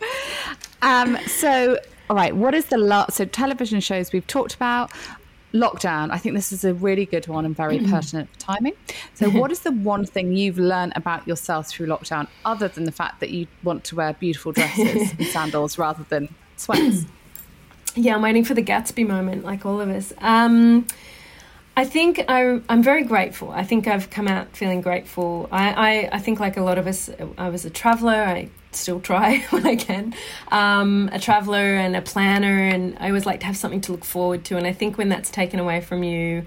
um, 0.81 1.17
so, 1.27 1.77
all 2.09 2.15
right, 2.15 2.35
what 2.35 2.55
is 2.55 2.65
the 2.65 2.77
lot? 2.77 3.13
So, 3.13 3.25
television 3.25 3.81
shows 3.81 4.11
we've 4.11 4.25
talked 4.25 4.55
about. 4.55 4.91
Lockdown, 5.55 6.11
I 6.11 6.17
think 6.17 6.35
this 6.35 6.51
is 6.51 6.65
a 6.65 6.73
really 6.73 7.05
good 7.05 7.27
one 7.27 7.45
and 7.45 7.55
very 7.55 7.79
pertinent 7.79 8.29
for 8.33 8.39
timing. 8.39 8.73
So, 9.13 9.29
what 9.29 9.51
is 9.51 9.61
the 9.61 9.71
one 9.71 10.05
thing 10.05 10.35
you've 10.35 10.59
learned 10.59 10.93
about 10.95 11.25
yourself 11.27 11.67
through 11.67 11.87
lockdown, 11.87 12.27
other 12.43 12.67
than 12.67 12.83
the 12.83 12.91
fact 12.91 13.21
that 13.21 13.29
you 13.29 13.47
want 13.63 13.85
to 13.85 13.95
wear 13.95 14.13
beautiful 14.13 14.51
dresses 14.51 15.11
and 15.17 15.27
sandals 15.27 15.77
rather 15.77 16.03
than 16.09 16.27
sweats? 16.57 17.05
Yeah, 17.95 18.15
I'm 18.15 18.21
waiting 18.21 18.43
for 18.43 18.53
the 18.53 18.63
Gatsby 18.63 19.07
moment, 19.07 19.45
like 19.45 19.65
all 19.65 19.79
of 19.79 19.89
us. 19.89 20.11
Um, 20.17 20.85
I 21.77 21.85
think 21.85 22.23
I'm, 22.27 22.63
I'm 22.67 22.83
very 22.83 23.03
grateful. 23.03 23.51
I 23.51 23.63
think 23.63 23.87
I've 23.87 24.09
come 24.09 24.27
out 24.27 24.55
feeling 24.55 24.81
grateful. 24.81 25.47
I, 25.51 25.69
I, 25.71 26.09
I 26.13 26.19
think, 26.19 26.39
like 26.39 26.57
a 26.57 26.61
lot 26.61 26.77
of 26.77 26.87
us, 26.87 27.09
I 27.37 27.49
was 27.49 27.63
a 27.63 27.69
traveler. 27.69 28.11
I 28.11 28.49
still 28.75 28.99
try 28.99 29.39
when 29.49 29.65
I 29.65 29.75
can. 29.75 30.13
Um, 30.49 31.09
a 31.11 31.19
traveler 31.19 31.75
and 31.75 31.95
a 31.95 32.01
planner, 32.01 32.67
and 32.67 32.97
I 32.99 33.07
always 33.07 33.25
like 33.25 33.39
to 33.41 33.45
have 33.45 33.57
something 33.57 33.81
to 33.81 33.91
look 33.91 34.05
forward 34.05 34.43
to. 34.45 34.57
And 34.57 34.67
I 34.67 34.73
think 34.73 34.97
when 34.97 35.09
that's 35.09 35.29
taken 35.29 35.59
away 35.59 35.81
from 35.81 36.03
you, 36.03 36.45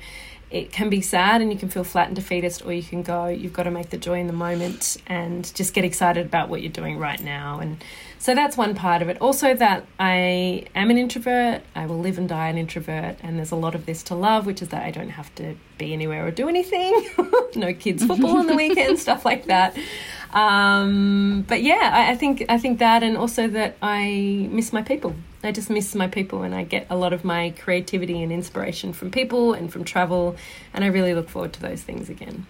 it 0.51 0.73
can 0.73 0.89
be 0.89 1.01
sad 1.01 1.43
and 1.43 1.53
you 1.53 1.59
can 1.59 1.69
feel 1.69 1.85
flat 1.85 2.07
and 2.07 2.17
defeatist, 2.17 2.65
or 2.65 2.73
you 2.73 2.83
can 2.83 3.03
go, 3.03 3.27
you've 3.27 3.53
got 3.53 3.65
to 3.65 3.71
make 3.71 3.91
the 3.91 3.99
joy 3.99 4.19
in 4.19 4.27
the 4.27 4.33
moment 4.33 4.97
and 5.07 5.53
just 5.55 5.75
get 5.75 5.85
excited 5.85 6.25
about 6.25 6.49
what 6.49 6.63
you're 6.63 6.73
doing 6.73 6.99
right 6.99 7.21
now. 7.21 7.61
And 7.61 7.85
so 8.19 8.35
that's 8.35 8.57
one 8.57 8.75
part 8.75 9.03
of 9.03 9.09
it. 9.09 9.21
Also, 9.21 9.55
that 9.55 9.87
I 10.01 10.65
am 10.75 10.91
an 10.91 10.97
introvert. 10.97 11.63
I 11.75 11.87
will 11.87 11.99
live 11.99 12.17
and 12.19 12.29
die 12.29 12.49
an 12.49 12.57
introvert. 12.57 13.19
And 13.23 13.39
there's 13.39 13.51
a 13.51 13.57
lot 13.57 13.75
of 13.75 13.85
this 13.85 14.03
to 14.05 14.15
love, 14.15 14.47
which 14.47 14.63
is 14.63 14.69
that 14.69 14.85
I 14.85 14.91
don't 14.91 15.11
have 15.11 15.33
to 15.37 15.55
be 15.77 15.93
anywhere 15.93 16.27
or 16.27 16.31
do 16.31 16.49
anything. 16.49 17.09
no 17.55 17.75
kids' 17.75 18.05
football 18.05 18.39
on 18.39 18.47
the 18.47 18.57
weekend, 18.57 18.99
stuff 18.99 19.27
like 19.27 19.47
that. 19.47 19.77
Um, 20.33 21.45
but 21.49 21.63
yeah, 21.63 21.91
I, 21.93 22.13
I, 22.13 22.15
think 22.17 22.45
I 22.49 22.59
think 22.59 22.79
that, 22.81 23.03
and 23.03 23.17
also 23.17 23.49
that 23.49 23.77
I 23.83 24.49
miss 24.51 24.73
my 24.73 24.83
people. 24.83 25.15
I 25.43 25.53
just 25.53 25.71
miss 25.71 25.95
my 25.95 26.09
people, 26.09 26.43
and 26.43 26.55
I 26.55 26.65
get 26.65 26.87
a 26.91 26.97
lot 26.97 27.13
of 27.13 27.25
my 27.25 27.55
creativity 27.59 28.23
and 28.23 28.33
inspiration 28.33 28.93
from 28.93 29.11
people 29.11 29.55
and 29.55 29.73
from 29.73 29.85
travel. 29.85 30.37
And 30.75 30.85
I 30.85 30.89
really 30.89 31.15
look 31.15 31.29
forward 31.29 31.53
to 31.55 31.61
those 31.61 31.83
things 31.83 32.11
again. 32.11 32.47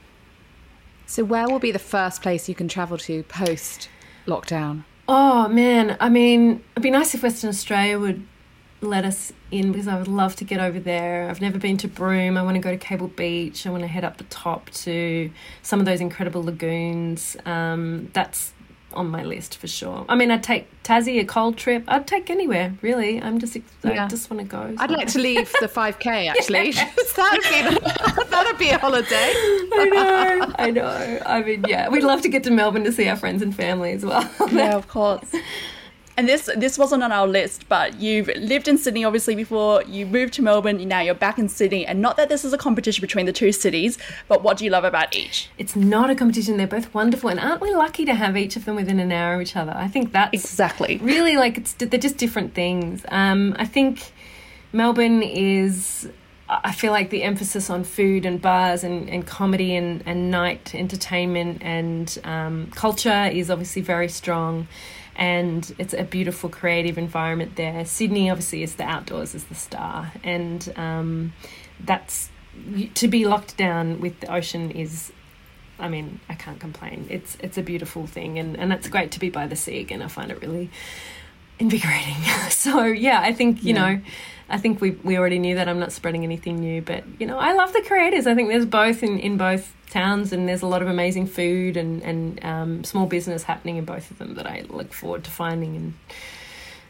So, 1.06 1.24
where 1.24 1.48
will 1.48 1.58
be 1.58 1.70
the 1.70 1.78
first 1.78 2.22
place 2.22 2.48
you 2.48 2.54
can 2.54 2.68
travel 2.68 2.98
to 2.98 3.22
post 3.24 3.88
lockdown? 4.26 4.84
Oh 5.06 5.48
man, 5.48 5.96
I 6.00 6.08
mean, 6.08 6.62
it'd 6.72 6.82
be 6.82 6.90
nice 6.90 7.14
if 7.14 7.22
Western 7.22 7.48
Australia 7.48 7.98
would 7.98 8.26
let 8.80 9.04
us 9.04 9.32
in 9.50 9.72
because 9.72 9.88
I 9.88 9.98
would 9.98 10.08
love 10.08 10.36
to 10.36 10.44
get 10.44 10.60
over 10.60 10.78
there. 10.78 11.28
I've 11.28 11.40
never 11.40 11.58
been 11.58 11.76
to 11.78 11.88
Broome. 11.88 12.36
I 12.36 12.42
want 12.42 12.54
to 12.54 12.60
go 12.60 12.70
to 12.70 12.76
Cable 12.76 13.08
Beach. 13.08 13.66
I 13.66 13.70
want 13.70 13.82
to 13.82 13.88
head 13.88 14.04
up 14.04 14.18
the 14.18 14.24
top 14.24 14.70
to 14.70 15.30
some 15.62 15.80
of 15.80 15.86
those 15.86 16.00
incredible 16.00 16.42
lagoons. 16.44 17.36
Um, 17.44 18.10
that's 18.12 18.52
on 18.94 19.08
my 19.08 19.22
list 19.22 19.56
for 19.58 19.66
sure. 19.66 20.04
I 20.08 20.14
mean, 20.14 20.30
I'd 20.30 20.42
take 20.42 20.66
Tassie, 20.82 21.20
a 21.20 21.24
cold 21.24 21.56
trip. 21.56 21.84
I'd 21.88 22.06
take 22.06 22.30
anywhere, 22.30 22.74
really. 22.80 23.20
I'm 23.20 23.38
just, 23.38 23.56
yeah. 23.84 24.04
I 24.04 24.08
just 24.08 24.30
want 24.30 24.40
to 24.40 24.46
go. 24.46 24.74
I'd 24.78 24.90
like 24.90 25.08
to 25.08 25.18
leave 25.18 25.52
the 25.60 25.68
5K, 25.68 26.30
actually. 26.30 26.72
that'd, 27.16 27.42
be, 27.42 28.24
that'd 28.30 28.58
be 28.58 28.70
a 28.70 28.78
holiday. 28.78 29.32
I 29.34 29.90
know, 29.92 30.54
I 30.58 30.70
know. 30.70 31.22
I 31.26 31.42
mean, 31.42 31.64
yeah, 31.68 31.88
we'd 31.88 32.04
love 32.04 32.22
to 32.22 32.28
get 32.28 32.44
to 32.44 32.50
Melbourne 32.50 32.84
to 32.84 32.92
see 32.92 33.08
our 33.08 33.16
friends 33.16 33.42
and 33.42 33.54
family 33.54 33.92
as 33.92 34.04
well. 34.04 34.28
yeah, 34.52 34.74
of 34.74 34.88
course 34.88 35.34
and 36.18 36.28
this 36.28 36.50
this 36.56 36.76
wasn't 36.76 37.04
on 37.04 37.12
our 37.12 37.28
list, 37.28 37.68
but 37.68 38.00
you've 38.00 38.26
lived 38.36 38.66
in 38.66 38.76
Sydney 38.76 39.04
obviously 39.04 39.36
before. 39.36 39.84
You 39.84 40.04
moved 40.04 40.34
to 40.34 40.42
Melbourne. 40.42 40.76
Now 40.88 40.98
you're 41.00 41.14
back 41.14 41.38
in 41.38 41.48
Sydney, 41.48 41.86
and 41.86 42.02
not 42.02 42.16
that 42.16 42.28
this 42.28 42.44
is 42.44 42.52
a 42.52 42.58
competition 42.58 43.00
between 43.00 43.24
the 43.24 43.32
two 43.32 43.52
cities, 43.52 43.98
but 44.26 44.42
what 44.42 44.56
do 44.58 44.64
you 44.64 44.70
love 44.72 44.82
about 44.82 45.14
each? 45.14 45.48
It's 45.58 45.76
not 45.76 46.10
a 46.10 46.16
competition. 46.16 46.56
They're 46.56 46.66
both 46.66 46.92
wonderful, 46.92 47.30
and 47.30 47.38
aren't 47.38 47.60
we 47.60 47.72
lucky 47.72 48.04
to 48.04 48.14
have 48.14 48.36
each 48.36 48.56
of 48.56 48.64
them 48.64 48.74
within 48.74 48.98
an 48.98 49.12
hour 49.12 49.34
of 49.34 49.40
each 49.40 49.54
other? 49.54 49.72
I 49.76 49.86
think 49.86 50.12
that's 50.12 50.34
exactly 50.34 50.96
really 50.98 51.36
like 51.36 51.56
it's 51.56 51.74
they're 51.74 52.00
just 52.00 52.16
different 52.16 52.52
things. 52.52 53.06
Um, 53.10 53.54
I 53.56 53.64
think 53.64 54.12
Melbourne 54.72 55.22
is 55.22 56.08
I 56.48 56.72
feel 56.72 56.90
like 56.90 57.10
the 57.10 57.22
emphasis 57.22 57.70
on 57.70 57.84
food 57.84 58.26
and 58.26 58.42
bars 58.42 58.82
and, 58.82 59.08
and 59.08 59.24
comedy 59.24 59.76
and, 59.76 60.02
and 60.04 60.32
night 60.32 60.74
entertainment 60.74 61.62
and 61.62 62.18
um, 62.24 62.72
culture 62.74 63.30
is 63.32 63.50
obviously 63.50 63.82
very 63.82 64.08
strong 64.08 64.66
and 65.18 65.74
it's 65.78 65.92
a 65.92 66.04
beautiful 66.04 66.48
creative 66.48 66.96
environment 66.96 67.56
there. 67.56 67.84
Sydney 67.84 68.30
obviously 68.30 68.62
is 68.62 68.76
the 68.76 68.84
outdoors 68.84 69.34
is 69.34 69.44
the 69.44 69.54
star, 69.56 70.12
and 70.22 70.72
um, 70.76 71.32
that's 71.80 72.30
to 72.94 73.08
be 73.08 73.26
locked 73.26 73.56
down 73.56 74.00
with 74.00 74.20
the 74.20 74.32
ocean 74.32 74.70
is. 74.70 75.12
I 75.80 75.88
mean, 75.88 76.18
I 76.28 76.34
can't 76.34 76.58
complain. 76.58 77.06
It's 77.10 77.36
it's 77.40 77.58
a 77.58 77.62
beautiful 77.62 78.06
thing, 78.06 78.38
and 78.38 78.56
and 78.56 78.72
it's 78.72 78.88
great 78.88 79.10
to 79.12 79.20
be 79.20 79.28
by 79.28 79.48
the 79.48 79.56
sea 79.56 79.80
again. 79.80 80.02
I 80.02 80.08
find 80.08 80.30
it 80.30 80.40
really 80.40 80.70
invigorating. 81.58 82.22
so 82.50 82.84
yeah, 82.84 83.20
I 83.20 83.32
think 83.32 83.62
you 83.64 83.74
yeah. 83.74 83.94
know. 83.94 84.00
I 84.48 84.58
think 84.58 84.80
we 84.80 84.92
we 84.92 85.18
already 85.18 85.38
knew 85.38 85.54
that 85.56 85.68
I'm 85.68 85.78
not 85.78 85.92
spreading 85.92 86.24
anything 86.24 86.58
new, 86.60 86.82
but 86.82 87.04
you 87.18 87.26
know, 87.26 87.38
I 87.38 87.52
love 87.52 87.72
the 87.72 87.82
creators. 87.82 88.26
I 88.26 88.34
think 88.34 88.48
there's 88.48 88.66
both 88.66 89.02
in, 89.02 89.18
in 89.18 89.36
both 89.36 89.74
towns, 89.90 90.32
and 90.32 90.48
there's 90.48 90.62
a 90.62 90.66
lot 90.66 90.82
of 90.82 90.88
amazing 90.88 91.26
food 91.26 91.76
and 91.76 92.02
and 92.02 92.44
um, 92.44 92.84
small 92.84 93.06
business 93.06 93.42
happening 93.42 93.76
in 93.76 93.84
both 93.84 94.10
of 94.10 94.18
them 94.18 94.34
that 94.34 94.46
I 94.46 94.64
look 94.68 94.92
forward 94.92 95.24
to 95.24 95.30
finding 95.30 95.76
and 95.76 95.94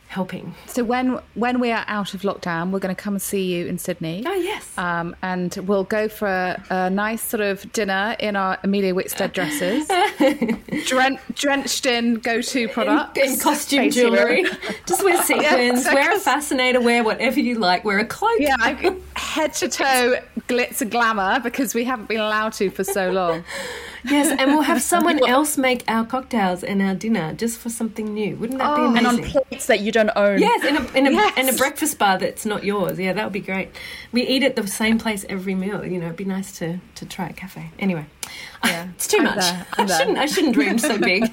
helping. 0.08 0.54
So 0.66 0.82
when 0.84 1.20
when 1.34 1.60
we 1.60 1.70
are 1.70 1.84
out 1.86 2.14
of 2.14 2.22
lockdown, 2.22 2.70
we're 2.70 2.78
going 2.78 2.94
to 2.94 3.00
come 3.00 3.14
and 3.14 3.22
see 3.22 3.54
you 3.54 3.66
in 3.66 3.78
Sydney. 3.78 4.24
Oh 4.26 4.34
yes. 4.34 4.76
Um, 4.78 5.14
and 5.22 5.54
we'll 5.66 5.84
go 5.84 6.08
for 6.08 6.26
a, 6.26 6.64
a, 6.70 6.90
nice 6.90 7.22
sort 7.22 7.42
of 7.42 7.70
dinner 7.72 8.16
in 8.18 8.34
our 8.34 8.58
Emilia 8.62 8.94
Wickstead 8.94 9.32
dresses, 9.32 9.86
Dren- 10.86 11.18
drenched 11.34 11.86
in 11.86 12.14
go-to 12.16 12.68
products, 12.68 13.18
in, 13.18 13.32
in 13.32 13.38
costume 13.38 13.90
jewellery. 13.90 14.44
Just 14.86 15.04
wear 15.04 15.22
sequins, 15.22 15.84
yeah, 15.84 15.94
wear 15.94 16.16
a 16.16 16.18
fascinator, 16.18 16.80
wear 16.80 17.04
whatever 17.04 17.40
you 17.40 17.56
like, 17.56 17.84
wear 17.84 17.98
a 17.98 18.04
cloak. 18.04 18.38
Yeah, 18.38 18.92
head 19.16 19.52
to 19.54 19.68
toe 19.68 20.16
glitz 20.48 20.80
and 20.80 20.90
glamour 20.90 21.40
because 21.40 21.74
we 21.74 21.84
haven't 21.84 22.08
been 22.08 22.20
allowed 22.20 22.52
to 22.54 22.70
for 22.70 22.84
so 22.84 23.10
long. 23.10 23.44
Yes, 24.04 24.28
and 24.38 24.52
we'll 24.52 24.62
have 24.62 24.80
someone 24.92 25.26
else 25.28 25.58
make 25.58 25.82
our 25.88 26.04
cocktails 26.04 26.62
and 26.62 26.80
our 26.82 26.94
dinner 26.94 27.34
just 27.34 27.58
for 27.58 27.68
something 27.70 28.12
new. 28.14 28.36
Wouldn't 28.36 28.58
that 28.58 28.76
be 28.76 28.82
Oh, 28.82 28.86
amazing? 28.86 29.06
And 29.06 29.24
on 29.24 29.30
plates 29.44 29.66
that 29.66 29.80
you 29.80 29.90
don't 29.92 30.10
own. 30.16 30.38
Yes, 30.40 30.64
in 30.64 30.76
a 30.76 30.98
in 30.98 31.06
a, 31.06 31.10
Yes. 31.10 31.36
in 31.38 31.48
a 31.48 31.52
breakfast 31.56 31.98
bar 31.98 32.18
that's 32.18 32.46
not 32.46 32.64
yours. 32.64 32.98
Yeah, 32.98 33.12
that 33.12 33.24
would 33.24 33.32
be 33.32 33.40
great. 33.40 33.70
We 34.12 34.22
eat 34.22 34.42
at 34.42 34.56
the 34.56 34.66
same 34.66 34.98
place 34.98 35.24
every 35.28 35.54
meal. 35.54 35.84
You 35.84 35.98
know, 35.98 36.06
it'd 36.06 36.16
be 36.16 36.24
nice 36.24 36.52
to 36.58 36.78
to 36.96 37.06
try 37.06 37.28
a 37.28 37.32
cafe. 37.32 37.70
Anyway, 37.78 38.06
Yeah. 38.64 38.88
it's 38.94 39.06
too 39.06 39.18
I'm 39.18 39.24
much. 39.24 39.36
there, 39.38 39.66
I 39.78 39.84
there. 39.84 39.98
shouldn't. 39.98 40.18
I 40.18 40.26
shouldn't 40.26 40.54
dream 40.54 40.78
so 40.78 40.98
big. 41.10 41.24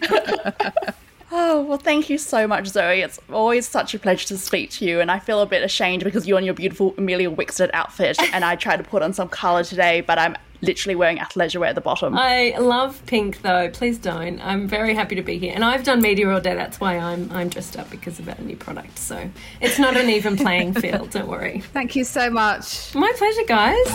Oh, 1.32 1.64
well, 1.64 1.78
thank 1.80 2.10
you 2.10 2.18
so 2.18 2.48
much, 2.48 2.68
Zoe. 2.68 3.02
It's 3.02 3.20
always 3.34 3.68
such 3.68 3.94
a 3.94 4.00
pleasure 4.00 4.28
to 4.28 4.38
speak 4.38 4.70
to 4.72 4.86
you. 4.86 5.02
And 5.02 5.10
I 5.12 5.20
feel 5.20 5.42
a 5.42 5.46
bit 5.46 5.64
ashamed 5.64 6.04
because 6.04 6.28
you're 6.28 6.38
in 6.40 6.46
your 6.46 6.54
beautiful 6.54 6.94
Emilia 6.98 7.30
Wickstead 7.30 7.72
outfit. 7.74 8.18
And 8.32 8.46
I 8.46 8.56
tried 8.56 8.78
to 8.78 8.84
put 8.84 9.02
on 9.02 9.12
some 9.12 9.28
colour 9.28 9.64
today, 9.64 10.02
but 10.02 10.18
I'm 10.20 10.38
literally 10.62 10.96
wearing 10.96 11.18
athleisure 11.18 11.60
wear 11.60 11.70
at 11.70 11.76
the 11.76 11.82
bottom. 11.82 12.16
I 12.18 12.56
love 12.58 13.02
pink 13.06 13.42
though. 13.42 13.70
Please 13.70 13.98
don't. 13.98 14.40
I'm 14.42 14.68
very 14.68 14.94
happy 14.94 15.16
to 15.16 15.22
be 15.22 15.38
here, 15.38 15.54
and 15.54 15.64
I've 15.64 15.84
done 15.84 16.02
media 16.02 16.30
all 16.30 16.40
day. 16.42 16.56
That's 16.56 16.80
why 16.80 16.98
I'm 16.98 17.32
I'm 17.32 17.50
dressed 17.50 17.78
up 17.78 17.90
because 17.90 18.20
of 18.20 18.30
our 18.30 18.38
new 18.40 18.56
product. 18.56 18.98
So 19.00 19.30
it's 19.62 19.80
not 19.80 19.98
an 19.98 20.10
even 20.10 20.38
playing 20.38 20.74
field. 20.82 21.12
Don't 21.12 21.28
worry. 21.28 21.62
Thank 21.74 21.96
you 21.96 22.04
so 22.04 22.30
much. 22.30 22.94
My 22.96 23.12
pleasure, 23.18 23.46
guys. 23.48 23.86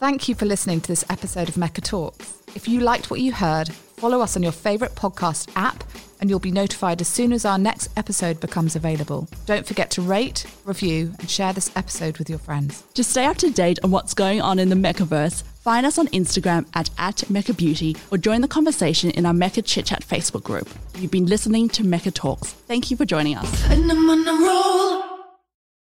Thank 0.00 0.28
you 0.28 0.34
for 0.34 0.44
listening 0.44 0.80
to 0.82 0.88
this 0.88 1.04
episode 1.08 1.48
of 1.48 1.56
Mecca 1.56 1.80
Talks. 1.80 2.42
If 2.54 2.68
you 2.68 2.80
liked 2.80 3.10
what 3.10 3.20
you 3.20 3.32
heard, 3.32 3.72
follow 3.72 4.20
us 4.20 4.36
on 4.36 4.42
your 4.42 4.52
favourite 4.52 4.94
podcast 4.94 5.50
app 5.56 5.82
and 6.24 6.30
you'll 6.30 6.40
be 6.40 6.50
notified 6.50 7.02
as 7.02 7.06
soon 7.06 7.34
as 7.34 7.44
our 7.44 7.58
next 7.58 7.90
episode 7.98 8.40
becomes 8.40 8.74
available. 8.74 9.28
Don't 9.44 9.66
forget 9.66 9.90
to 9.90 10.00
rate, 10.00 10.46
review, 10.64 11.12
and 11.18 11.28
share 11.28 11.52
this 11.52 11.70
episode 11.76 12.16
with 12.16 12.30
your 12.30 12.38
friends. 12.38 12.82
To 12.94 13.04
stay 13.04 13.26
up 13.26 13.36
to 13.36 13.50
date 13.50 13.78
on 13.84 13.90
what's 13.90 14.14
going 14.14 14.40
on 14.40 14.58
in 14.58 14.70
the 14.70 14.74
Meccaverse, 14.74 15.42
find 15.42 15.84
us 15.84 15.98
on 15.98 16.06
Instagram 16.08 16.66
at, 16.72 16.88
at 16.96 17.28
Mecca 17.28 17.52
Beauty 17.52 17.94
or 18.10 18.16
join 18.16 18.40
the 18.40 18.48
conversation 18.48 19.10
in 19.10 19.26
our 19.26 19.34
Mecca 19.34 19.60
Chit 19.60 19.84
Chat 19.84 20.02
Facebook 20.02 20.44
group. 20.44 20.66
You've 20.96 21.10
been 21.10 21.26
listening 21.26 21.68
to 21.68 21.84
Mecca 21.84 22.10
Talks. 22.10 22.54
Thank 22.54 22.90
you 22.90 22.96
for 22.96 23.04
joining 23.04 23.36
us. 23.36 25.13